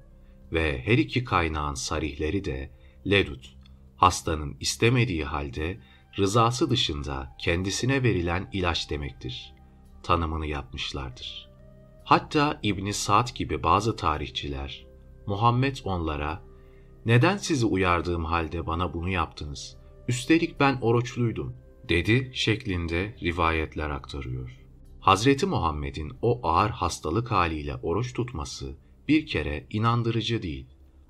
[0.52, 2.72] ve her iki kaynağın sarihleri de
[3.10, 3.56] Ledut,
[3.96, 5.82] hastanın istemediği halde
[6.18, 9.54] rızası dışında kendisine verilen ilaç demektir.
[10.04, 11.50] Tanımını yapmışlardır.
[12.04, 14.86] Hatta İbn Sa'd gibi bazı tarihçiler
[15.26, 16.42] Muhammed onlara
[17.06, 19.78] neden sizi uyardığım halde bana bunu yaptınız?
[20.08, 24.58] Üstelik ben oruçluydum, dedi şeklinde rivayetler aktarıyor.
[25.00, 28.78] Hazreti Muhammed'in o ağır hastalık haliyle oruç tutması
[29.08, 30.66] bir kere inandırıcı değil.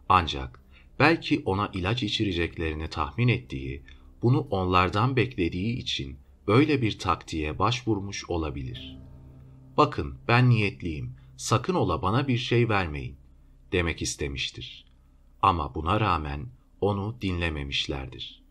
[0.09, 0.63] Ancak
[0.99, 3.83] belki ona ilaç içireceklerini tahmin ettiği,
[4.21, 6.17] bunu onlardan beklediği için
[6.47, 8.97] böyle bir taktiğe başvurmuş olabilir.
[9.77, 13.17] Bakın ben niyetliyim, sakın ola bana bir şey vermeyin
[13.71, 14.85] demek istemiştir.
[15.41, 16.47] Ama buna rağmen
[16.81, 18.46] onu dinlememişlerdir.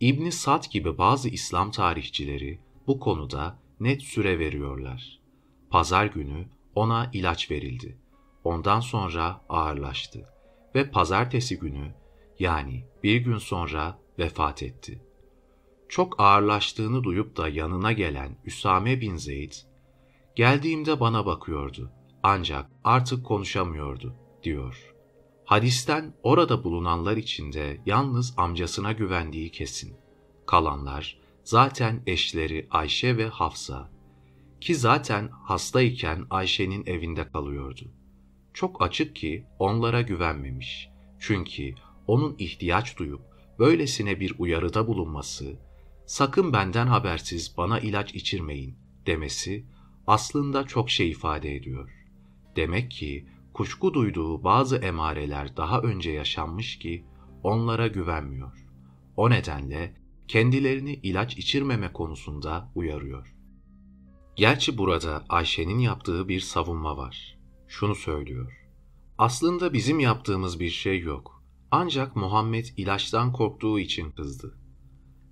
[0.00, 5.20] İbn Sad gibi bazı İslam tarihçileri bu konuda net süre veriyorlar.
[5.70, 7.98] Pazar günü ona ilaç verildi.
[8.44, 10.28] Ondan sonra ağırlaştı
[10.74, 11.94] ve pazartesi günü
[12.38, 15.02] yani bir gün sonra vefat etti.
[15.88, 19.52] Çok ağırlaştığını duyup da yanına gelen Üsame bin Zeyd,
[20.36, 24.89] geldiğimde bana bakıyordu ancak artık konuşamıyordu diyor.
[25.50, 29.96] Hadisten orada bulunanlar içinde yalnız amcasına güvendiği kesin.
[30.46, 33.90] Kalanlar zaten eşleri Ayşe ve Hafsa.
[34.60, 37.92] Ki zaten hastayken Ayşe'nin evinde kalıyordu.
[38.54, 40.88] Çok açık ki onlara güvenmemiş.
[41.18, 41.74] Çünkü
[42.06, 43.22] onun ihtiyaç duyup
[43.58, 45.56] böylesine bir uyarıda bulunması,
[46.06, 49.64] sakın benden habersiz bana ilaç içirmeyin demesi
[50.06, 51.90] aslında çok şey ifade ediyor.
[52.56, 57.04] Demek ki kuşku duyduğu bazı emareler daha önce yaşanmış ki
[57.42, 58.66] onlara güvenmiyor.
[59.16, 59.96] O nedenle
[60.28, 63.34] kendilerini ilaç içirmeme konusunda uyarıyor.
[64.36, 67.38] Gerçi burada Ayşe'nin yaptığı bir savunma var.
[67.68, 68.66] Şunu söylüyor.
[69.18, 71.42] Aslında bizim yaptığımız bir şey yok.
[71.70, 74.58] Ancak Muhammed ilaçtan korktuğu için kızdı.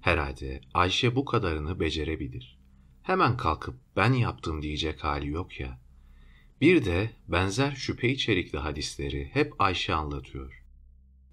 [0.01, 2.59] Herhalde Ayşe bu kadarını becerebilir.
[3.03, 5.81] Hemen kalkıp ben yaptım diyecek hali yok ya.
[6.61, 10.63] Bir de benzer şüphe içerikli hadisleri hep Ayşe anlatıyor.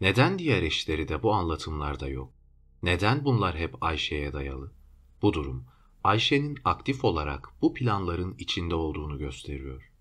[0.01, 2.33] Neden diğer eşleri de bu anlatımlarda yok?
[2.83, 4.71] Neden bunlar hep Ayşe'ye dayalı?
[5.21, 5.65] Bu durum
[6.03, 9.91] Ayşe'nin aktif olarak bu planların içinde olduğunu gösteriyor.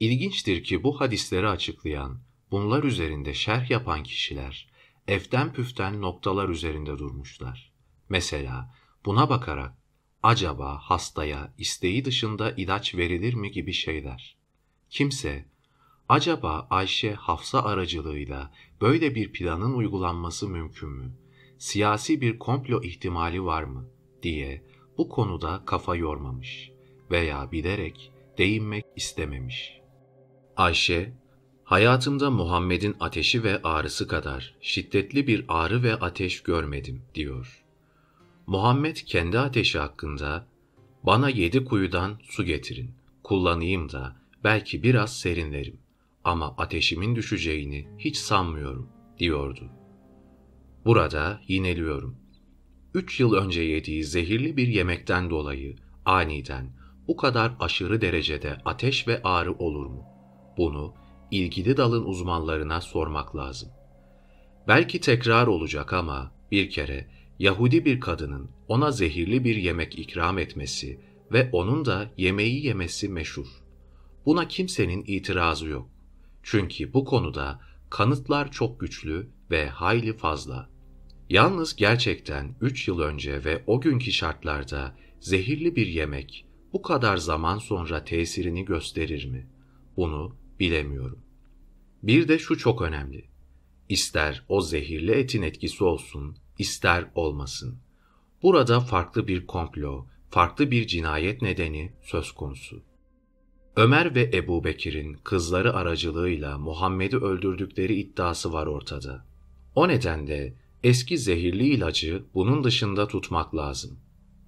[0.00, 2.20] İlginçtir ki bu hadisleri açıklayan,
[2.50, 4.68] bunlar üzerinde şerh yapan kişiler
[5.08, 7.72] eften püften noktalar üzerinde durmuşlar.
[8.08, 8.74] Mesela
[9.04, 9.74] buna bakarak
[10.22, 14.43] acaba hastaya isteği dışında ilaç verilir mi gibi şeyler.
[14.94, 15.44] Kimse
[16.08, 18.50] acaba Ayşe Hafsa aracılığıyla
[18.80, 21.12] böyle bir planın uygulanması mümkün mü?
[21.58, 23.88] Siyasi bir komplo ihtimali var mı
[24.22, 24.62] diye
[24.98, 26.70] bu konuda kafa yormamış
[27.10, 29.80] veya bilerek değinmek istememiş.
[30.56, 31.12] Ayşe,
[31.64, 37.64] hayatımda Muhammed'in ateşi ve ağrısı kadar şiddetli bir ağrı ve ateş görmedim diyor.
[38.46, 40.46] Muhammed kendi ateşi hakkında
[41.02, 42.90] bana yedi kuyudan su getirin,
[43.22, 45.78] kullanayım da belki biraz serinlerim
[46.24, 48.88] ama ateşimin düşeceğini hiç sanmıyorum
[49.18, 49.70] diyordu.
[50.84, 52.16] Burada yineliyorum.
[52.94, 56.70] Üç yıl önce yediği zehirli bir yemekten dolayı aniden
[57.08, 60.04] bu kadar aşırı derecede ateş ve ağrı olur mu?
[60.56, 60.94] Bunu
[61.30, 63.68] ilgili dalın uzmanlarına sormak lazım.
[64.68, 67.08] Belki tekrar olacak ama bir kere
[67.38, 71.00] Yahudi bir kadının ona zehirli bir yemek ikram etmesi
[71.32, 73.63] ve onun da yemeği yemesi meşhur.
[74.26, 75.88] Buna kimsenin itirazı yok.
[76.42, 77.60] Çünkü bu konuda
[77.90, 80.68] kanıtlar çok güçlü ve hayli fazla.
[81.30, 87.58] Yalnız gerçekten 3 yıl önce ve o günkü şartlarda zehirli bir yemek bu kadar zaman
[87.58, 89.46] sonra tesirini gösterir mi?
[89.96, 91.18] Bunu bilemiyorum.
[92.02, 93.24] Bir de şu çok önemli.
[93.88, 97.78] İster o zehirli etin etkisi olsun, ister olmasın.
[98.42, 102.82] Burada farklı bir komplo, farklı bir cinayet nedeni söz konusu.
[103.76, 109.26] Ömer ve Ebu Bekir'in kızları aracılığıyla Muhammed'i öldürdükleri iddiası var ortada.
[109.74, 113.98] O nedenle eski zehirli ilacı bunun dışında tutmak lazım.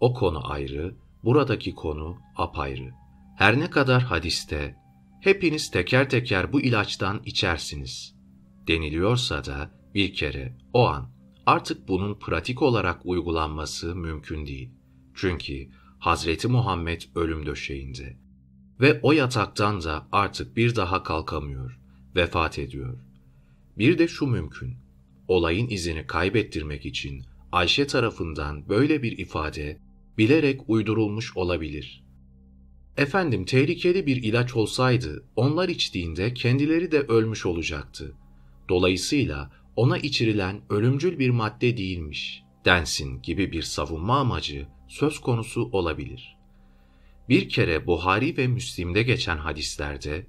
[0.01, 0.95] O konu ayrı,
[1.25, 2.91] buradaki konu apayrı.
[3.37, 4.77] Her ne kadar hadiste
[5.21, 8.15] hepiniz teker teker bu ilaçtan içersiniz
[8.69, 11.11] deniliyorsa da bir kere o an
[11.47, 14.71] artık bunun pratik olarak uygulanması mümkün değil.
[15.15, 18.26] Çünkü Hazreti Muhammed ölüm döşeğinde
[18.81, 21.79] ve o yataktan da artık bir daha kalkamıyor,
[22.17, 22.99] vefat ediyor.
[23.79, 24.75] Bir de şu mümkün,
[25.29, 29.81] olayın izini kaybettirmek için Ayşe tarafından böyle bir ifade
[30.19, 32.05] bilerek uydurulmuş olabilir.
[32.97, 38.15] Efendim tehlikeli bir ilaç olsaydı onlar içtiğinde kendileri de ölmüş olacaktı.
[38.69, 46.36] Dolayısıyla ona içirilen ölümcül bir madde değilmiş densin gibi bir savunma amacı söz konusu olabilir.
[47.29, 50.27] Bir kere Buhari ve Müslim'de geçen hadislerde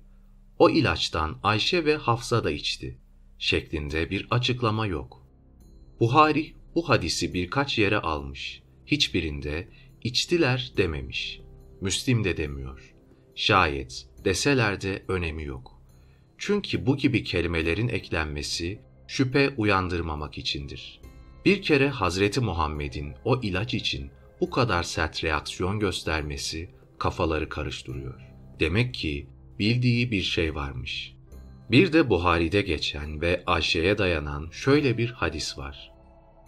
[0.60, 2.98] o ilaçtan Ayşe ve Hafsa da içti
[3.40, 5.26] şeklinde bir açıklama yok.
[6.00, 8.62] Buhari bu hadisi birkaç yere almış.
[8.86, 9.68] Hiçbirinde
[10.04, 11.42] içtiler dememiş.
[11.82, 12.96] Müslim de demiyor.
[13.36, 15.82] Şayet deseler de önemi yok.
[16.38, 21.02] Çünkü bu gibi kelimelerin eklenmesi şüphe uyandırmamak içindir.
[21.46, 24.12] Bir kere Hazreti Muhammed'in o ilaç için
[24.42, 26.70] bu kadar sert reaksiyon göstermesi
[27.00, 28.22] kafaları karıştırıyor.
[28.60, 29.28] Demek ki
[29.60, 31.16] bildiği bir şey varmış.
[31.72, 35.92] Bir de Buhari'de geçen ve Ayşe'ye dayanan şöyle bir hadis var.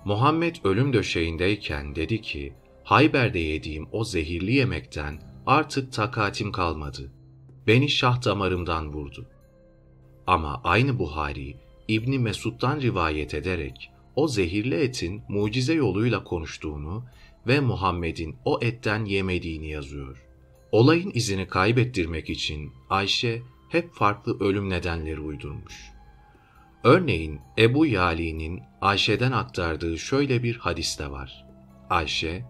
[0.05, 2.53] Muhammed ölüm döşeğindeyken dedi ki,
[2.83, 7.11] Hayber'de yediğim o zehirli yemekten artık takatim kalmadı.
[7.67, 9.27] Beni şah damarımdan vurdu.
[10.27, 11.55] Ama aynı Buhari,
[11.87, 17.03] İbni Mesud'dan rivayet ederek o zehirli etin mucize yoluyla konuştuğunu
[17.47, 20.28] ve Muhammed'in o etten yemediğini yazıyor.
[20.71, 25.91] Olayın izini kaybettirmek için Ayşe hep farklı ölüm nedenleri uydurmuş.
[26.83, 31.45] Örneğin Ebu Yali'nin Ayşe'den aktardığı şöyle bir hadis de var.
[31.89, 32.45] Ayşe,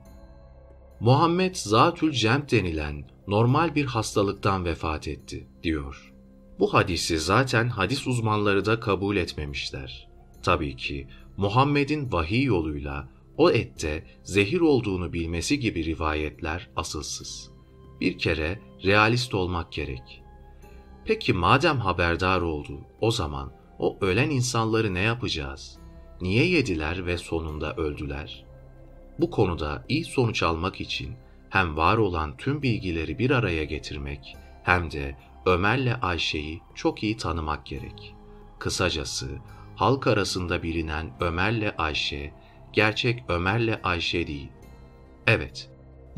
[0.99, 6.13] Muhammed Zatül Cemp denilen normal bir hastalıktan vefat etti, diyor.
[6.59, 10.09] Bu hadisi zaten hadis uzmanları da kabul etmemişler.
[10.43, 17.58] Tabii ki Muhammed'in vahiy yoluyla o ette zehir olduğunu bilmesi gibi rivayetler asılsız.
[18.01, 20.23] Bir kere realist olmak gerek.
[21.05, 25.77] Peki madem haberdar oldu, o zaman o ölen insanları ne yapacağız?
[26.21, 28.45] Niye yediler ve sonunda öldüler?
[29.19, 31.15] Bu konuda iyi sonuç almak için
[31.49, 37.65] hem var olan tüm bilgileri bir araya getirmek hem de Ömer'le Ayşe'yi çok iyi tanımak
[37.65, 38.15] gerek.
[38.59, 39.29] Kısacası
[39.75, 42.33] halk arasında bilinen Ömer'le Ayşe,
[42.73, 44.49] gerçek Ömer'le Ayşe değil.
[45.27, 45.69] Evet,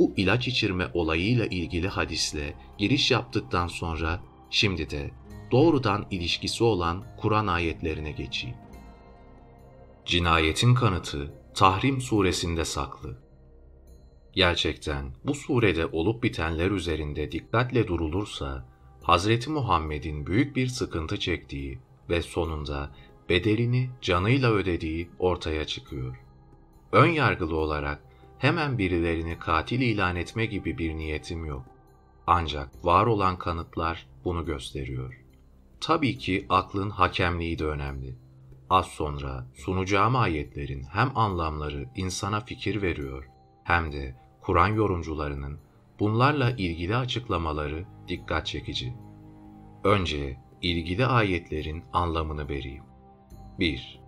[0.01, 5.11] bu ilaç içirme olayıyla ilgili hadisle giriş yaptıktan sonra şimdi de
[5.51, 8.55] doğrudan ilişkisi olan Kur'an ayetlerine geçeyim.
[10.05, 13.17] Cinayetin kanıtı Tahrim suresinde saklı.
[14.33, 18.65] Gerçekten bu surede olup bitenler üzerinde dikkatle durulursa,
[19.03, 21.79] Hazreti Muhammed'in büyük bir sıkıntı çektiği
[22.09, 22.95] ve sonunda
[23.29, 26.15] bedelini canıyla ödediği ortaya çıkıyor.
[26.91, 28.10] Ön yargılı olarak
[28.41, 31.65] hemen birilerini katil ilan etme gibi bir niyetim yok.
[32.27, 35.21] Ancak var olan kanıtlar bunu gösteriyor.
[35.81, 38.15] Tabii ki aklın hakemliği de önemli.
[38.69, 43.29] Az sonra sunacağım ayetlerin hem anlamları insana fikir veriyor
[43.63, 45.59] hem de Kur'an yorumcularının
[45.99, 48.93] bunlarla ilgili açıklamaları dikkat çekici.
[49.83, 52.83] Önce ilgili ayetlerin anlamını vereyim.
[53.59, 54.00] 1.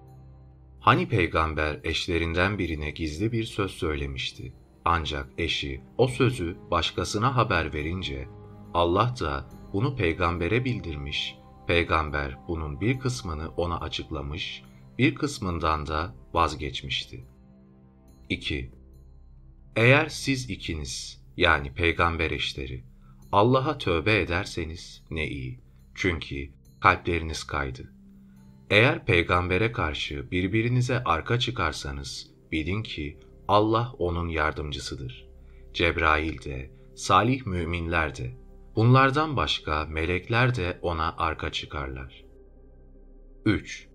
[0.83, 4.53] Hani peygamber eşlerinden birine gizli bir söz söylemişti.
[4.85, 8.27] Ancak eşi o sözü başkasına haber verince
[8.73, 11.35] Allah da bunu peygambere bildirmiş
[11.67, 14.63] Peygamber bunun bir kısmını ona açıklamış,
[14.97, 17.25] bir kısmından da vazgeçmişti.
[18.29, 18.71] 2.
[19.75, 22.83] Eğer siz ikiniz, yani peygamber eşleri,
[23.31, 25.59] Allah'a tövbe ederseniz ne iyi.
[25.95, 26.49] Çünkü
[26.79, 27.93] kalpleriniz kaydı.
[28.73, 35.27] Eğer peygambere karşı birbirinize arka çıkarsanız, bilin ki Allah onun yardımcısıdır.
[35.73, 38.37] Cebrail de, salih müminler de,
[38.75, 42.23] Bunlardan başka melekler de ona arka çıkarlar.
[43.45, 43.87] 3.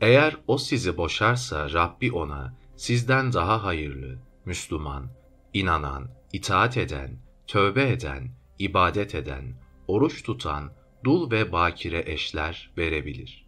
[0.00, 5.10] Eğer o sizi boşarsa Rabbi ona sizden daha hayırlı, Müslüman,
[5.52, 9.44] inanan, itaat eden, tövbe eden, ibadet eden,
[9.88, 10.72] oruç tutan,
[11.04, 13.45] dul ve bakire eşler verebilir.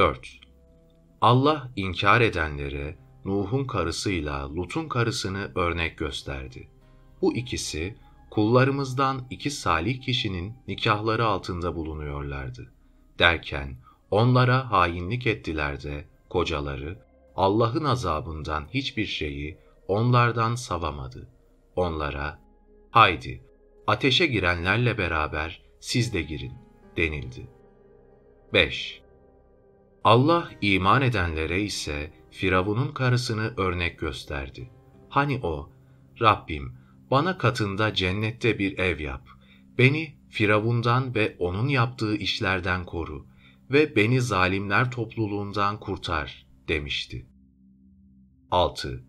[0.00, 0.40] 4.
[1.20, 6.68] Allah inkar edenlere Nuh'un karısıyla Lut'un karısını örnek gösterdi.
[7.22, 7.96] Bu ikisi
[8.30, 12.72] kullarımızdan iki salih kişinin nikahları altında bulunuyorlardı.
[13.18, 13.76] Derken
[14.10, 16.98] onlara hainlik ettiler de kocaları
[17.36, 19.58] Allah'ın azabından hiçbir şeyi
[19.88, 21.28] onlardan savamadı.
[21.76, 22.40] Onlara
[22.90, 23.44] haydi
[23.86, 26.52] ateşe girenlerle beraber siz de girin
[26.96, 27.48] denildi.
[28.52, 28.99] 5.
[30.04, 34.70] Allah iman edenlere ise Firavun'un karısını örnek gösterdi.
[35.08, 35.70] Hani o,
[36.20, 36.74] Rabbim
[37.10, 39.28] bana katında cennette bir ev yap.
[39.78, 43.26] Beni Firavundan ve onun yaptığı işlerden koru
[43.70, 47.26] ve beni zalimler topluluğundan kurtar demişti.
[48.50, 49.04] 6.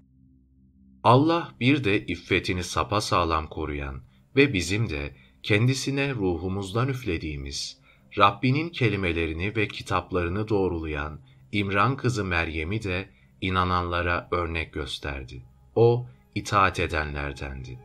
[1.04, 4.02] Allah bir de iffetini sapasağlam koruyan
[4.36, 7.81] ve bizim de kendisine ruhumuzdan üflediğimiz,
[8.18, 11.20] Rabbinin kelimelerini ve kitaplarını doğrulayan
[11.52, 13.10] İmran kızı Meryem'i de
[13.42, 15.42] inananlara örnek gösterdi.
[15.76, 16.06] O,
[16.36, 17.80] itaat edenlerdendi.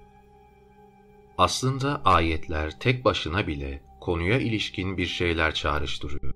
[1.38, 6.34] Aslında ayetler tek başına bile konuya ilişkin bir şeyler çağrıştırıyor.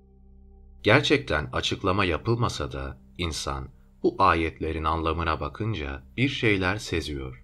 [0.83, 3.69] Gerçekten açıklama yapılmasa da insan
[4.03, 7.43] bu ayetlerin anlamına bakınca bir şeyler seziyor.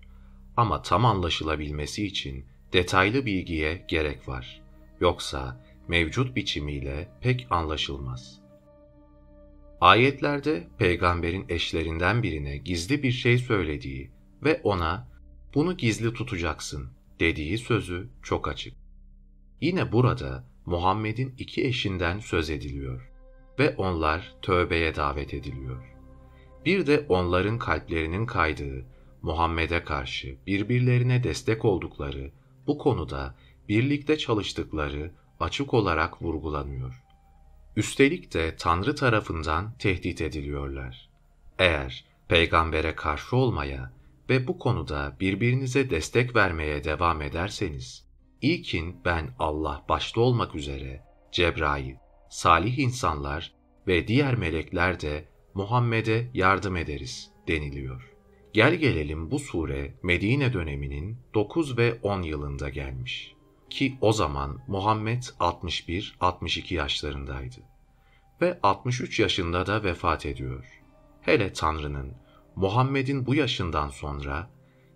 [0.57, 4.61] Ama tam anlaşılabilmesi için detaylı bilgiye gerek var.
[4.99, 8.41] Yoksa mevcut biçimiyle pek anlaşılmaz.
[9.81, 14.11] Ayetlerde peygamberin eşlerinden birine gizli bir şey söylediği
[14.43, 15.07] ve ona
[15.53, 16.89] bunu gizli tutacaksın
[17.19, 18.73] dediği sözü çok açık.
[19.61, 23.09] Yine burada Muhammed'in iki eşinden söz ediliyor
[23.59, 25.93] ve onlar tövbeye davet ediliyor.
[26.65, 28.85] Bir de onların kalplerinin kaydığı,
[29.21, 32.31] Muhammed'e karşı birbirlerine destek oldukları,
[32.67, 33.35] bu konuda
[33.69, 37.03] birlikte çalıştıkları açık olarak vurgulanıyor.
[37.75, 41.09] Üstelik de Tanrı tarafından tehdit ediliyorlar.
[41.59, 43.93] Eğer peygambere karşı olmaya
[44.29, 48.07] ve bu konuda birbirinize destek vermeye devam ederseniz,
[48.41, 51.95] ilkin ben Allah başta olmak üzere Cebrail,
[52.29, 53.53] salih insanlar
[53.87, 58.13] ve diğer melekler de Muhammed'e yardım ederiz deniliyor.
[58.53, 63.36] Gel gelelim bu sure Medine döneminin 9 ve 10 yılında gelmiş.
[63.69, 67.55] Ki o zaman Muhammed 61-62 yaşlarındaydı.
[68.41, 70.81] Ve 63 yaşında da vefat ediyor.
[71.21, 72.13] Hele Tanrı'nın
[72.55, 74.49] Muhammed'in bu yaşından sonra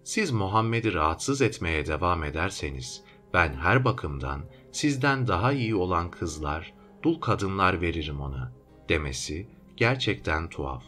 [0.04, 3.04] siz Muhammed'i rahatsız etmeye devam ederseniz
[3.34, 4.42] ben her bakımdan
[4.72, 6.74] sizden daha iyi olan kızlar,
[7.04, 8.52] dul kadınlar veririm ona
[8.90, 10.84] demesi gerçekten tuhaf.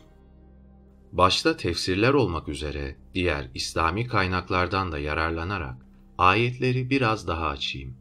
[1.12, 5.83] Başta tefsirler olmak üzere diğer İslami kaynaklardan da yararlanarak
[6.24, 7.98] ayetleri biraz daha açayım.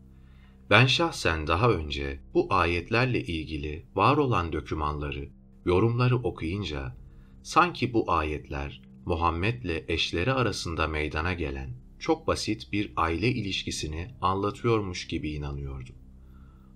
[0.71, 5.29] Ben şahsen daha önce bu ayetlerle ilgili var olan dokümanları,
[5.65, 6.97] yorumları okuyunca
[7.43, 15.31] sanki bu ayetler Muhammed'le eşleri arasında meydana gelen çok basit bir aile ilişkisini anlatıyormuş gibi
[15.31, 15.97] inanıyordum.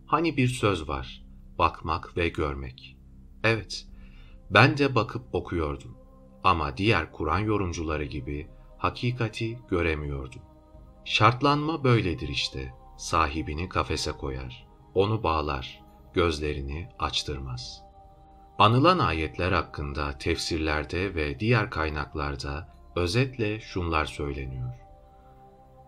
[0.07, 1.25] Hani bir söz var,
[1.59, 2.97] bakmak ve görmek.
[3.45, 3.87] Evet,
[4.51, 5.97] ben de bakıp okuyordum
[6.45, 8.47] ama diğer Kur'an yorumcuları gibi
[8.79, 10.43] hakikati göremiyordum.
[11.07, 12.75] Şartlanma böyledir işte.
[12.97, 15.83] Sahibini kafese koyar, onu bağlar,
[16.15, 17.83] gözlerini açtırmaz.
[18.59, 24.73] Anılan ayetler hakkında tefsirlerde ve diğer kaynaklarda özetle şunlar söyleniyor.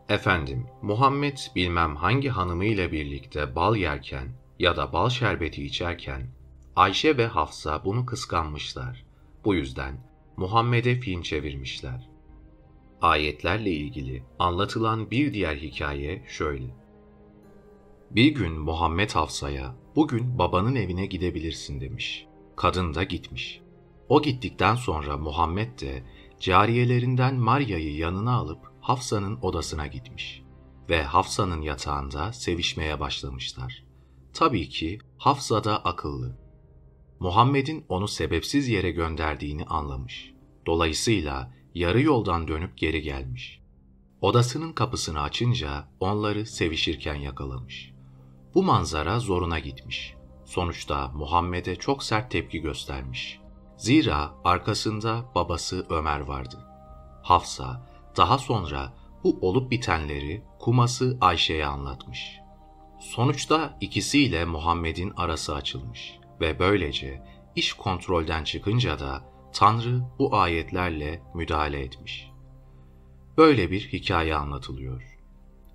[0.08, 4.28] Efendim, Muhammed bilmem hangi hanımıyla birlikte bal yerken
[4.58, 6.30] ya da bal şerbeti içerken
[6.76, 9.04] Ayşe ve Hafsa bunu kıskanmışlar.
[9.44, 10.00] Bu yüzden
[10.36, 12.17] Muhammed'e film çevirmişler.
[13.02, 16.76] Ayetlerle ilgili anlatılan bir diğer hikaye şöyle.
[18.10, 22.26] Bir gün Muhammed Hafsa'ya bugün babanın evine gidebilirsin demiş.
[22.56, 23.60] Kadın da gitmiş.
[24.08, 26.02] O gittikten sonra Muhammed de
[26.40, 30.42] cariyelerinden Marya'yı yanına alıp Hafsa'nın odasına gitmiş
[30.90, 33.84] ve Hafsa'nın yatağında sevişmeye başlamışlar.
[34.32, 36.38] Tabii ki Hafsa da akıllı.
[37.20, 40.32] Muhammed'in onu sebepsiz yere gönderdiğini anlamış.
[40.66, 43.60] Dolayısıyla yarı yoldan dönüp geri gelmiş.
[44.20, 47.92] Odasının kapısını açınca onları sevişirken yakalamış.
[48.54, 50.14] Bu manzara zoruna gitmiş.
[50.44, 53.40] Sonuçta Muhammed'e çok sert tepki göstermiş.
[53.76, 56.66] Zira arkasında babası Ömer vardı.
[57.22, 58.92] Hafsa daha sonra
[59.24, 62.38] bu olup bitenleri kuması Ayşe'ye anlatmış.
[63.00, 67.22] Sonuçta ikisiyle Muhammed'in arası açılmış ve böylece
[67.56, 72.30] iş kontrolden çıkınca da Tanrı bu ayetlerle müdahale etmiş.
[73.38, 75.18] Böyle bir hikaye anlatılıyor.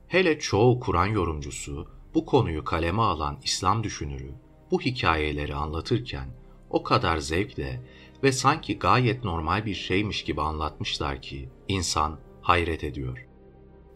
[0.07, 4.31] Hele çoğu Kur'an yorumcusu bu konuyu kaleme alan İslam düşünürü
[4.71, 6.27] bu hikayeleri anlatırken
[6.69, 7.81] o kadar zevkle
[8.23, 13.27] ve sanki gayet normal bir şeymiş gibi anlatmışlar ki insan hayret ediyor.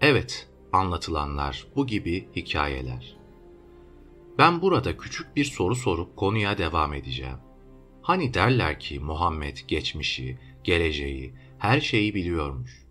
[0.01, 3.17] Evet, anlatılanlar bu gibi hikayeler.
[4.37, 7.37] Ben burada küçük bir soru sorup konuya devam edeceğim.
[8.07, 12.85] Hani derler ki Muhammed geçmişi, geleceği, her şeyi biliyormuş.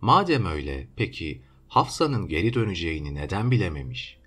[0.00, 4.18] Madem öyle, peki Hafsa'nın geri döneceğini neden bilememiş?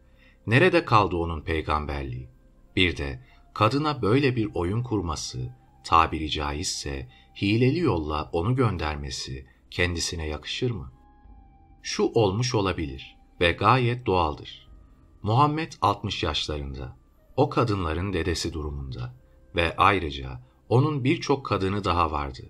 [0.48, 2.30] Nerede kaldı onun peygamberliği?
[2.76, 7.10] Bir de kadına böyle bir oyun kurması, tabiri caizse
[7.42, 10.92] hileli yolla onu göndermesi kendisine yakışır mı?
[11.82, 14.68] Şu olmuş olabilir ve gayet doğaldır.
[15.24, 16.98] Muhammed 60 yaşlarında,
[17.36, 19.25] o kadınların dedesi durumunda
[19.56, 22.50] ve ayrıca onun birçok kadını daha vardı.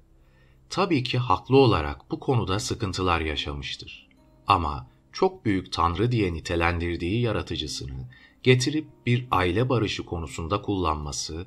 [0.69, 4.07] Tabii ki haklı olarak bu konuda sıkıntılar yaşamıştır.
[4.47, 8.09] Ama çok büyük tanrı diye nitelendirdiği yaratıcısını
[8.43, 11.45] getirip bir aile barışı konusunda kullanması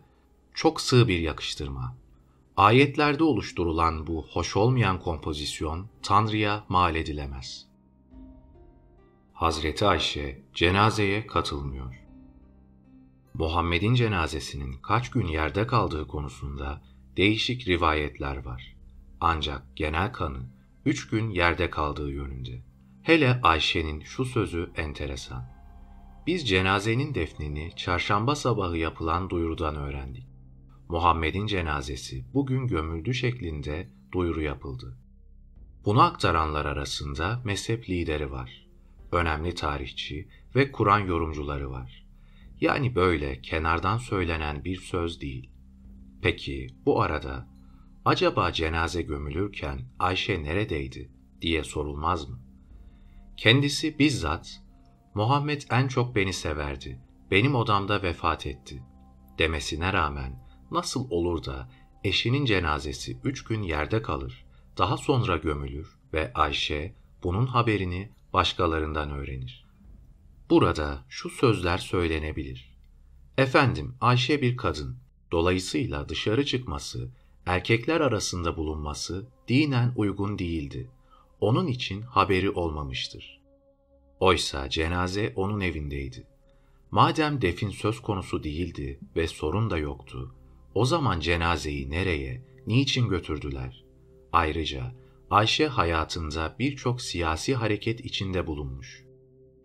[0.54, 1.96] çok sığ bir yakıştırma.
[2.56, 7.66] Ayetlerde oluşturulan bu hoş olmayan kompozisyon Tanrı'ya mal edilemez.
[9.32, 12.07] Hazreti Ayşe cenazeye katılmıyor.
[13.38, 16.82] Muhammed'in cenazesinin kaç gün yerde kaldığı konusunda
[17.16, 18.76] değişik rivayetler var.
[19.20, 20.38] Ancak genel kanı
[20.84, 22.62] üç gün yerde kaldığı yönünde.
[23.02, 25.48] Hele Ayşe'nin şu sözü enteresan.
[26.26, 30.26] Biz cenazenin defnini çarşamba sabahı yapılan duyurudan öğrendik.
[30.88, 34.98] Muhammed'in cenazesi bugün gömüldü şeklinde duyuru yapıldı.
[35.84, 38.66] Bunu aktaranlar arasında mezhep lideri var.
[39.12, 42.07] Önemli tarihçi ve Kur'an yorumcuları var.
[42.60, 45.50] Yani böyle kenardan söylenen bir söz değil.
[46.22, 47.48] Peki bu arada
[48.04, 51.10] acaba cenaze gömülürken Ayşe neredeydi
[51.40, 52.40] diye sorulmaz mı?
[53.36, 54.62] Kendisi bizzat
[55.14, 58.82] Muhammed en çok beni severdi, benim odamda vefat etti
[59.38, 61.70] demesine rağmen nasıl olur da
[62.04, 64.46] eşinin cenazesi üç gün yerde kalır,
[64.78, 69.67] daha sonra gömülür ve Ayşe bunun haberini başkalarından öğrenir.
[70.50, 72.74] Burada şu sözler söylenebilir.
[73.38, 74.96] Efendim Ayşe bir kadın,
[75.32, 77.08] Dolayısıyla dışarı çıkması,
[77.46, 80.90] erkekler arasında bulunması dinen uygun değildi.
[81.40, 83.40] Onun için haberi olmamıştır.
[84.20, 86.26] Oysa cenaze onun evindeydi.
[86.90, 90.34] Madem defin söz konusu değildi ve sorun da yoktu,
[90.74, 93.84] o zaman cenazeyi nereye, niçin götürdüler?
[94.32, 94.94] Ayrıca
[95.30, 99.07] Ayşe hayatında birçok siyasi hareket içinde bulunmuş.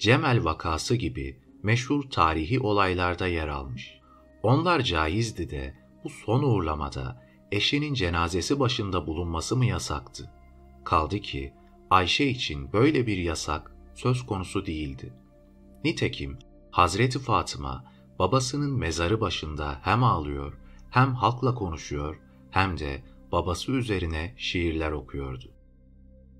[0.03, 3.99] Cemel vakası gibi meşhur tarihi olaylarda yer almış.
[4.43, 5.73] Onlar caizdi de
[6.03, 10.31] bu son uğurlamada eşinin cenazesi başında bulunması mı yasaktı?
[10.83, 11.53] Kaldı ki
[11.89, 15.13] Ayşe için böyle bir yasak söz konusu değildi.
[15.83, 16.39] Nitekim
[16.71, 17.85] Hazreti Fatıma
[18.19, 20.57] babasının mezarı başında hem ağlıyor,
[20.89, 22.19] hem halkla konuşuyor,
[22.51, 25.51] hem de babası üzerine şiirler okuyordu.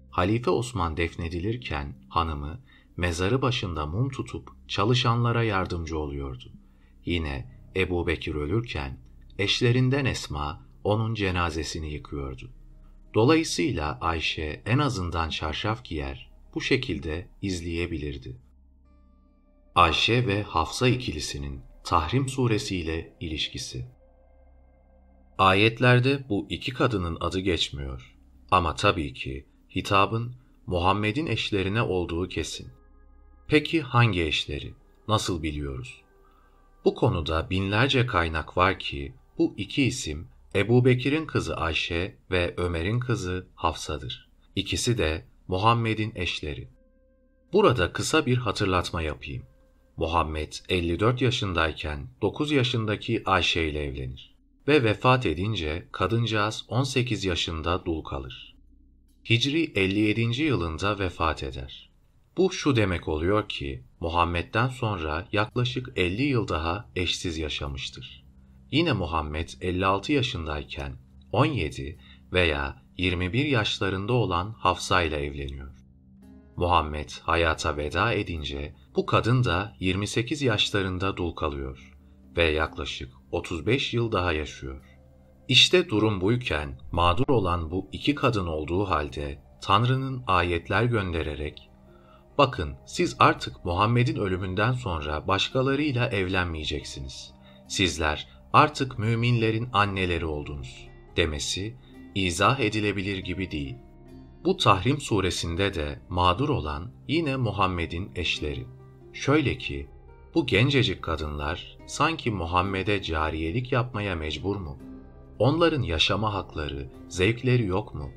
[0.10, 2.60] Halife Osman defnedilirken hanımı
[2.98, 6.52] mezarı başında mum tutup çalışanlara yardımcı oluyordu.
[7.06, 8.98] Yine Ebu Bekir ölürken
[9.40, 12.52] eşlerinden Esma onun cenazesini yıkıyordu.
[13.14, 18.38] Dolayısıyla Ayşe en azından çarşaf giyer, bu şekilde izleyebilirdi.
[19.76, 23.86] Ayşe ve Hafsa ikilisinin Tahrim suresiyle ilişkisi
[25.38, 28.16] Ayetlerde bu iki kadının adı geçmiyor.
[28.52, 29.46] Ama tabii ki
[29.76, 30.36] hitabın
[30.68, 32.68] Muhammed'in eşlerine olduğu kesin.
[33.48, 34.74] Peki hangi eşleri?
[35.08, 36.02] Nasıl biliyoruz?
[36.86, 43.00] Bu konuda binlerce kaynak var ki bu iki isim Ebu Bekir'in kızı Ayşe ve Ömer'in
[43.00, 44.30] kızı Hafsa'dır.
[44.56, 46.68] İkisi de Muhammed'in eşleri.
[47.54, 49.44] Burada kısa bir hatırlatma yapayım.
[49.98, 54.36] Muhammed 54 yaşındayken 9 yaşındaki Ayşe ile evlenir
[54.68, 58.56] ve vefat edince kadıncağız 18 yaşında dul kalır.
[59.30, 60.44] Hicri 57.
[60.44, 61.83] yılında vefat eder.
[62.38, 68.26] Bu şu demek oluyor ki Muhammed'den sonra yaklaşık 50 yıl daha eşsiz yaşamıştır.
[68.72, 70.94] Yine Muhammed 56 yaşındayken
[71.32, 72.00] 17
[72.34, 75.72] veya 21 yaşlarında olan Hafsa ile evleniyor.
[76.56, 81.94] Muhammed hayata veda edince bu kadın da 28 yaşlarında dul kalıyor
[82.38, 84.82] ve yaklaşık 35 yıl daha yaşıyor.
[85.48, 91.70] İşte durum buyken mağdur olan bu iki kadın olduğu halde Tanrı'nın ayetler göndererek
[92.38, 97.34] Bakın siz artık Muhammed'in ölümünden sonra başkalarıyla evlenmeyeceksiniz.
[97.68, 101.76] Sizler artık müminlerin anneleri oldunuz demesi
[102.16, 103.76] izah edilebilir gibi değil.
[104.46, 108.66] Bu Tahrim suresinde de mağdur olan yine Muhammed'in eşleri.
[109.14, 109.88] Şöyle ki
[110.36, 114.78] bu gencecik kadınlar sanki Muhammed'e cariyelik yapmaya mecbur mu?
[115.40, 118.12] Onların yaşama hakları, zevkleri yok mu?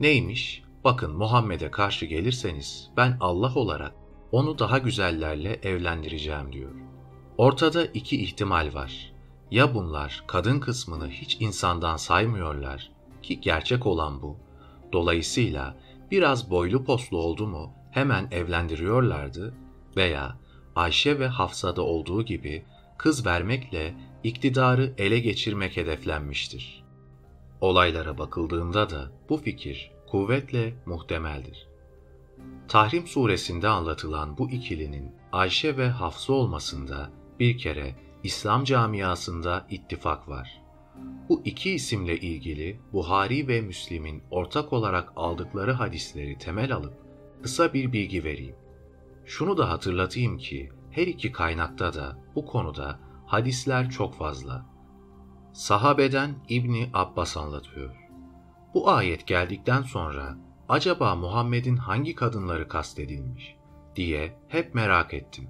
[0.00, 0.62] Neymiş?
[0.84, 3.92] Bakın Muhammed'e karşı gelirseniz ben Allah olarak
[4.32, 6.70] onu daha güzellerle evlendireceğim diyor.
[7.38, 9.12] Ortada iki ihtimal var.
[9.50, 12.90] Ya bunlar kadın kısmını hiç insandan saymıyorlar
[13.22, 14.36] ki gerçek olan bu.
[14.92, 15.76] Dolayısıyla
[16.10, 19.54] biraz boylu poslu oldu mu hemen evlendiriyorlardı
[19.96, 20.36] veya
[20.76, 22.64] Ayşe ve Hafsa'da olduğu gibi
[22.98, 23.94] kız vermekle
[24.24, 26.84] iktidarı ele geçirmek hedeflenmiştir.
[27.60, 31.68] Olaylara bakıldığında da bu fikir kuvvetle muhtemeldir.
[32.68, 37.10] Tahrim suresinde anlatılan bu ikilinin Ayşe ve Hafsa olmasında
[37.40, 40.62] bir kere İslam camiasında ittifak var.
[41.28, 46.94] Bu iki isimle ilgili Buhari ve Müslim'in ortak olarak aldıkları hadisleri temel alıp
[47.42, 48.56] kısa bir bilgi vereyim.
[49.24, 54.66] Şunu da hatırlatayım ki her iki kaynakta da bu konuda hadisler çok fazla.
[55.52, 57.99] Sahabeden İbni Abbas anlatıyor.
[58.74, 60.38] Bu ayet geldikten sonra
[60.68, 63.56] acaba Muhammed'in hangi kadınları kastedilmiş
[63.96, 65.48] diye hep merak ettim.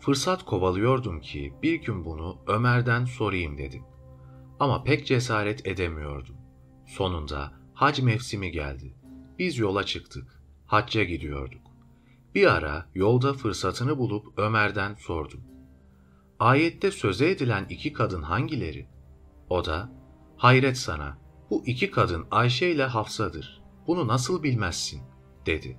[0.00, 3.82] Fırsat kovalıyordum ki bir gün bunu Ömer'den sorayım dedim.
[4.60, 6.36] Ama pek cesaret edemiyordum.
[6.86, 8.94] Sonunda hac mevsimi geldi.
[9.38, 10.42] Biz yola çıktık.
[10.66, 11.62] Hacca gidiyorduk.
[12.34, 15.40] Bir ara yolda fırsatını bulup Ömer'den sordum.
[16.38, 18.88] Ayette söze edilen iki kadın hangileri?
[19.48, 19.92] O da,
[20.36, 21.18] hayret sana,
[21.50, 23.62] bu iki kadın Ayşe ile Hafsa'dır.
[23.86, 25.02] Bunu nasıl bilmezsin,
[25.46, 25.78] dedi.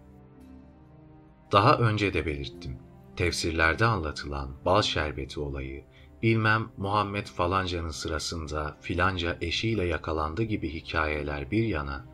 [1.51, 2.77] Daha önce de belirttim.
[3.15, 5.83] Tefsirlerde anlatılan bal şerbeti olayı,
[6.23, 12.05] bilmem Muhammed falancanın sırasında filanca eşiyle yakalandı gibi hikayeler bir yana,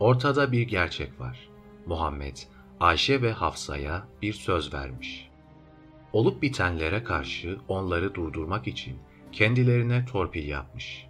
[0.00, 1.48] ortada bir gerçek var.
[1.86, 2.36] Muhammed,
[2.80, 5.30] Ayşe ve Hafsa'ya bir söz vermiş.
[6.12, 8.98] Olup bitenlere karşı onları durdurmak için
[9.32, 11.06] kendilerine torpil yapmış.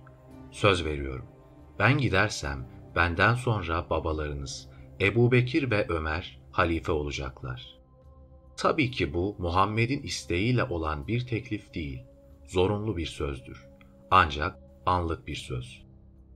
[0.50, 1.26] Söz veriyorum.
[1.78, 4.68] Ben gidersem benden sonra babalarınız
[5.00, 7.78] Ebu Bekir ve Ömer halife olacaklar.
[8.56, 12.02] Tabii ki bu Muhammed'in isteğiyle olan bir teklif değil,
[12.46, 13.66] zorunlu bir sözdür.
[14.10, 15.84] Ancak anlık bir söz.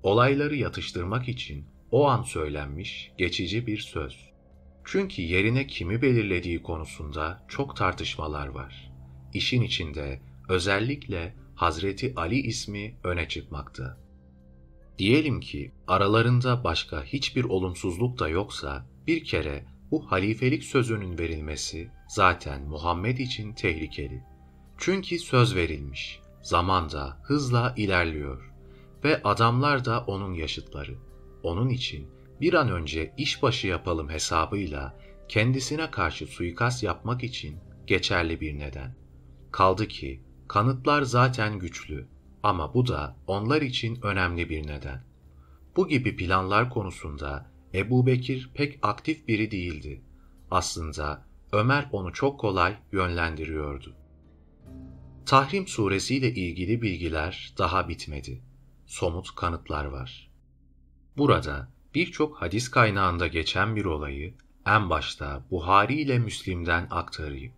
[0.02, 4.28] Olayları yatıştırmak için o an söylenmiş geçici bir söz.
[4.84, 8.92] Çünkü yerine kimi belirlediği konusunda çok tartışmalar var.
[9.34, 14.07] İşin içinde özellikle Hazreti Ali ismi öne çıkmakta.
[14.98, 22.62] Diyelim ki aralarında başka hiçbir olumsuzluk da yoksa bir kere bu halifelik sözünün verilmesi zaten
[22.62, 24.24] Muhammed için tehlikeli.
[24.78, 28.52] Çünkü söz verilmiş, zamanda hızla ilerliyor
[29.04, 30.94] ve adamlar da onun yaşıtları.
[31.42, 32.08] Onun için
[32.40, 34.98] bir an önce işbaşı yapalım hesabıyla
[35.28, 37.56] kendisine karşı suikast yapmak için
[37.86, 38.96] geçerli bir neden.
[39.52, 42.08] Kaldı ki kanıtlar zaten güçlü
[42.42, 45.04] ama bu da onlar için önemli bir neden.
[45.76, 50.02] Bu gibi planlar konusunda Ebu Bekir pek aktif biri değildi.
[50.50, 53.96] Aslında Ömer onu çok kolay yönlendiriyordu.
[55.26, 58.42] Tahrim suresiyle ilgili bilgiler daha bitmedi.
[58.86, 60.30] Somut kanıtlar var.
[61.16, 64.34] Burada birçok hadis kaynağında geçen bir olayı
[64.66, 67.52] en başta Buhari ile Müslim'den aktarayım.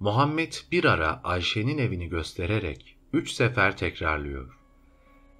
[0.00, 4.58] Muhammed bir ara Ayşe'nin evini göstererek üç sefer tekrarlıyor.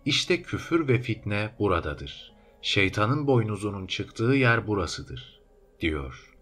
[0.04, 2.32] İşte küfür ve fitne buradadır.
[2.62, 5.40] Şeytanın boynuzunun çıktığı yer burasıdır,
[5.80, 6.34] diyor.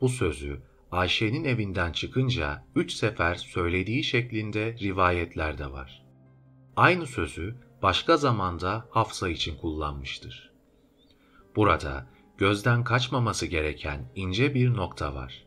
[0.00, 0.60] Bu sözü
[0.90, 6.04] Ayşe'nin evinden çıkınca üç sefer söylediği şeklinde rivayetler de var.
[6.76, 10.52] Aynı sözü başka zamanda Hafsa için kullanmıştır.
[11.56, 12.06] Burada
[12.38, 15.46] gözden kaçmaması gereken ince bir nokta var.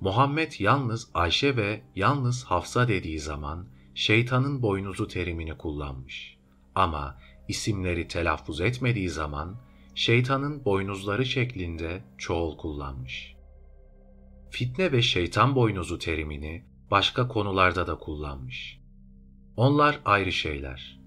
[0.00, 6.38] Muhammed yalnız Ayşe ve yalnız Hafsa dediği zaman şeytanın boynuzu terimini kullanmış.
[6.74, 7.18] Ama
[7.48, 9.60] isimleri telaffuz etmediği zaman
[9.94, 13.34] şeytanın boynuzları şeklinde çoğul kullanmış.
[14.50, 18.80] Fitne ve şeytan boynuzu terimini başka konularda da kullanmış.
[19.56, 21.00] Onlar ayrı şeyler.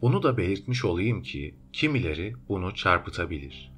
[0.00, 3.72] Bunu da belirtmiş olayım ki kimileri bunu çarpıtabilir.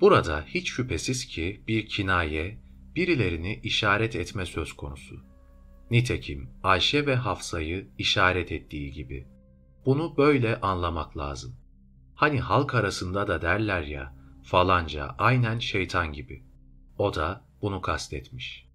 [0.00, 2.58] Burada hiç şüphesiz ki bir kinaye,
[2.94, 5.35] birilerini işaret etme söz konusu.
[5.90, 9.26] Nitekim Ayşe ve Hafsa'yı işaret ettiği gibi.
[9.86, 11.56] Bunu böyle anlamak lazım.
[12.14, 14.14] Hani halk arasında da derler ya,
[14.44, 16.42] falanca aynen şeytan gibi.
[16.98, 18.66] O da bunu kastetmiş.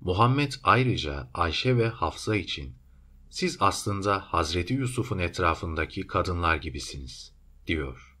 [0.00, 2.74] Muhammed ayrıca Ayşe ve Hafsa için
[3.30, 7.34] siz aslında Hazreti Yusuf'un etrafındaki kadınlar gibisiniz,
[7.66, 8.18] diyor.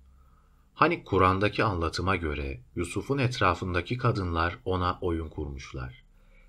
[0.74, 6.01] Hani Kur'an'daki anlatıma göre Yusuf'un etrafındaki kadınlar ona oyun kurmuşlar.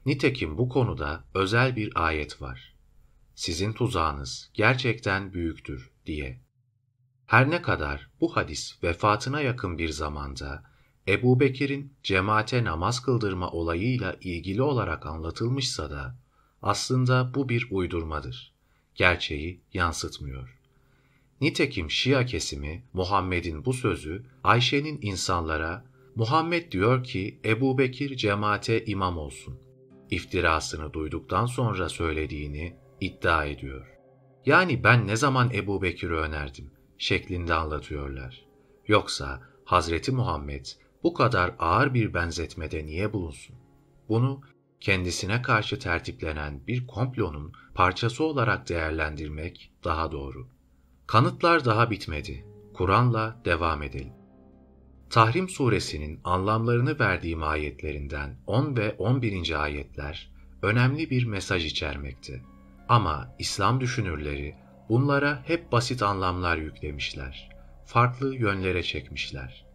[0.05, 2.73] Nitekim bu konuda özel bir ayet var.
[3.35, 6.39] Sizin tuzağınız gerçekten büyüktür diye.
[7.25, 10.63] Her ne kadar bu hadis vefatına yakın bir zamanda
[11.07, 16.15] Ebu Bekir'in cemaate namaz kıldırma olayıyla ilgili olarak anlatılmışsa da
[16.61, 18.53] aslında bu bir uydurmadır.
[18.95, 20.57] Gerçeği yansıtmıyor.
[21.41, 25.85] Nitekim Şia kesimi Muhammed'in bu sözü Ayşe'nin insanlara
[26.15, 29.59] Muhammed diyor ki Ebu Bekir cemaate imam olsun.
[30.09, 33.97] İftirasını duyduktan sonra söylediğini iddia ediyor.
[34.45, 38.45] Yani ben ne zaman Ebu Bekir'i önerdim şeklinde anlatıyorlar.
[38.88, 40.65] Yoksa Hazreti Muhammed
[41.03, 43.55] bu kadar ağır bir benzetmede niye bulunsun?
[44.09, 44.41] Bunu
[44.80, 50.47] kendisine karşı tertiplenen bir komplonun parçası olarak değerlendirmek daha doğru.
[51.07, 52.45] Kanıtlar daha bitmedi.
[52.73, 54.23] Kur'an'la devam edelim.
[55.14, 59.64] Tahrim suresinin anlamlarını verdiğim ayetlerinden 10 ve 11.
[59.64, 60.31] ayetler
[60.61, 62.41] önemli bir mesaj içermekte.
[62.90, 64.56] Ama İslam düşünürleri
[64.90, 67.49] bunlara hep basit anlamlar yüklemişler.
[67.85, 69.65] Farklı yönlere çekmişler.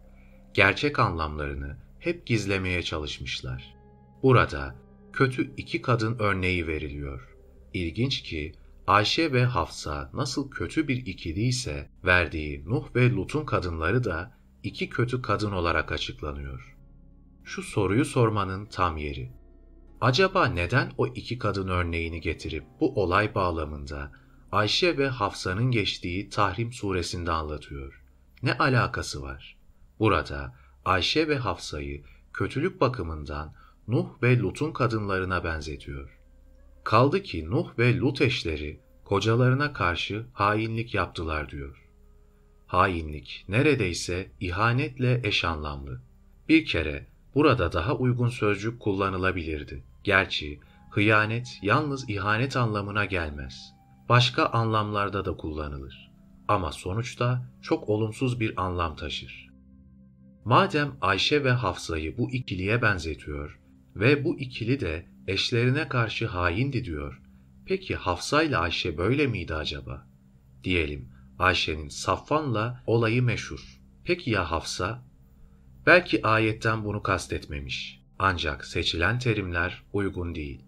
[0.53, 3.75] Gerçek anlamlarını hep gizlemeye çalışmışlar.
[4.23, 4.75] Burada
[5.13, 7.35] kötü iki kadın örneği veriliyor.
[7.73, 8.51] İlginç ki
[8.87, 15.21] Ayşe ve Hafsa nasıl kötü bir ikiliyse verdiği Nuh ve Lut'un kadınları da iki kötü
[15.21, 16.77] kadın olarak açıklanıyor.
[17.43, 19.31] Şu soruyu sormanın tam yeri.
[20.01, 24.11] Acaba neden o iki kadın örneğini getirip bu olay bağlamında
[24.51, 28.03] Ayşe ve Hafsa'nın geçtiği Tahrim suresinde anlatıyor?
[28.43, 29.57] Ne alakası var?
[29.99, 30.55] Burada
[30.85, 32.03] Ayşe ve Hafsa'yı
[32.33, 33.53] kötülük bakımından
[33.87, 36.19] Nuh ve Lut'un kadınlarına benzetiyor.
[36.83, 41.78] Kaldı ki Nuh ve Lut eşleri kocalarına karşı hainlik yaptılar diyor.
[42.69, 46.01] Hainlik neredeyse ihanetle eş anlamlı.
[46.49, 47.05] Bir kere
[47.35, 49.83] burada daha uygun sözcük kullanılabilirdi.
[50.03, 50.59] Gerçi
[50.91, 53.73] hıyanet yalnız ihanet anlamına gelmez.
[54.09, 56.11] Başka anlamlarda da kullanılır.
[56.47, 59.49] Ama sonuçta çok olumsuz bir anlam taşır.
[60.45, 63.59] Madem Ayşe ve Hafsa'yı bu ikiliye benzetiyor
[63.95, 67.21] ve bu ikili de eşlerine karşı haindi diyor,
[67.65, 70.07] peki Hafsa ile Ayşe böyle miydi acaba?
[70.63, 73.81] Diyelim Ayşe'nin Safvan'la olayı meşhur.
[74.03, 75.03] Peki ya Hafsa?
[75.85, 78.01] Belki ayetten bunu kastetmemiş.
[78.19, 80.61] Ancak seçilen terimler uygun değil.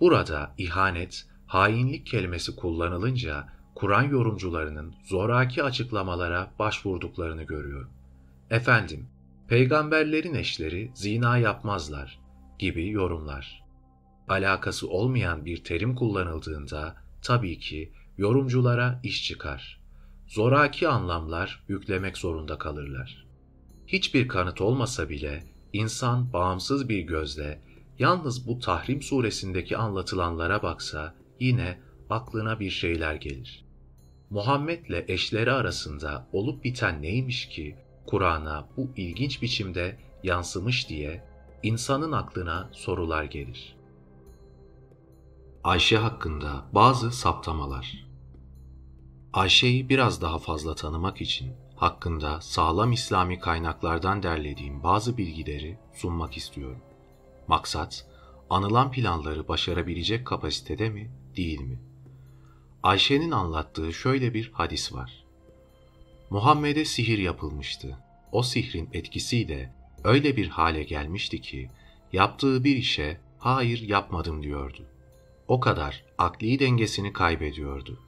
[0.00, 7.90] Burada ihanet, hainlik kelimesi kullanılınca Kur'an yorumcularının zoraki açıklamalara başvurduklarını görüyorum.
[8.50, 9.08] Efendim,
[9.48, 12.20] peygamberlerin eşleri zina yapmazlar
[12.58, 13.64] gibi yorumlar.
[14.28, 19.75] Alakası olmayan bir terim kullanıldığında tabii ki yorumculara iş çıkar.
[20.26, 23.26] Zoraki anlamlar yüklemek zorunda kalırlar.
[23.86, 27.60] Hiçbir kanıt olmasa bile insan bağımsız bir gözle
[27.98, 31.78] yalnız bu Tahrim suresindeki anlatılanlara baksa yine
[32.10, 33.64] aklına bir şeyler gelir.
[34.30, 37.76] Muhammed'le eşleri arasında olup biten neymiş ki
[38.06, 41.24] Kur'an'a bu ilginç biçimde yansımış diye
[41.62, 43.76] insanın aklına sorular gelir.
[45.64, 48.05] Ayşe hakkında bazı saptamalar
[49.36, 56.80] Ayşe'yi biraz daha fazla tanımak için hakkında sağlam İslami kaynaklardan derlediğim bazı bilgileri sunmak istiyorum.
[57.48, 58.06] Maksat,
[58.50, 61.78] anılan planları başarabilecek kapasitede mi, değil mi?
[62.82, 65.24] Ayşe'nin anlattığı şöyle bir hadis var.
[66.30, 67.98] Muhammed'e sihir yapılmıştı.
[68.32, 71.70] O sihrin etkisiyle öyle bir hale gelmişti ki
[72.12, 74.86] yaptığı bir işe hayır yapmadım diyordu.
[75.48, 78.05] O kadar akli dengesini kaybediyordu.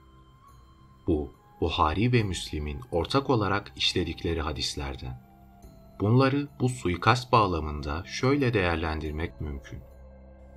[1.09, 5.21] Bu Buhari ve Müslim'in ortak olarak işledikleri hadislerden.
[5.99, 9.79] Bunları bu suikast bağlamında şöyle değerlendirmek mümkün.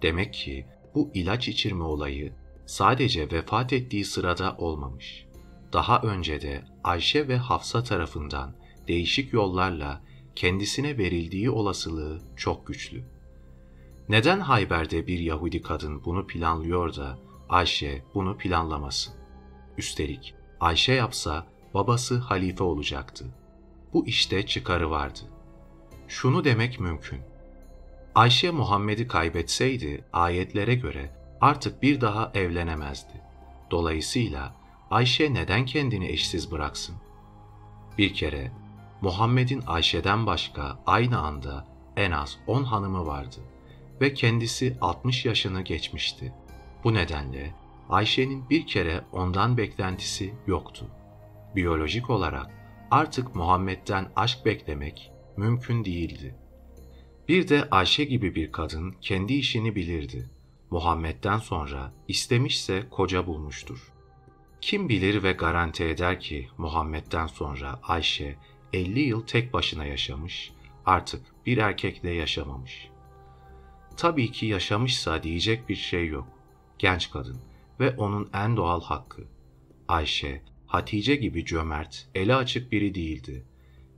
[0.02, 2.32] Demek ki bu ilaç içirme olayı
[2.66, 5.26] sadece vefat ettiği sırada olmamış.
[5.72, 8.54] Daha önce de Ayşe ve Hafsa tarafından
[8.88, 10.02] değişik yollarla
[10.36, 13.04] kendisine verildiği olasılığı çok güçlü.
[14.08, 17.18] Neden Hayber'de bir Yahudi kadın bunu planlıyor da
[17.48, 19.14] Ayşe bunu planlamasın?
[19.78, 23.24] Üstelik Ayşe yapsa babası halife olacaktı.
[23.92, 25.20] Bu işte çıkarı vardı.
[26.08, 27.20] Şunu demek mümkün.
[28.14, 31.10] Ayşe Muhammed'i kaybetseydi ayetlere göre
[31.40, 33.12] artık bir daha evlenemezdi.
[33.70, 34.54] Dolayısıyla
[34.90, 36.96] Ayşe neden kendini eşsiz bıraksın?
[37.98, 38.52] Bir kere
[39.00, 41.66] Muhammed'in Ayşe'den başka aynı anda
[41.96, 43.40] en az 10 hanımı vardı
[44.00, 46.34] ve kendisi 60 yaşını geçmişti.
[46.84, 47.61] Bu nedenle
[47.92, 50.86] Ayşe'nin bir kere ondan beklentisi yoktu.
[51.56, 52.50] Biyolojik olarak
[52.90, 56.36] artık Muhammed'den aşk beklemek mümkün değildi.
[57.28, 60.30] Bir de Ayşe gibi bir kadın kendi işini bilirdi.
[60.70, 63.92] Muhammed'den sonra istemişse koca bulmuştur.
[64.60, 68.36] Kim bilir ve garanti eder ki Muhammed'den sonra Ayşe
[68.72, 70.52] 50 yıl tek başına yaşamış,
[70.86, 72.88] artık bir erkekle yaşamamış.
[73.96, 76.28] Tabii ki yaşamışsa diyecek bir şey yok.
[76.78, 79.22] Genç kadın ve onun en doğal hakkı.
[79.88, 83.46] Ayşe, Hatice gibi cömert, eli açık biri değildi.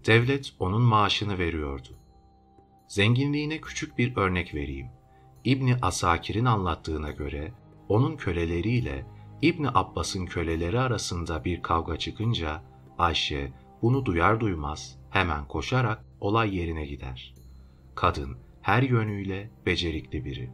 [0.07, 1.89] Devlet onun maaşını veriyordu.
[2.89, 4.87] Zenginliğine küçük bir örnek vereyim.
[5.45, 7.53] İbni Asakir'in anlattığına göre
[7.89, 9.07] onun köleleriyle
[9.43, 12.63] İbni Abbas'ın köleleri arasında bir kavga çıkınca
[12.99, 13.53] Ayşe
[13.83, 17.35] bunu duyar duymaz hemen koşarak olay yerine gider.
[17.95, 20.51] Kadın her yönüyle becerikli biri.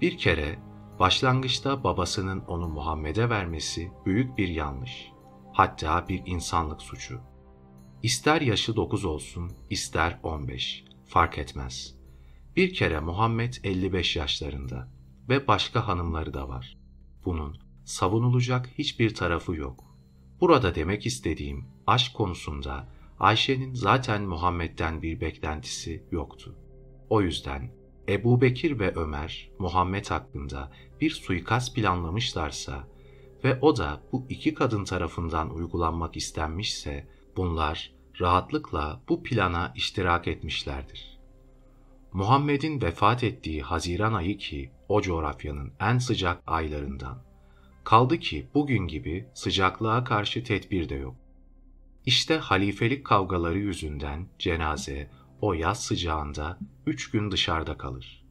[0.00, 0.58] Bir kere
[0.98, 5.12] başlangıçta babasının onu Muhammed'e vermesi büyük bir yanlış.
[5.52, 7.20] Hatta bir insanlık suçu.
[8.02, 11.94] İster yaşı 9 olsun, ister 15, fark etmez.
[12.56, 14.88] Bir kere Muhammed 55 yaşlarında
[15.28, 16.78] ve başka hanımları da var.
[17.24, 19.84] Bunun savunulacak hiçbir tarafı yok.
[20.40, 22.88] Burada demek istediğim aşk konusunda
[23.20, 26.56] Ayşe'nin zaten Muhammed'den bir beklentisi yoktu.
[27.10, 27.70] O yüzden
[28.08, 32.88] Ebu Bekir ve Ömer Muhammed hakkında bir suikast planlamışlarsa
[33.44, 37.06] ve o da bu iki kadın tarafından uygulanmak istenmişse
[37.36, 41.18] bunlar rahatlıkla bu plana iştirak etmişlerdir.
[42.12, 47.22] Muhammed'in vefat ettiği Haziran ayı ki o coğrafyanın en sıcak aylarından.
[47.84, 51.14] Kaldı ki bugün gibi sıcaklığa karşı tedbir de yok.
[52.06, 58.24] İşte halifelik kavgaları yüzünden cenaze o yaz sıcağında üç gün dışarıda kalır.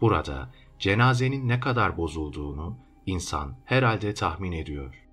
[0.00, 5.06] Burada cenazenin ne kadar bozulduğunu insan herhalde tahmin ediyor.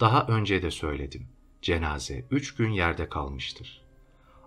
[0.00, 1.28] Daha önce de söyledim.
[1.62, 3.84] Cenaze üç gün yerde kalmıştır.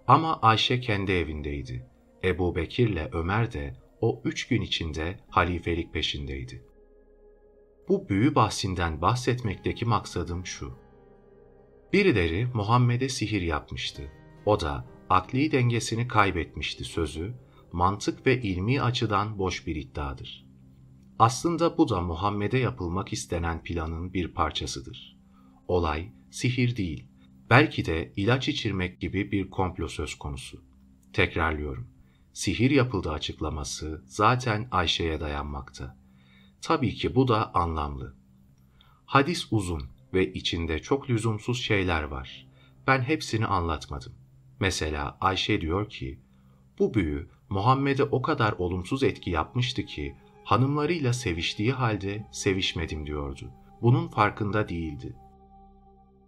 [0.08, 1.90] Ama Ayşe kendi evindeydi.
[2.24, 6.64] Ebu Bekir'le Ömer de o üç gün içinde halifelik peşindeydi.
[7.90, 10.78] Bu büyü bahsinden bahsetmekteki maksadım şu.
[11.94, 14.12] Birileri Muhammed'e sihir yapmıştı.
[14.46, 17.34] O da akli dengesini kaybetmişti sözü,
[17.72, 20.48] mantık ve ilmi açıdan boş bir iddiadır.
[21.20, 25.18] Aslında bu da Muhammed'e yapılmak istenen planın bir parçasıdır.
[25.68, 27.08] olay sihir değil.
[27.50, 30.64] Belki de ilaç içirmek gibi bir komplo söz konusu.
[31.14, 31.88] Tekrarlıyorum.
[32.34, 35.98] Sihir yapıldı açıklaması zaten Ayşe'ye dayanmakta.
[36.62, 38.16] Tabii ki bu da anlamlı.
[39.06, 42.48] Hadis uzun ve içinde çok lüzumsuz şeyler var.
[42.88, 44.14] Ben hepsini anlatmadım.
[44.60, 46.20] Mesela Ayşe diyor ki,
[46.80, 53.52] bu büyü Muhammed'e o kadar olumsuz etki yapmıştı ki hanımlarıyla seviştiği halde sevişmedim diyordu.
[53.82, 55.16] Bunun farkında değildi.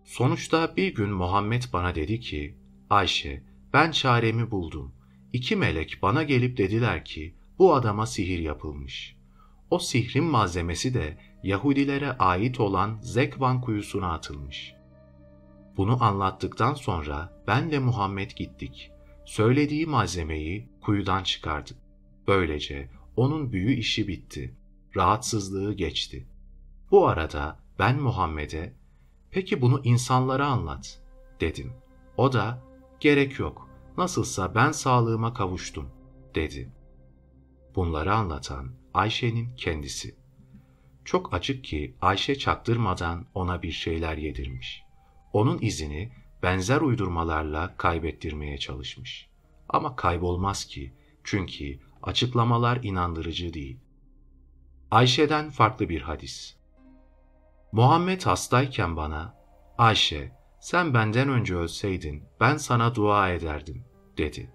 [0.03, 2.56] Sonuçta bir gün Muhammed bana dedi ki,
[2.89, 3.43] Ayşe
[3.73, 4.91] ben çaremi buldum.
[5.34, 9.15] İki melek bana gelip dediler ki bu adama sihir yapılmış.
[9.69, 14.73] O sihrin malzemesi de Yahudilere ait olan Zekvan kuyusuna atılmış.
[15.80, 18.91] Bunu anlattıktan sonra ben ve Muhammed gittik.
[19.26, 21.77] Söylediği malzemeyi kuyudan çıkardık.
[22.27, 24.56] Böylece onun büyü işi bitti.
[24.95, 26.27] Rahatsızlığı geçti.
[26.91, 28.73] Bu arada ben Muhammed'e
[29.31, 31.01] "Peki bunu insanlara anlat."
[31.39, 31.73] dedim.
[32.18, 32.64] O da
[32.99, 33.69] "Gerek yok.
[33.97, 35.89] Nasılsa ben sağlığıma kavuştum."
[36.35, 36.72] dedi.
[37.76, 40.15] Bunları anlatan Ayşe'nin kendisi.
[41.06, 44.89] Çok açık ki Ayşe çaktırmadan ona bir şeyler yedirmiş.
[45.34, 46.11] Onun izini
[46.43, 49.30] benzer uydurmalarla kaybettirmeye çalışmış.
[49.69, 50.93] Ama kaybolmaz ki
[51.23, 53.80] çünkü açıklamalar inandırıcı değil.
[54.91, 56.56] Ayşe'den farklı bir hadis.
[57.72, 59.39] Muhammed hastayken bana,
[59.77, 63.85] Ayşe sen benden önce ölseydin ben sana dua ederdim
[64.18, 64.53] dedi.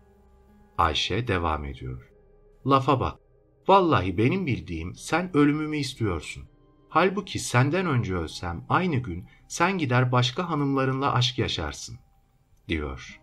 [0.78, 2.10] Ayşe devam ediyor.
[2.66, 3.18] Lafa bak,
[3.68, 6.48] vallahi benim bildiğim sen ölümümü istiyorsun.
[6.94, 11.98] Halbuki senden önce ölsem aynı gün sen gider başka hanımlarınla aşk yaşarsın,
[12.68, 13.20] diyor.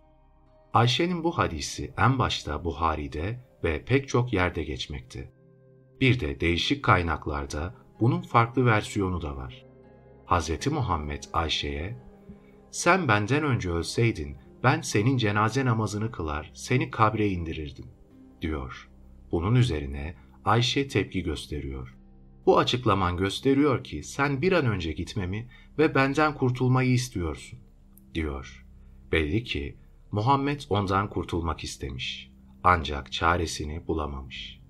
[0.72, 5.32] Ayşe'nin bu hadisi en başta Buhari'de ve pek çok yerde geçmekte.
[6.00, 9.66] Bir de değişik kaynaklarda bunun farklı versiyonu da var.
[10.26, 10.66] Hz.
[10.66, 11.96] Muhammed Ayşe'ye,
[12.70, 17.86] sen benden önce ölseydin ben senin cenaze namazını kılar, seni kabre indirirdim,
[18.42, 18.90] diyor.
[19.32, 22.01] Bunun üzerine Ayşe tepki gösteriyor.
[22.46, 25.48] Bu açıklaman gösteriyor ki sen bir an önce gitmemi
[25.78, 27.58] ve benden kurtulmayı istiyorsun,
[28.14, 28.66] diyor.
[29.12, 29.76] Belli ki
[30.12, 32.32] Muhammed ondan kurtulmak istemiş.
[32.64, 34.60] Ancak çaresini bulamamış.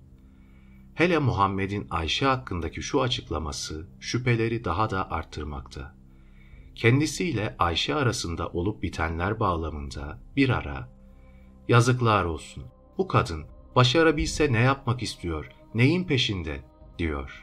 [0.93, 5.95] Hele Muhammed'in Ayşe hakkındaki şu açıklaması şüpheleri daha da arttırmakta.
[6.75, 10.93] Kendisiyle Ayşe arasında olup bitenler bağlamında bir ara
[11.67, 12.63] ''Yazıklar olsun,
[12.97, 13.45] bu kadın
[13.75, 16.63] başarabilse ne yapmak istiyor, neyin peşinde?''
[16.97, 17.42] diyor.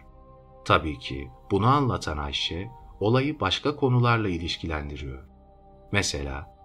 [0.70, 2.70] Tabii ki bunu anlatan Ayşe
[3.01, 5.24] olayı başka konularla ilişkilendiriyor.
[5.92, 6.56] Mesela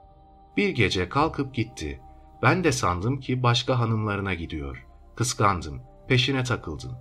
[0.57, 2.01] bir gece kalkıp gitti.
[2.41, 4.85] Ben de sandım ki başka hanımlarına gidiyor.
[5.15, 6.91] Kıskandım, peşine takıldım.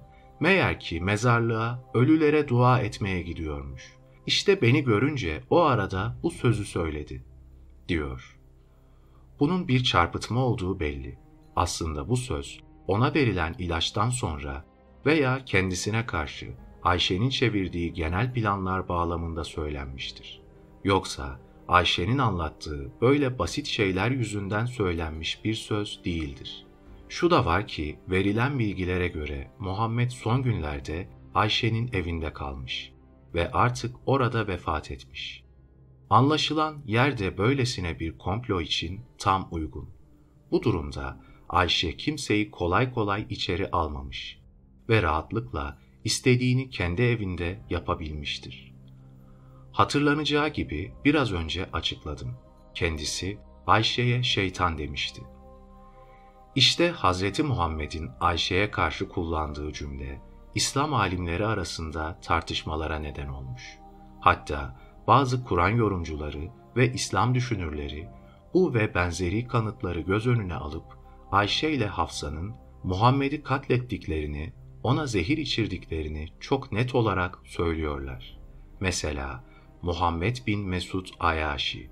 [0.41, 3.93] Meğer ki mezarlığa, ölülere dua etmeye gidiyormuş.
[4.27, 7.25] İşte beni görünce o arada bu sözü söyledi,
[7.89, 8.39] diyor.
[9.41, 11.19] Bunun bir çarpıtma olduğu belli.
[11.57, 14.65] Aslında bu söz ona verilen ilaçtan sonra
[15.07, 20.41] veya kendisine karşı Ayşe'nin çevirdiği genel planlar bağlamında söylenmiştir.
[20.85, 26.67] Yoksa Ayşe'nin anlattığı böyle basit şeyler yüzünden söylenmiş bir söz değildir.
[27.09, 32.93] Şu da var ki verilen bilgilere göre Muhammed son günlerde Ayşe'nin evinde kalmış
[33.35, 35.45] ve artık orada vefat etmiş.
[36.11, 39.91] Anlaşılan yerde böylesine bir komplo için tam uygun.
[40.51, 44.39] Bu durumda Ayşe kimseyi kolay kolay içeri almamış
[44.89, 48.75] ve rahatlıkla istediğini kendi evinde yapabilmiştir.
[49.73, 52.37] Hatırlanacağı gibi biraz önce açıkladım.
[52.75, 55.23] Kendisi Ayşe'ye şeytan demişti.
[56.55, 57.41] İşte Hz.
[57.41, 60.21] Muhammed'in Ayşe'ye karşı kullandığı cümle,
[60.55, 63.79] İslam alimleri arasında tartışmalara neden olmuş.
[64.21, 68.09] Hatta bazı Kur'an yorumcuları ve İslam düşünürleri
[68.55, 70.85] bu ve benzeri kanıtları göz önüne alıp
[71.33, 74.53] Ayşe ile Hafsa'nın Muhammed'i katlettiklerini,
[74.85, 78.39] ona zehir içirdiklerini çok net olarak söylüyorlar.
[78.81, 79.45] Mesela
[79.83, 81.91] Muhammed bin Mesud Ayaşi.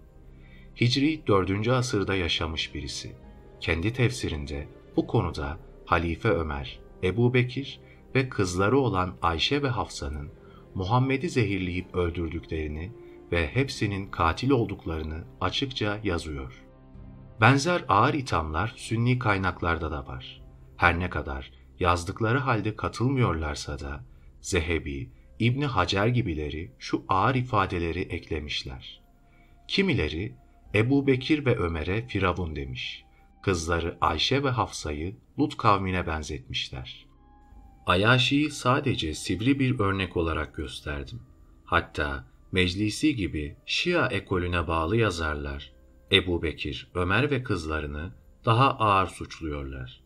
[0.80, 1.68] Hicri 4.
[1.68, 3.16] asırda yaşamış birisi.
[3.60, 7.80] Kendi tefsirinde bu konuda Halife Ömer, Ebu Bekir
[8.14, 10.30] ve kızları olan Ayşe ve Hafsa'nın
[10.74, 12.92] Muhammed'i zehirleyip öldürdüklerini
[13.32, 16.62] ve hepsinin katil olduklarını açıkça yazıyor.
[17.40, 20.42] Benzer ağır ithamlar Sünni kaynaklarda da var.
[20.76, 24.04] Her ne kadar yazdıkları halde katılmıyorlarsa da
[24.40, 29.00] Zehebi, İbni Hacer gibileri şu ağır ifadeleri eklemişler.
[29.68, 30.34] Kimileri
[30.74, 33.04] Ebu Bekir ve Ömer'e Firavun demiş.
[33.42, 37.06] Kızları Ayşe ve Hafsa'yı Lut kavmine benzetmişler.
[37.86, 41.22] Ayaşi'yi sadece sivri bir örnek olarak gösterdim.
[41.64, 45.72] Hatta Meclisi gibi Şia ekolüne bağlı yazarlar,
[46.12, 48.12] Ebu Bekir, Ömer ve kızlarını
[48.44, 50.01] daha ağır suçluyorlar.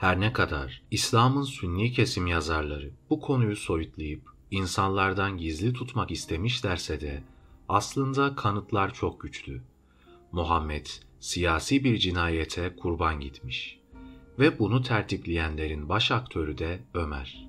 [0.00, 7.22] Her ne kadar İslam'ın sünni kesim yazarları bu konuyu soyutlayıp insanlardan gizli tutmak istemişlerse de
[7.68, 9.62] aslında kanıtlar çok güçlü.
[10.32, 10.86] Muhammed
[11.20, 13.78] siyasi bir cinayete kurban gitmiş
[14.38, 17.48] ve bunu tertipleyenlerin baş aktörü de Ömer.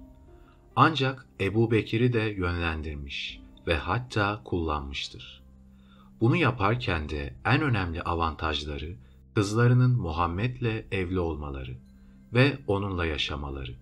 [0.76, 5.44] Ancak Ebu Bekir'i de yönlendirmiş ve hatta kullanmıştır.
[6.22, 8.96] Bunu yaparken de en önemli avantajları
[9.36, 11.91] kızlarının Muhammed'le evli olmaları
[12.34, 13.76] ve onunla yaşamaları.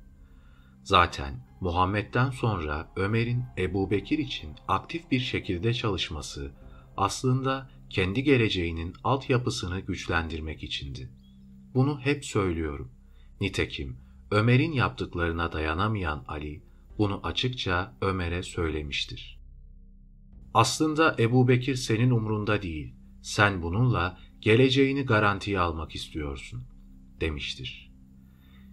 [0.84, 6.52] Zaten Muhammed'den sonra Ömer'in Ebu Bekir için aktif bir şekilde çalışması
[6.98, 11.10] aslında kendi geleceğinin altyapısını güçlendirmek içindi.
[11.74, 12.92] Bunu hep söylüyorum.
[13.42, 13.98] Nitekim
[14.32, 16.62] Ömer'in yaptıklarına dayanamayan Ali
[16.98, 19.40] bunu açıkça Ömer'e söylemiştir.
[20.54, 26.64] Aslında Ebu Bekir senin umrunda değil, sen bununla geleceğini garantiye almak istiyorsun,
[27.22, 27.89] demiştir.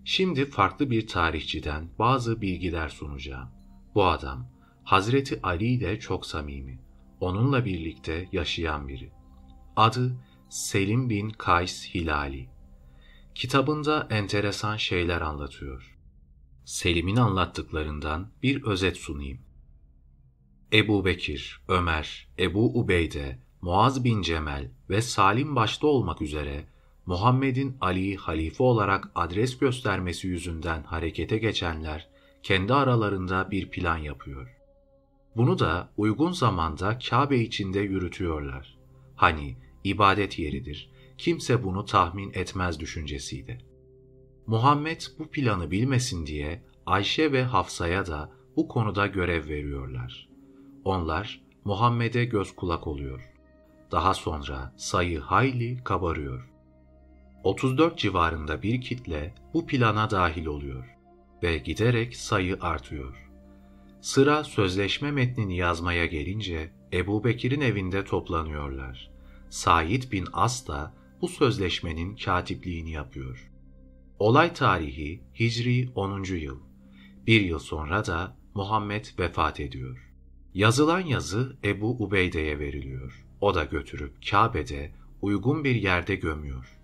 [0.08, 3.48] Şimdi farklı bir tarihçiden bazı bilgiler sunacağım.
[3.94, 4.48] Bu adam,
[4.84, 6.78] Hazreti Ali ile çok samimi,
[7.20, 9.10] onunla birlikte yaşayan biri.
[9.76, 10.16] Adı
[10.48, 12.48] Selim bin Kays Hilali.
[13.34, 15.98] Kitabında enteresan şeyler anlatıyor.
[16.64, 19.40] Selim'in anlattıklarından bir özet sunayım.
[20.72, 26.75] Ebu Bekir, Ömer, Ebu Ubeyde, Muaz bin Cemel ve Salim başta olmak üzere
[27.06, 32.08] Muhammed'in Ali'yi halife olarak adres göstermesi yüzünden harekete geçenler
[32.42, 34.56] kendi aralarında bir plan yapıyor.
[35.36, 38.78] Bunu da uygun zamanda Kabe içinde yürütüyorlar.
[39.16, 43.58] Hani ibadet yeridir, kimse bunu tahmin etmez düşüncesiydi.
[44.46, 50.28] Muhammed bu planı bilmesin diye Ayşe ve Hafsa'ya da bu konuda görev veriyorlar.
[50.84, 53.32] Onlar Muhammed'e göz kulak oluyor.
[53.92, 56.55] Daha sonra sayı hayli kabarıyor.
[57.46, 60.96] 34 civarında bir kitle bu plana dahil oluyor
[61.42, 63.28] ve giderek sayı artıyor.
[64.00, 69.10] Sıra sözleşme metnini yazmaya gelince Ebu Bekir'in evinde toplanıyorlar.
[69.50, 73.50] Said bin As da bu sözleşmenin katipliğini yapıyor.
[74.18, 76.24] Olay tarihi Hicri 10.
[76.24, 76.58] yıl.
[77.26, 80.12] Bir yıl sonra da Muhammed vefat ediyor.
[80.54, 83.26] Yazılan yazı Ebu Ubeyde'ye veriliyor.
[83.40, 84.92] O da götürüp Kabe'de
[85.22, 86.75] uygun bir yerde gömüyor.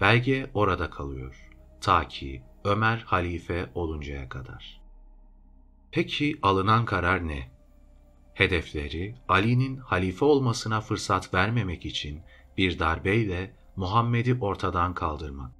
[0.00, 1.50] Belge orada kalıyor.
[1.80, 4.80] Ta ki Ömer halife oluncaya kadar.
[5.90, 7.50] Peki alınan karar ne?
[8.34, 12.22] Hedefleri Ali'nin halife olmasına fırsat vermemek için
[12.56, 15.52] bir darbeyle Muhammed'i ortadan kaldırmak.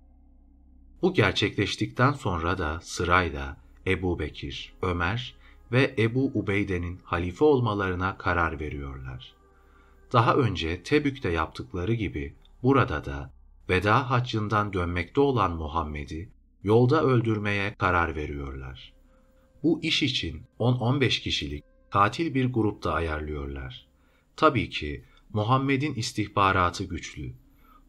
[1.02, 3.56] Bu gerçekleştikten sonra da sırayla
[3.86, 5.34] Ebu Bekir, Ömer
[5.72, 9.34] ve Ebu Ubeyde'nin halife olmalarına karar veriyorlar.
[10.12, 13.35] Daha önce Tebük'te yaptıkları gibi burada da
[13.68, 16.28] veda haccından dönmekte olan Muhammed'i
[16.62, 18.92] yolda öldürmeye karar veriyorlar.
[19.62, 23.86] Bu iş için 10-15 kişilik katil bir grupta ayarlıyorlar.
[24.36, 27.34] Tabii ki Muhammed'in istihbaratı güçlü.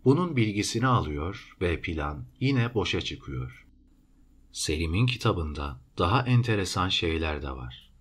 [0.06, 3.68] Bunun bilgisini alıyor ve plan yine boşa çıkıyor.
[4.52, 7.91] Selim'in kitabında daha enteresan şeyler de var.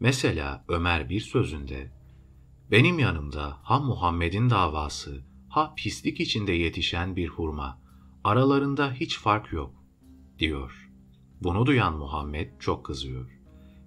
[0.00, 1.92] Mesela Ömer bir sözünde,
[2.70, 7.78] benim yanımda ha Muhammed'in davası, ha pislik içinde yetişen bir hurma,
[8.24, 9.74] aralarında hiç fark yok,
[10.38, 10.90] diyor.
[11.42, 13.30] Bunu duyan Muhammed çok kızıyor.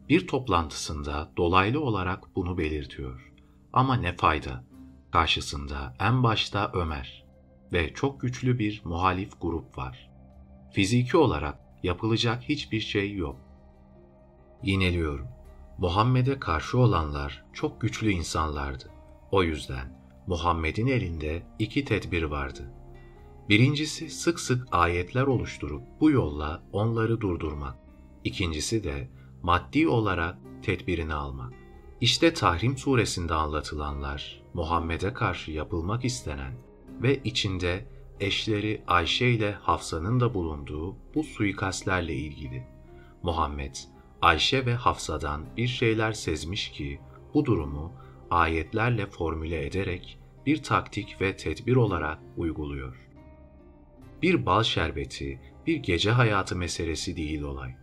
[0.09, 3.31] Bir toplantısında dolaylı olarak bunu belirtiyor.
[3.73, 4.63] Ama ne fayda?
[5.11, 7.25] Karşısında en başta Ömer
[7.73, 10.09] ve çok güçlü bir muhalif grup var.
[10.73, 13.35] Fiziki olarak yapılacak hiçbir şey yok.
[14.63, 15.27] Yineliyorum.
[15.77, 18.89] Muhammed'e karşı olanlar çok güçlü insanlardı.
[19.31, 22.73] O yüzden Muhammed'in elinde iki tedbir vardı.
[23.49, 27.76] Birincisi sık sık ayetler oluşturup bu yolla onları durdurmak.
[28.23, 29.10] İkincisi de
[29.43, 31.53] maddi olarak tedbirini almak.
[32.02, 36.53] İşte Tahrim suresinde anlatılanlar Muhammed'e karşı yapılmak istenen
[37.02, 37.85] ve içinde
[38.19, 42.68] eşleri Ayşe ile Hafsa'nın da bulunduğu bu suikastlerle ilgili.
[43.23, 43.76] Muhammed,
[44.22, 46.99] Ayşe ve Hafsa'dan bir şeyler sezmiş ki
[47.34, 47.91] bu durumu
[48.31, 53.07] ayetlerle formüle ederek bir taktik ve tedbir olarak uyguluyor.
[54.21, 57.75] Bir bal şerbeti, bir gece hayatı meselesi değil olay.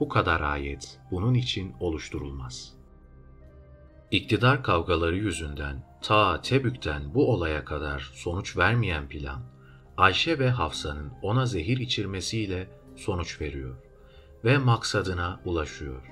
[0.00, 2.74] Bu kadar ayet bunun için oluşturulmaz.
[4.10, 9.42] İktidar kavgaları yüzünden ta Tebük'ten bu olaya kadar sonuç vermeyen plan,
[9.96, 13.76] Ayşe ve Hafsa'nın ona zehir içirmesiyle sonuç veriyor
[14.44, 16.02] ve maksadına ulaşıyor.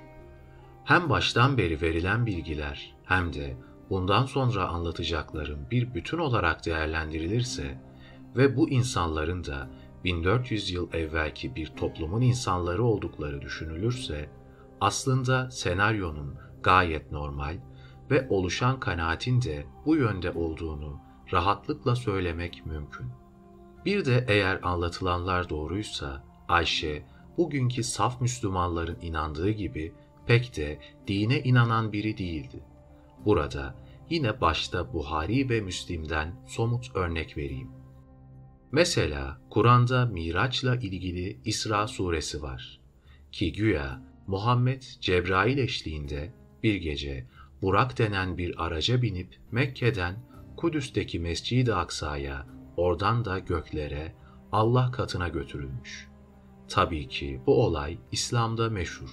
[0.83, 3.57] Hem baştan beri verilen bilgiler hem de
[3.91, 7.81] bundan sonra anlatacaklarım bir bütün olarak değerlendirilirse
[8.35, 9.69] ve bu insanların da
[10.03, 14.29] 1400 yıl evvelki bir toplumun insanları oldukları düşünülürse,
[14.81, 17.57] aslında senaryonun gayet normal
[18.11, 20.99] ve oluşan kanaatin de bu yönde olduğunu
[21.33, 23.07] rahatlıkla söylemek mümkün.
[23.85, 27.05] Bir de eğer anlatılanlar doğruysa, Ayşe,
[27.37, 29.93] bugünkü saf Müslümanların inandığı gibi
[30.25, 32.63] pek de dine inanan biri değildi.
[33.25, 33.80] Burada
[34.11, 37.71] yine başta Buhari ve Müslim'den somut örnek vereyim.
[38.71, 42.79] Mesela Kur'an'da Miraç'la ilgili İsra suresi var.
[43.31, 46.33] Ki güya Muhammed Cebrail eşliğinde
[46.63, 47.27] bir gece
[47.61, 50.15] Burak denen bir araca binip Mekke'den
[50.57, 52.47] Kudüs'teki Mescid-i Aksa'ya,
[52.77, 54.15] oradan da göklere,
[54.51, 56.07] Allah katına götürülmüş.
[56.67, 59.09] Tabii ki bu olay İslam'da meşhur.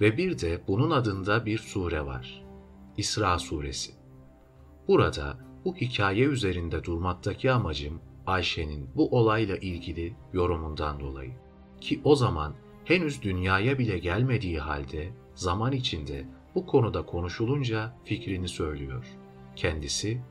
[0.00, 2.44] Ve bir de bunun adında bir sure var.
[2.96, 3.99] İsra suresi.
[4.90, 11.32] Burada bu hikaye üzerinde durmaktaki amacım Ayşe'nin bu olayla ilgili yorumundan dolayı.
[11.80, 12.54] Ki o zaman
[12.84, 19.06] henüz dünyaya bile gelmediği halde zaman içinde bu konuda konuşulunca fikrini söylüyor.
[19.56, 20.22] Kendisi,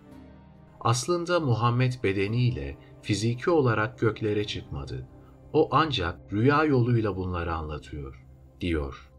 [0.79, 5.07] aslında Muhammed bedeniyle fiziki olarak göklere çıkmadı.
[5.53, 8.25] O ancak rüya yoluyla bunları anlatıyor,
[8.61, 9.11] diyor.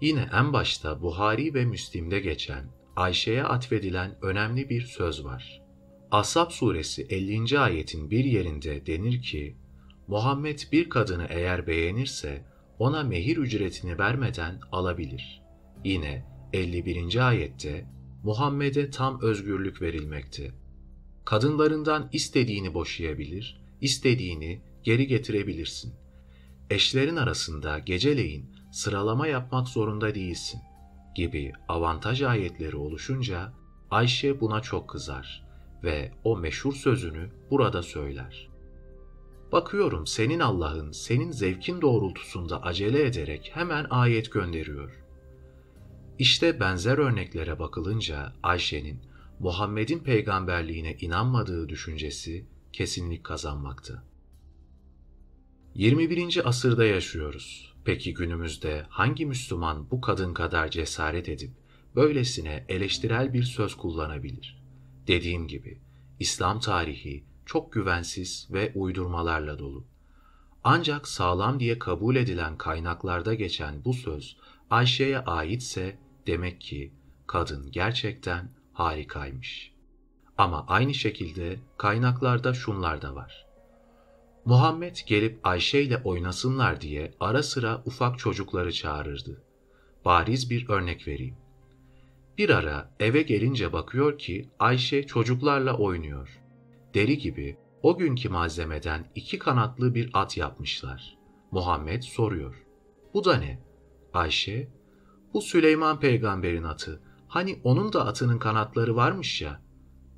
[0.00, 5.62] Yine en başta Buhari ve Müslim'de geçen Ayşe'ye atfedilen önemli bir söz var.
[6.10, 7.58] Ashab suresi 50.
[7.58, 9.56] ayetin bir yerinde denir ki,
[10.08, 12.44] Muhammed bir kadını eğer beğenirse
[12.78, 15.42] ona mehir ücretini vermeden alabilir.
[15.84, 17.28] Yine 51.
[17.28, 17.86] ayette
[18.22, 20.50] Muhammed'e tam özgürlük verilmekte.
[21.24, 25.94] Kadınlarından istediğini boşayabilir, istediğini geri getirebilirsin.
[26.70, 30.60] Eşlerin arasında geceleyin sıralama yapmak zorunda değilsin
[31.14, 33.52] gibi avantaj ayetleri oluşunca
[33.90, 35.46] Ayşe buna çok kızar
[35.84, 38.48] ve o meşhur sözünü burada söyler.
[39.52, 45.02] Bakıyorum senin Allah'ın senin zevkin doğrultusunda acele ederek hemen ayet gönderiyor.
[46.18, 49.00] İşte benzer örneklere bakılınca Ayşe'nin
[49.38, 54.04] Muhammed'in peygamberliğine inanmadığı düşüncesi kesinlik kazanmakta.
[55.74, 56.48] 21.
[56.48, 57.71] asırda yaşıyoruz.
[57.84, 61.50] Peki günümüzde hangi Müslüman bu kadın kadar cesaret edip
[61.96, 64.62] böylesine eleştirel bir söz kullanabilir?
[65.06, 65.80] Dediğim gibi
[66.20, 69.84] İslam tarihi çok güvensiz ve uydurmalarla dolu.
[70.64, 74.36] Ancak sağlam diye kabul edilen kaynaklarda geçen bu söz
[74.70, 76.92] Ayşe'ye aitse demek ki
[77.26, 79.72] kadın gerçekten harikaymış.
[80.38, 83.51] Ama aynı şekilde kaynaklarda şunlar da var.
[84.44, 89.42] Muhammed gelip Ayşe ile oynasınlar diye ara sıra ufak çocukları çağırırdı.
[90.04, 91.36] Bariz bir örnek vereyim.
[92.38, 96.40] Bir ara eve gelince bakıyor ki Ayşe çocuklarla oynuyor.
[96.94, 101.18] Deri gibi o günkü malzemeden iki kanatlı bir at yapmışlar.
[101.50, 102.66] Muhammed soruyor.
[103.14, 103.60] Bu da ne?
[104.14, 104.68] Ayşe,
[105.34, 107.02] bu Süleyman peygamberin atı.
[107.28, 109.62] Hani onun da atının kanatları varmış ya.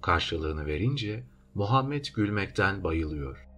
[0.03, 3.54] Karşılığını verince Muhammed gülmekten bayılıyor.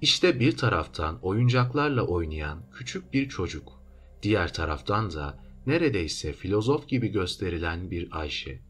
[0.00, 3.72] İşte bir taraftan oyuncaklarla oynayan küçük bir çocuk,
[4.22, 8.60] diğer taraftan da neredeyse filozof gibi gösterilen bir Ayşe.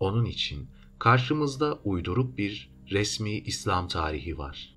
[0.00, 4.76] Onun için karşımızda uyduruk bir resmi İslam tarihi var.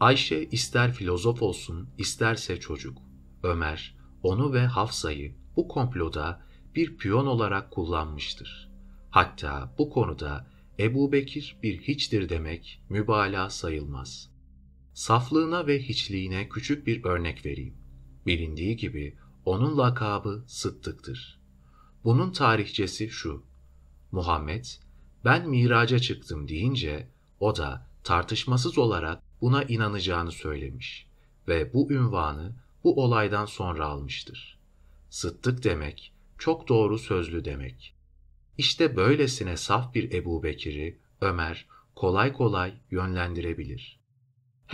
[0.00, 2.98] Ayşe ister filozof olsun, isterse çocuk.
[3.42, 6.40] Ömer, onu ve Hafsa'yı bu komploda
[6.74, 8.70] bir piyon olarak kullanmıştır.
[9.10, 10.46] Hatta bu konuda
[10.78, 14.33] Ebu Bekir bir hiçtir demek mübalağa sayılmaz.
[14.94, 17.74] Saflığına ve hiçliğine küçük bir örnek vereyim.
[18.26, 21.40] Bilindiği gibi onun lakabı Sıddık'tır.
[22.04, 23.42] Bunun tarihçesi şu.
[24.12, 24.64] Muhammed,
[25.24, 27.08] ben miraca çıktım deyince
[27.40, 31.06] o da tartışmasız olarak buna inanacağını söylemiş
[31.48, 34.58] ve bu ünvanı bu olaydan sonra almıştır.
[35.10, 37.94] Sıddık demek, çok doğru sözlü demek.
[38.58, 44.03] İşte böylesine saf bir Ebu Bekir'i Ömer kolay kolay yönlendirebilir.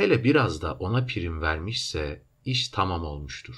[0.01, 3.56] Hele biraz da ona prim vermişse iş tamam olmuştur.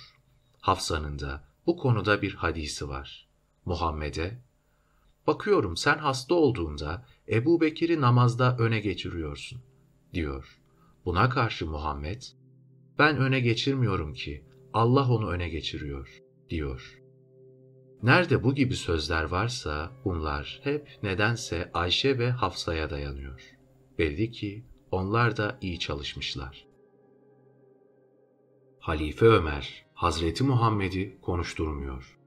[0.60, 3.28] Hafsa'nın da bu konuda bir hadisi var.
[3.64, 4.42] Muhammed'e,
[5.26, 9.60] bakıyorum sen hasta olduğunda Ebu Bekir'i namazda öne geçiriyorsun,
[10.14, 10.60] diyor.
[11.04, 12.22] Buna karşı Muhammed,
[12.98, 17.00] ben öne geçirmiyorum ki, Allah onu öne geçiriyor, diyor.
[18.02, 23.40] Nerede bu gibi sözler varsa bunlar hep nedense Ayşe ve Hafsa'ya dayanıyor.
[23.98, 26.66] Belli ki onlar da iyi çalışmışlar.
[28.78, 32.18] Halife Ömer, Hazreti Muhammed'i konuşturmuyor.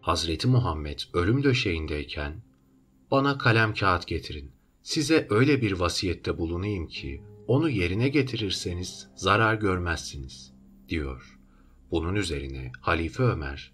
[0.00, 2.42] Hazreti Muhammed ölüm döşeğindeyken
[3.10, 4.52] bana kalem kağıt getirin.
[4.82, 10.52] Size öyle bir vasiyette bulunayım ki onu yerine getirirseniz zarar görmezsiniz
[10.88, 11.38] diyor.
[11.90, 13.72] Bunun üzerine Halife Ömer,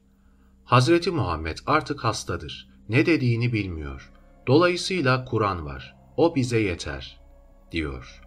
[0.64, 2.68] Hazreti Muhammed artık hastadır.
[2.88, 4.12] Ne dediğini bilmiyor.
[4.46, 5.96] Dolayısıyla Kur'an var.
[6.16, 7.21] O bize yeter
[7.72, 8.22] diyor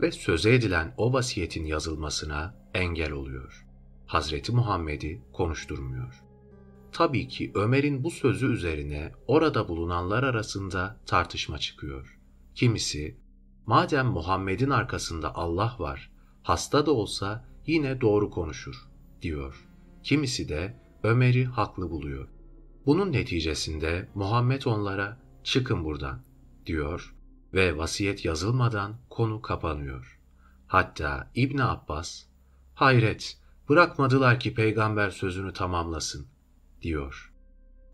[0.00, 3.66] ve söze edilen o vasiyetin yazılmasına engel oluyor.
[4.06, 6.22] Hazreti Muhammed'i konuşturmuyor.
[6.92, 12.18] Tabii ki Ömer'in bu sözü üzerine orada bulunanlar arasında tartışma çıkıyor.
[12.54, 13.16] Kimisi,
[13.66, 16.10] madem Muhammed'in arkasında Allah var,
[16.42, 18.88] hasta da olsa yine doğru konuşur,
[19.22, 19.64] diyor.
[20.02, 22.28] Kimisi de Ömer'i haklı buluyor.
[22.86, 26.22] Bunun neticesinde Muhammed onlara çıkın buradan,
[26.66, 27.14] diyor
[27.54, 30.20] ve vasiyet yazılmadan konu kapanıyor.
[30.66, 32.24] Hatta İbn Abbas,
[32.74, 36.26] hayret, bırakmadılar ki peygamber sözünü tamamlasın
[36.82, 37.32] diyor.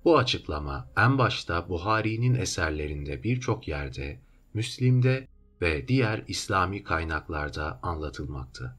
[0.05, 4.20] Bu açıklama en başta Buhari'nin eserlerinde birçok yerde,
[4.55, 5.28] Müslim'de
[5.62, 8.78] ve diğer İslami kaynaklarda anlatılmakta.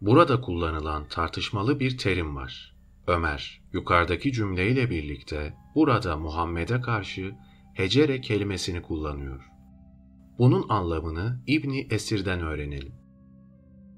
[0.00, 2.76] Burada kullanılan tartışmalı bir terim var.
[3.06, 7.34] Ömer, yukarıdaki cümleyle birlikte burada Muhammed'e karşı
[7.74, 9.55] hecere kelimesini kullanıyor.
[10.38, 12.94] Bunun anlamını İbni Esir'den öğrenelim.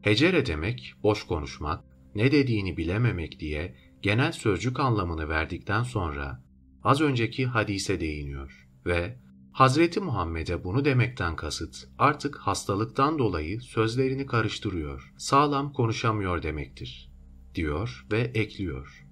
[0.02, 1.85] Hecere demek boş konuşmak,
[2.15, 6.43] ne dediğini bilememek diye genel sözcük anlamını verdikten sonra
[6.85, 9.19] az önceki hadise değiniyor ve
[9.52, 17.12] Hazreti Muhammed'e bunu demekten kasıt artık hastalıktan dolayı sözlerini karıştırıyor, sağlam konuşamıyor demektir,
[17.55, 19.06] diyor ve ekliyor.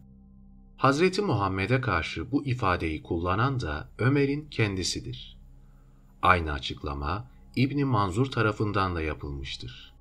[0.77, 5.36] Hazreti Muhammed'e karşı bu ifadeyi kullanan da Ömer'in kendisidir.
[6.23, 9.93] Aynı açıklama İbni Manzur tarafından da yapılmıştır.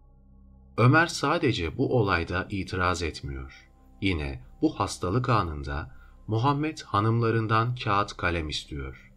[0.78, 3.70] Ömer sadece bu olayda itiraz etmiyor.
[4.02, 5.96] Yine bu hastalık anında
[6.28, 9.12] Muhammed hanımlarından kağıt kalem istiyor.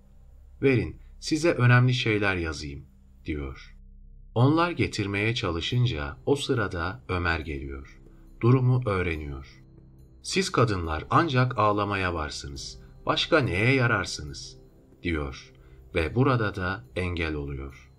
[0.62, 2.84] Verin size önemli şeyler yazayım
[3.26, 3.76] diyor.
[4.34, 8.00] Onlar getirmeye çalışınca o sırada Ömer geliyor.
[8.40, 9.62] Durumu öğreniyor.
[10.22, 12.80] Siz kadınlar ancak ağlamaya varsınız.
[13.06, 14.58] Başka neye yararsınız?
[15.02, 15.52] diyor
[15.94, 17.90] ve burada da engel oluyor.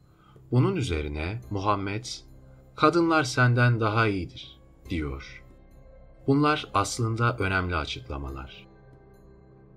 [0.51, 2.05] Bunun üzerine Muhammed,
[2.75, 4.59] kadınlar senden daha iyidir
[4.89, 5.43] diyor.
[6.27, 8.67] Bunlar aslında önemli açıklamalar.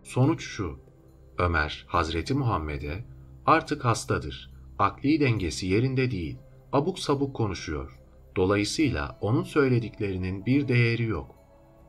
[0.02, 0.78] Sonuç şu,
[1.39, 3.05] Ömer Hazreti Muhammed'e
[3.47, 6.39] artık hastadır, akli dengesi yerinde değil,
[6.72, 7.98] abuk sabuk konuşuyor.
[8.36, 11.34] Dolayısıyla onun söylediklerinin bir değeri yok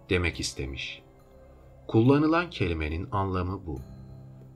[0.10, 1.02] demek istemiş.
[1.88, 3.82] Kullanılan kelimenin anlamı bu.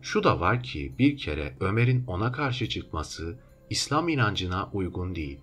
[0.07, 3.39] Şu da var ki bir kere Ömer'in ona karşı çıkması
[3.69, 5.39] İslam inancına uygun değil.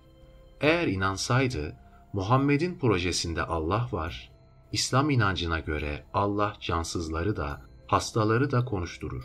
[0.61, 1.75] Eğer inansaydı
[2.13, 4.31] Muhammed'in projesinde Allah var,
[4.71, 9.23] İslam inancına göre Allah cansızları da, hastaları da konuşturur.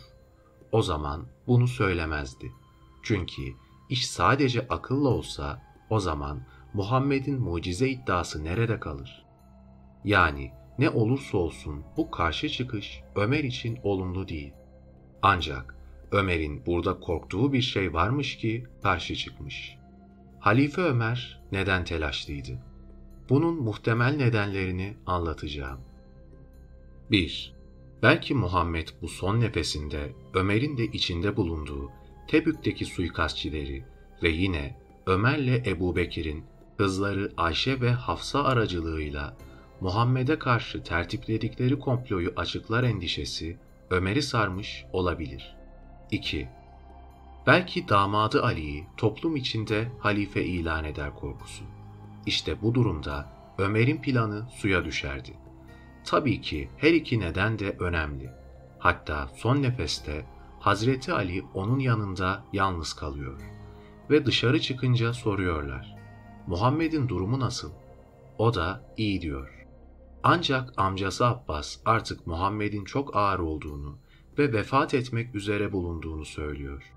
[0.72, 2.52] O zaman bunu söylemezdi.
[3.02, 3.42] Çünkü
[3.88, 6.40] iş sadece akılla olsa o zaman
[6.74, 9.24] Muhammed'in mucize iddiası nerede kalır?
[10.04, 14.52] Yani ne olursa olsun bu karşı çıkış Ömer için olumlu değil.
[15.22, 15.74] Ancak
[16.12, 19.76] Ömer'in burada korktuğu bir şey varmış ki karşı çıkmış.
[20.40, 22.58] Halife Ömer neden telaşlıydı?
[23.28, 25.80] Bunun muhtemel nedenlerini anlatacağım.
[27.10, 27.54] 1.
[28.02, 31.90] Belki Muhammed bu son nefesinde Ömer'in de içinde bulunduğu
[32.28, 33.84] Tebük'teki suikastçileri
[34.22, 34.76] ve yine
[35.06, 36.44] Ömer'le Ebu Bekir'in
[36.78, 39.36] kızları Ayşe ve Hafsa aracılığıyla
[39.80, 43.56] Muhammed'e karşı tertipledikleri komployu açıklar endişesi
[43.90, 45.56] Ömer'i sarmış olabilir.
[46.10, 46.48] 2.
[47.46, 51.64] Belki damadı Ali'yi toplum içinde halife ilan eder korkusu.
[52.26, 55.32] İşte bu durumda Ömer'in planı suya düşerdi.
[56.04, 58.30] Tabii ki her iki neden de önemli.
[58.78, 60.26] Hatta son nefeste
[60.60, 63.40] Hazreti Ali onun yanında yalnız kalıyor
[64.10, 65.96] ve dışarı çıkınca soruyorlar.
[66.46, 67.72] Muhammed'in durumu nasıl?
[68.38, 69.59] O da iyi diyor.
[70.22, 73.98] Ancak amcası Abbas artık Muhammed'in çok ağır olduğunu
[74.38, 76.92] ve vefat etmek üzere bulunduğunu söylüyor.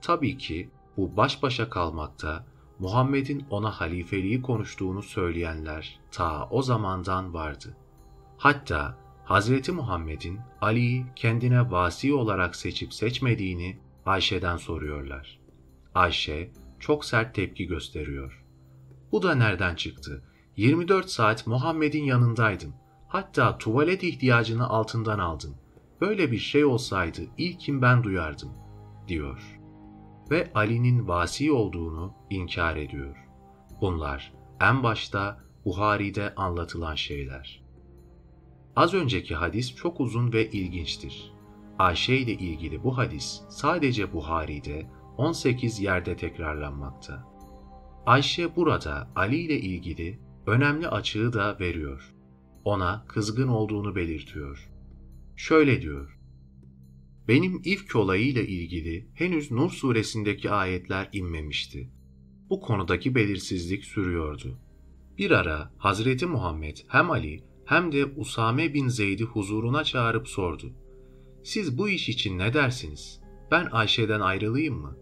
[0.00, 2.46] Tabii ki bu baş başa kalmakta
[2.78, 7.76] Muhammed'in ona halifeliği konuştuğunu söyleyenler ta o zamandan vardı.
[8.38, 15.40] Hatta Hazreti Muhammed'in Ali'yi kendine vasi olarak seçip seçmediğini Ayşe'den soruyorlar.
[15.94, 18.44] Ayşe çok sert tepki gösteriyor.
[19.12, 20.22] Bu da nereden çıktı?
[20.60, 22.74] 24 saat Muhammed'in yanındaydım.
[23.08, 25.54] Hatta tuvalet ihtiyacını altından aldım.
[26.00, 28.52] Böyle bir şey olsaydı ilkin ben duyardım,
[29.08, 29.60] diyor.
[30.30, 33.16] Ve Ali'nin vasi olduğunu inkar ediyor.
[33.80, 37.62] Bunlar en başta Buhari'de anlatılan şeyler.
[38.76, 41.32] Az önceki hadis çok uzun ve ilginçtir.
[41.78, 47.24] Ayşe ile ilgili bu hadis sadece Buhari'de 18 yerde tekrarlanmakta.
[48.06, 52.14] Ayşe burada Ali ile ilgili önemli açığı da veriyor.
[52.64, 54.70] Ona kızgın olduğunu belirtiyor.
[55.36, 56.18] Şöyle diyor.
[57.28, 61.90] Benim ifk olayıyla ilgili henüz Nur suresindeki ayetler inmemişti.
[62.50, 64.58] Bu konudaki belirsizlik sürüyordu.
[65.18, 70.72] Bir ara Hazreti Muhammed hem Ali hem de Usame bin Zeyd'i huzuruna çağırıp sordu.
[71.44, 73.20] Siz bu iş için ne dersiniz?
[73.50, 74.96] Ben Ayşe'den ayrılayım mı?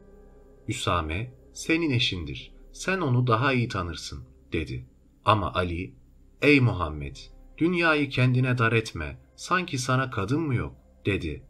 [0.68, 2.52] Üsame, senin eşindir.
[2.72, 4.86] Sen onu daha iyi tanırsın, dedi.
[5.28, 5.94] Ama Ali,
[6.42, 7.16] ey Muhammed,
[7.58, 10.74] dünyayı kendine dar etme, sanki sana kadın mı yok,
[11.06, 11.42] dedi.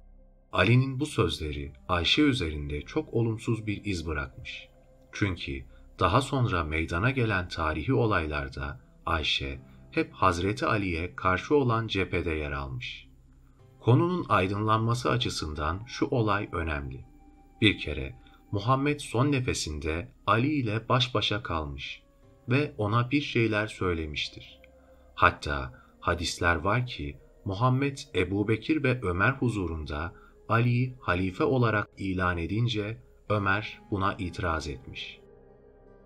[0.53, 4.69] Ali'nin bu sözleri Ayşe üzerinde çok olumsuz bir iz bırakmış.
[5.13, 5.65] Çünkü
[5.99, 13.09] daha sonra meydana gelen tarihi olaylarda Ayşe hep Hazreti Ali'ye karşı olan cephede yer almış.
[13.81, 17.05] Konunun aydınlanması açısından şu olay önemli.
[17.61, 18.15] Bir kere
[18.53, 22.08] Muhammed son nefesinde Ali ile baş başa kalmış
[22.49, 24.61] ve ona bir şeyler söylemiştir.
[25.15, 30.13] Hatta hadisler var ki Muhammed Ebu Bekir ve Ömer huzurunda
[30.49, 35.21] Ali'yi halife olarak ilan edince Ömer buna itiraz etmiş.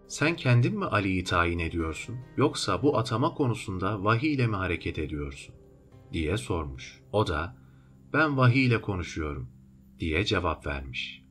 [0.07, 5.55] Sen kendin mi Ali'yi tayin ediyorsun yoksa bu atama konusunda vahiy ile mi hareket ediyorsun?
[6.12, 7.01] diye sormuş.
[7.12, 7.57] O da
[8.12, 9.49] ben vahiy ile konuşuyorum
[9.99, 11.23] diye cevap vermiş.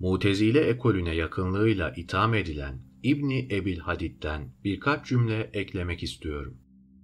[0.00, 6.56] Mutezile ekolüne yakınlığıyla itham edilen İbni Ebil Hadid'den birkaç cümle eklemek istiyorum.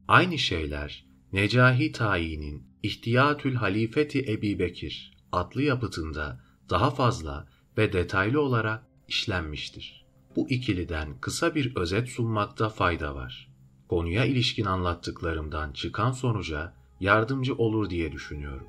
[0.08, 8.86] Aynı şeyler Necahi Tayi'nin İhtiyatül Halifeti Ebi Bekir adlı yapıtında daha fazla ve detaylı olarak
[9.08, 10.07] işlenmiştir.
[10.36, 13.49] Bu ikiliden kısa bir özet sunmakta fayda var.
[13.89, 18.66] Konuya ilişkin anlattıklarımdan çıkan sonuca yardımcı olur diye düşünüyorum.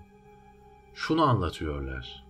[0.95, 2.23] Şunu anlatıyorlar.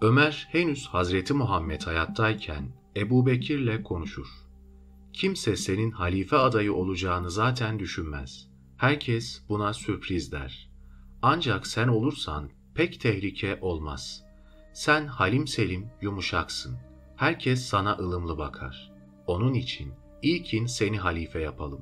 [0.00, 4.26] Ömer henüz Hazreti Muhammed hayattayken Ebu Bekir'le konuşur.
[5.12, 8.48] Kimse senin halife adayı olacağını zaten düşünmez.
[8.76, 10.70] Herkes buna sürpriz der.
[11.22, 14.24] Ancak sen olursan pek tehlike olmaz.
[14.72, 16.78] Sen halim selim, yumuşaksın.
[17.16, 18.92] Herkes sana ılımlı bakar.
[19.26, 21.80] Onun için ilkin seni halife yapalım.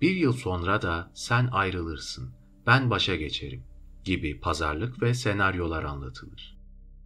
[0.00, 2.30] Bir yıl sonra da sen ayrılırsın.
[2.66, 3.62] Ben başa geçerim
[4.04, 6.58] gibi pazarlık ve senaryolar anlatılır.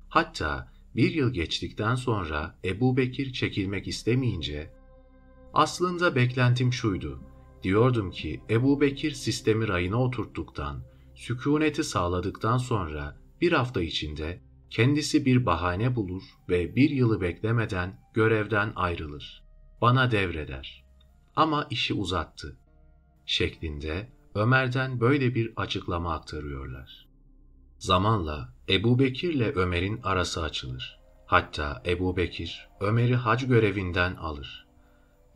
[0.08, 4.70] Hatta bir yıl geçtikten sonra Ebu Bekir çekilmek istemeyince
[5.54, 7.20] aslında beklentim şuydu.
[7.62, 14.40] Diyordum ki Ebu Bekir sistemi rayına oturttuktan, sükuneti sağladıktan sonra bir hafta içinde
[14.70, 19.44] kendisi bir bahane bulur ve bir yılı beklemeden görevden ayrılır.
[19.80, 20.84] Bana devreder.
[21.36, 22.56] Ama işi uzattı.
[23.26, 27.08] Şeklinde Ömer'den böyle bir açıklama aktarıyorlar.
[27.82, 30.98] Zamanla Ebu Bekir ile Ömer'in arası açılır.
[31.26, 34.66] Hatta Ebu Bekir Ömer'i hac görevinden alır.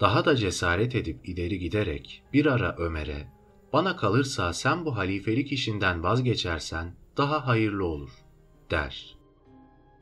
[0.00, 3.32] Daha da cesaret edip ileri giderek bir ara Ömer'e
[3.72, 8.10] bana kalırsa sen bu halifelik işinden vazgeçersen daha hayırlı olur
[8.70, 9.16] der.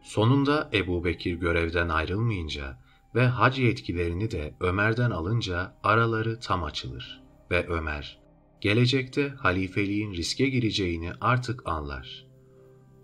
[0.03, 2.79] Sonunda Ebu Bekir görevden ayrılmayınca
[3.15, 8.25] ve hac yetkilerini de Ömer'den alınca araları tam açılır ve Ömer
[8.65, 12.24] gelecekte halifeliğin riske gireceğini artık anlar.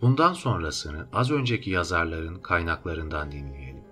[0.03, 3.85] Bundan sonrasını az önceki yazarların kaynaklarından dinleyelim.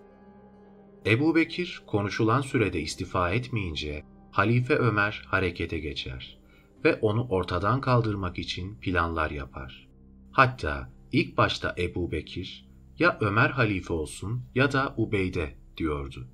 [1.07, 6.39] Ebu Bekir konuşulan sürede istifa etmeyince Halife Ömer harekete geçer
[6.85, 9.89] ve onu ortadan kaldırmak için planlar yapar.
[10.33, 16.29] Hatta ilk başta Ebu Bekir ya Ömer halife olsun ya da Ubeyde diyordu.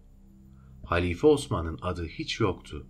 [0.84, 2.86] Halife Osman'ın adı hiç yoktu.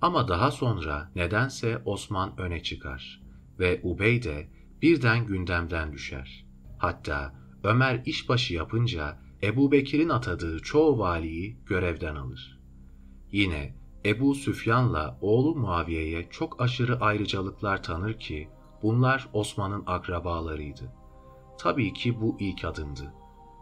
[0.00, 3.22] Ama daha sonra nedense Osman öne çıkar
[3.58, 6.46] ve Ubeyde birden gündemden düşer.
[6.78, 7.32] Hatta
[7.64, 12.60] Ömer işbaşı yapınca Ebu Bekir'in atadığı çoğu valiyi görevden alır.
[13.32, 13.74] Yine
[14.04, 18.48] Ebu Süfyan'la oğlu Muaviye'ye çok aşırı ayrıcalıklar tanır ki
[18.82, 20.92] bunlar Osman'ın akrabalarıydı.
[21.58, 23.12] Tabii ki bu ilk adımdı.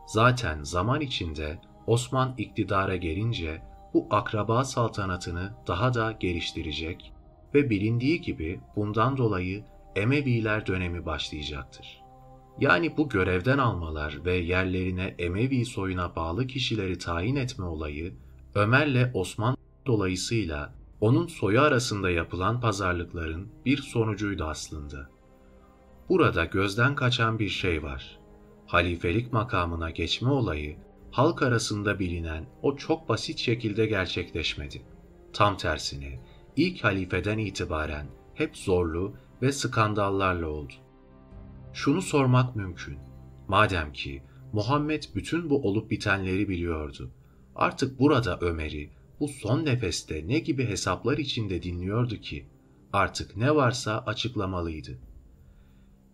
[0.06, 3.62] Zaten zaman içinde Osman iktidara gelince
[3.94, 7.12] bu akraba saltanatını daha da geliştirecek
[7.54, 9.64] ve bilindiği gibi bundan dolayı
[9.96, 12.02] Emeviler dönemi başlayacaktır.
[12.60, 18.14] Yani bu görevden almalar ve yerlerine Emevi soyuna bağlı kişileri tayin etme olayı
[18.54, 25.10] Ömer'le Osman dolayısıyla onun soyu arasında yapılan pazarlıkların bir sonucuydu aslında.
[26.08, 28.18] Burada gözden kaçan bir şey var.
[28.66, 30.76] Halifelik makamına geçme olayı
[31.10, 34.82] halk arasında bilinen o çok basit şekilde gerçekleşmedi.
[35.32, 36.20] Tam tersine
[36.56, 40.72] ilk halifeden itibaren hep zorlu ve skandallarla oldu.
[41.72, 42.98] Şunu sormak mümkün.
[43.48, 47.10] Madem ki Muhammed bütün bu olup bitenleri biliyordu.
[47.54, 48.90] Artık burada Ömer'i
[49.20, 52.46] bu son nefeste ne gibi hesaplar içinde dinliyordu ki
[52.92, 54.98] artık ne varsa açıklamalıydı.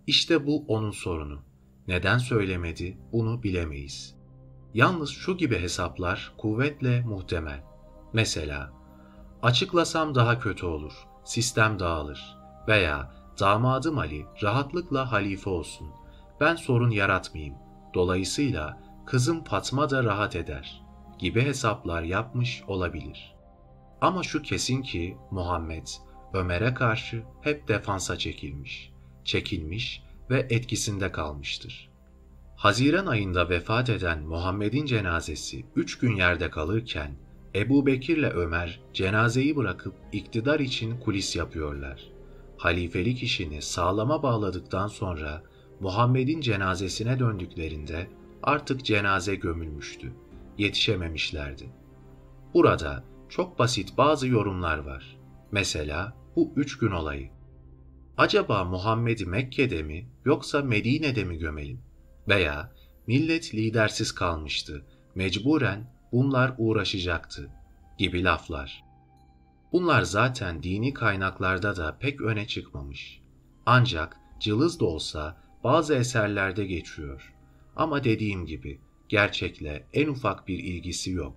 [0.07, 1.43] İşte bu onun sorunu.
[1.89, 4.15] Neden söylemedi bunu bilemeyiz.
[4.75, 7.65] Yalnız şu gibi hesaplar kuvvetle muhtemel.
[8.13, 8.73] Mesela
[9.43, 10.93] açıklasam daha kötü olur,
[11.25, 13.11] sistem dağılır veya
[13.41, 15.89] damadım Ali rahatlıkla halife olsun.
[16.41, 17.55] Ben sorun yaratmayayım.
[17.95, 20.83] Dolayısıyla kızım Fatma da rahat eder
[21.19, 23.35] gibi hesaplar yapmış olabilir.
[24.01, 25.87] Ama şu kesin ki Muhammed
[26.35, 28.93] Ömer'e karşı hep defansa çekilmiş,
[29.25, 31.91] çekilmiş ve etkisinde kalmıştır.
[32.57, 37.15] Haziran ayında vefat eden Muhammed'in cenazesi üç gün yerde kalırken
[37.55, 42.12] Ebu Bekir'le Ömer cenazeyi bırakıp iktidar için kulis yapıyorlar.
[42.63, 45.43] Halifelik işini sağlama bağladıktan sonra
[45.81, 48.11] Muhammed'in cenazesine döndüklerinde
[48.43, 50.13] artık cenaze gömülmüştü.
[50.59, 51.71] Yetişememişlerdi.
[52.55, 55.17] Burada çok basit bazı yorumlar var.
[55.53, 57.31] Mesela bu üç gün olayı.
[58.17, 61.81] Acaba Muhammed'i Mekke'de mi yoksa Medine'de mi gömelim?
[62.29, 62.73] Veya
[63.07, 67.51] millet lidersiz kalmıştı, mecburen bunlar uğraşacaktı
[67.99, 68.92] gibi laflar.
[69.73, 73.21] Bunlar zaten dini kaynaklarda da pek öne çıkmamış.
[73.67, 77.35] Ancak cılız da olsa bazı eserlerde geçiyor.
[77.77, 81.37] Ama dediğim gibi gerçekle en ufak bir ilgisi yok.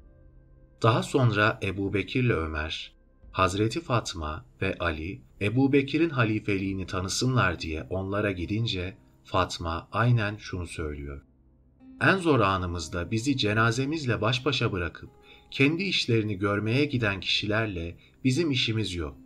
[0.83, 2.95] Daha sonra Ebu Bekir'le Ömer,
[3.31, 11.21] Hazreti Fatma ve Ali, Ebu Bekir'in halifeliğini tanısınlar diye onlara gidince Fatma aynen şunu söylüyor.
[12.01, 15.09] En zor anımızda bizi cenazemizle baş başa bırakıp
[15.51, 19.17] kendi işlerini görmeye giden kişilerle bizim işimiz yok.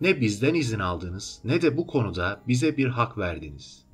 [0.00, 3.84] Ne bizden izin aldınız ne de bu konuda bize bir hak verdiniz.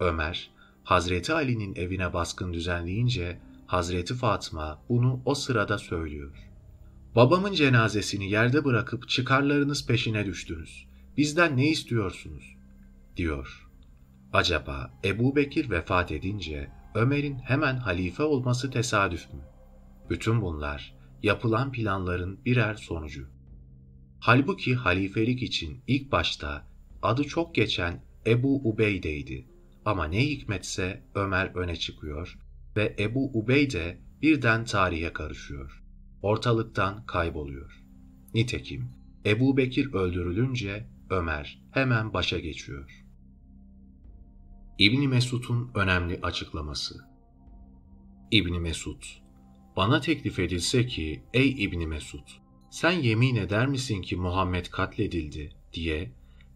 [0.00, 0.50] Ömer,
[0.84, 6.36] Hazreti Ali'nin evine baskın düzenleyince Hazreti Fatma bunu o sırada söylüyor.
[7.16, 10.86] Babamın cenazesini yerde bırakıp çıkarlarınız peşine düştünüz.
[11.16, 12.56] Bizden ne istiyorsunuz?
[13.16, 13.68] diyor.
[14.32, 19.40] Acaba Ebu Bekir vefat edince Ömer'in hemen halife olması tesadüf mü?
[20.10, 23.28] Bütün bunlar yapılan planların birer sonucu.
[24.20, 26.66] Halbuki halifelik için ilk başta
[27.02, 29.46] adı çok geçen Ebu Ubeyde'ydi.
[29.84, 32.38] Ama ne hikmetse Ömer öne çıkıyor
[32.76, 35.82] ve Ebu Ubeyde birden tarihe karışıyor.
[36.22, 37.82] Ortalıktan kayboluyor.
[38.34, 38.88] Nitekim
[39.26, 43.04] Ebu Bekir öldürülünce Ömer hemen başa geçiyor.
[44.78, 47.12] İbni Mesud'un önemli açıklaması
[48.30, 49.02] İbni Mesud,
[49.76, 52.28] bana teklif edilse ki ey İbni Mesud,
[52.70, 56.12] sen yemin eder misin ki Muhammed katledildi diye,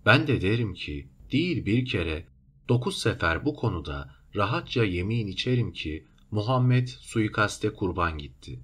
[0.07, 2.27] ben de derim ki değil bir kere
[2.69, 8.61] dokuz sefer bu konuda rahatça yemin içerim ki Muhammed suikaste kurban gitti.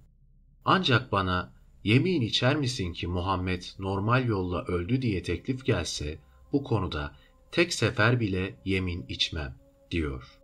[0.64, 1.52] Ancak bana
[1.84, 6.18] yemin içer misin ki Muhammed normal yolla öldü diye teklif gelse
[6.52, 7.16] bu konuda
[7.52, 9.54] tek sefer bile yemin içmem
[9.90, 10.38] diyor.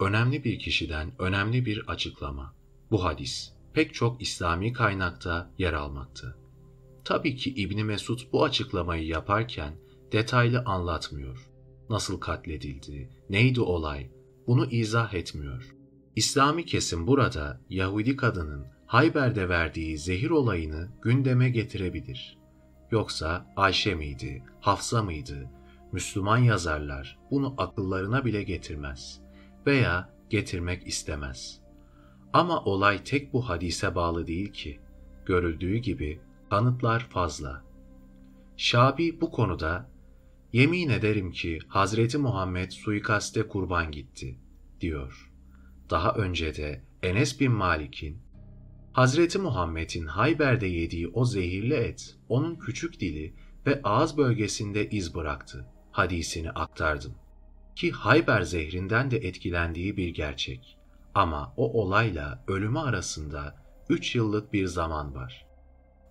[0.00, 2.53] Önemli bir kişiden önemli bir açıklama.
[2.90, 6.34] Bu hadis pek çok İslami kaynakta yer almakta.
[7.04, 9.74] Tabii ki İbni Mesud bu açıklamayı yaparken
[10.12, 11.50] detaylı anlatmıyor.
[11.90, 14.10] Nasıl katledildi, neydi olay,
[14.46, 15.74] bunu izah etmiyor.
[16.16, 22.38] İslami kesim burada Yahudi kadının Hayber'de verdiği zehir olayını gündeme getirebilir.
[22.90, 25.50] Yoksa Ayşe miydi, Hafsa mıydı,
[25.92, 29.20] Müslüman yazarlar bunu akıllarına bile getirmez
[29.66, 31.63] veya getirmek istemez.
[32.34, 34.78] Ama olay tek bu hadise bağlı değil ki.
[35.26, 37.64] Görüldüğü gibi kanıtlar fazla.
[38.56, 39.90] Şabi bu konuda
[40.52, 44.38] yemin ederim ki Hazreti Muhammed suikaste kurban gitti
[44.80, 45.32] diyor.
[45.90, 48.18] Daha önce de Enes bin Malik'in
[48.92, 53.34] Hazreti Muhammed'in Hayber'de yediği o zehirli et onun küçük dili
[53.66, 57.14] ve ağız bölgesinde iz bıraktı hadisini aktardım.
[57.76, 60.78] Ki Hayber zehrinden de etkilendiği bir gerçek.
[61.14, 63.56] Ama o olayla ölümü arasında
[63.88, 65.46] üç yıllık bir zaman var.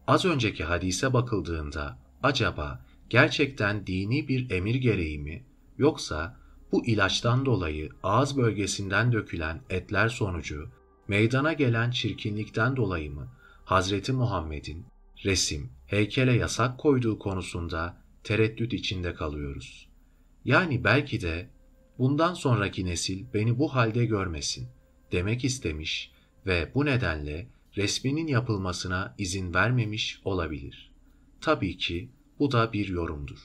[0.08, 5.46] Az önceki hadise bakıldığında acaba gerçekten dini bir emir gereği mi
[5.78, 6.38] yoksa
[6.72, 10.70] bu ilaçtan dolayı ağız bölgesinden dökülen etler sonucu
[11.08, 13.28] meydana gelen çirkinlikten dolayı mı
[13.66, 14.86] Hazreti Muhammed'in
[15.26, 19.90] resim, heykele yasak koyduğu konusunda tereddüt içinde kalıyoruz.
[20.46, 21.50] Yani belki de
[21.98, 24.70] bundan sonraki nesil beni bu halde görmesin
[25.14, 26.12] demek istemiş
[26.46, 30.92] ve bu nedenle resminin yapılmasına izin vermemiş olabilir.
[31.42, 32.10] Tabii ki
[32.40, 33.40] bu da bir yorumdur.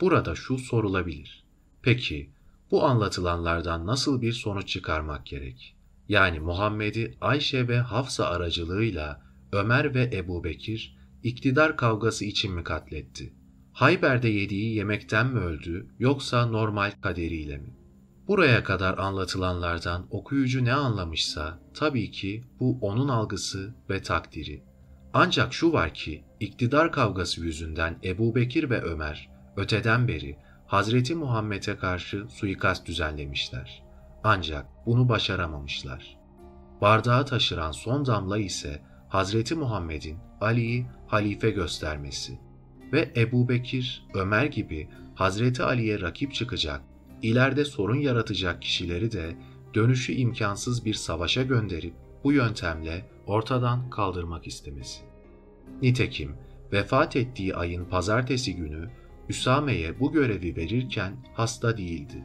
[0.00, 1.44] Burada şu sorulabilir.
[1.82, 2.30] Peki
[2.70, 5.74] bu anlatılanlardan nasıl bir sonuç çıkarmak gerek?
[6.08, 9.22] Yani Muhammed'i Ayşe ve Hafsa aracılığıyla
[9.52, 13.32] Ömer ve Ebu Bekir iktidar kavgası için mi katletti?
[13.72, 17.79] Hayber'de yediği yemekten mi öldü yoksa normal kaderiyle mi?
[18.30, 24.64] Buraya kadar anlatılanlardan okuyucu ne anlamışsa tabii ki bu onun algısı ve takdiri.
[25.12, 31.76] Ancak şu var ki iktidar kavgası yüzünden Ebu Bekir ve Ömer öteden beri Hazreti Muhammed'e
[31.76, 33.82] karşı suikast düzenlemişler.
[34.24, 36.16] Ancak bunu başaramamışlar.
[36.80, 42.38] Bardağı taşıran son damla ise Hazreti Muhammed'in Ali'yi halife göstermesi
[42.92, 46.89] ve Ebu Bekir, Ömer gibi Hazreti Ali'ye rakip çıkacak,
[47.22, 49.36] ileride sorun yaratacak kişileri de
[49.74, 55.00] dönüşü imkansız bir savaşa gönderip bu yöntemle ortadan kaldırmak istemesi.
[55.82, 56.36] Nitekim
[56.72, 58.90] vefat ettiği ayın pazartesi günü
[59.28, 62.24] Üsame'ye bu görevi verirken hasta değildi.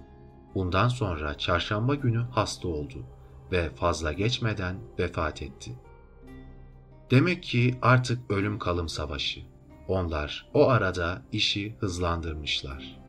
[0.55, 3.05] Bundan sonra çarşamba günü hasta oldu
[3.51, 5.71] ve fazla geçmeden vefat etti.
[7.11, 9.41] Demek ki artık ölüm kalım savaşı.
[9.87, 12.99] Onlar o arada işi hızlandırmışlar.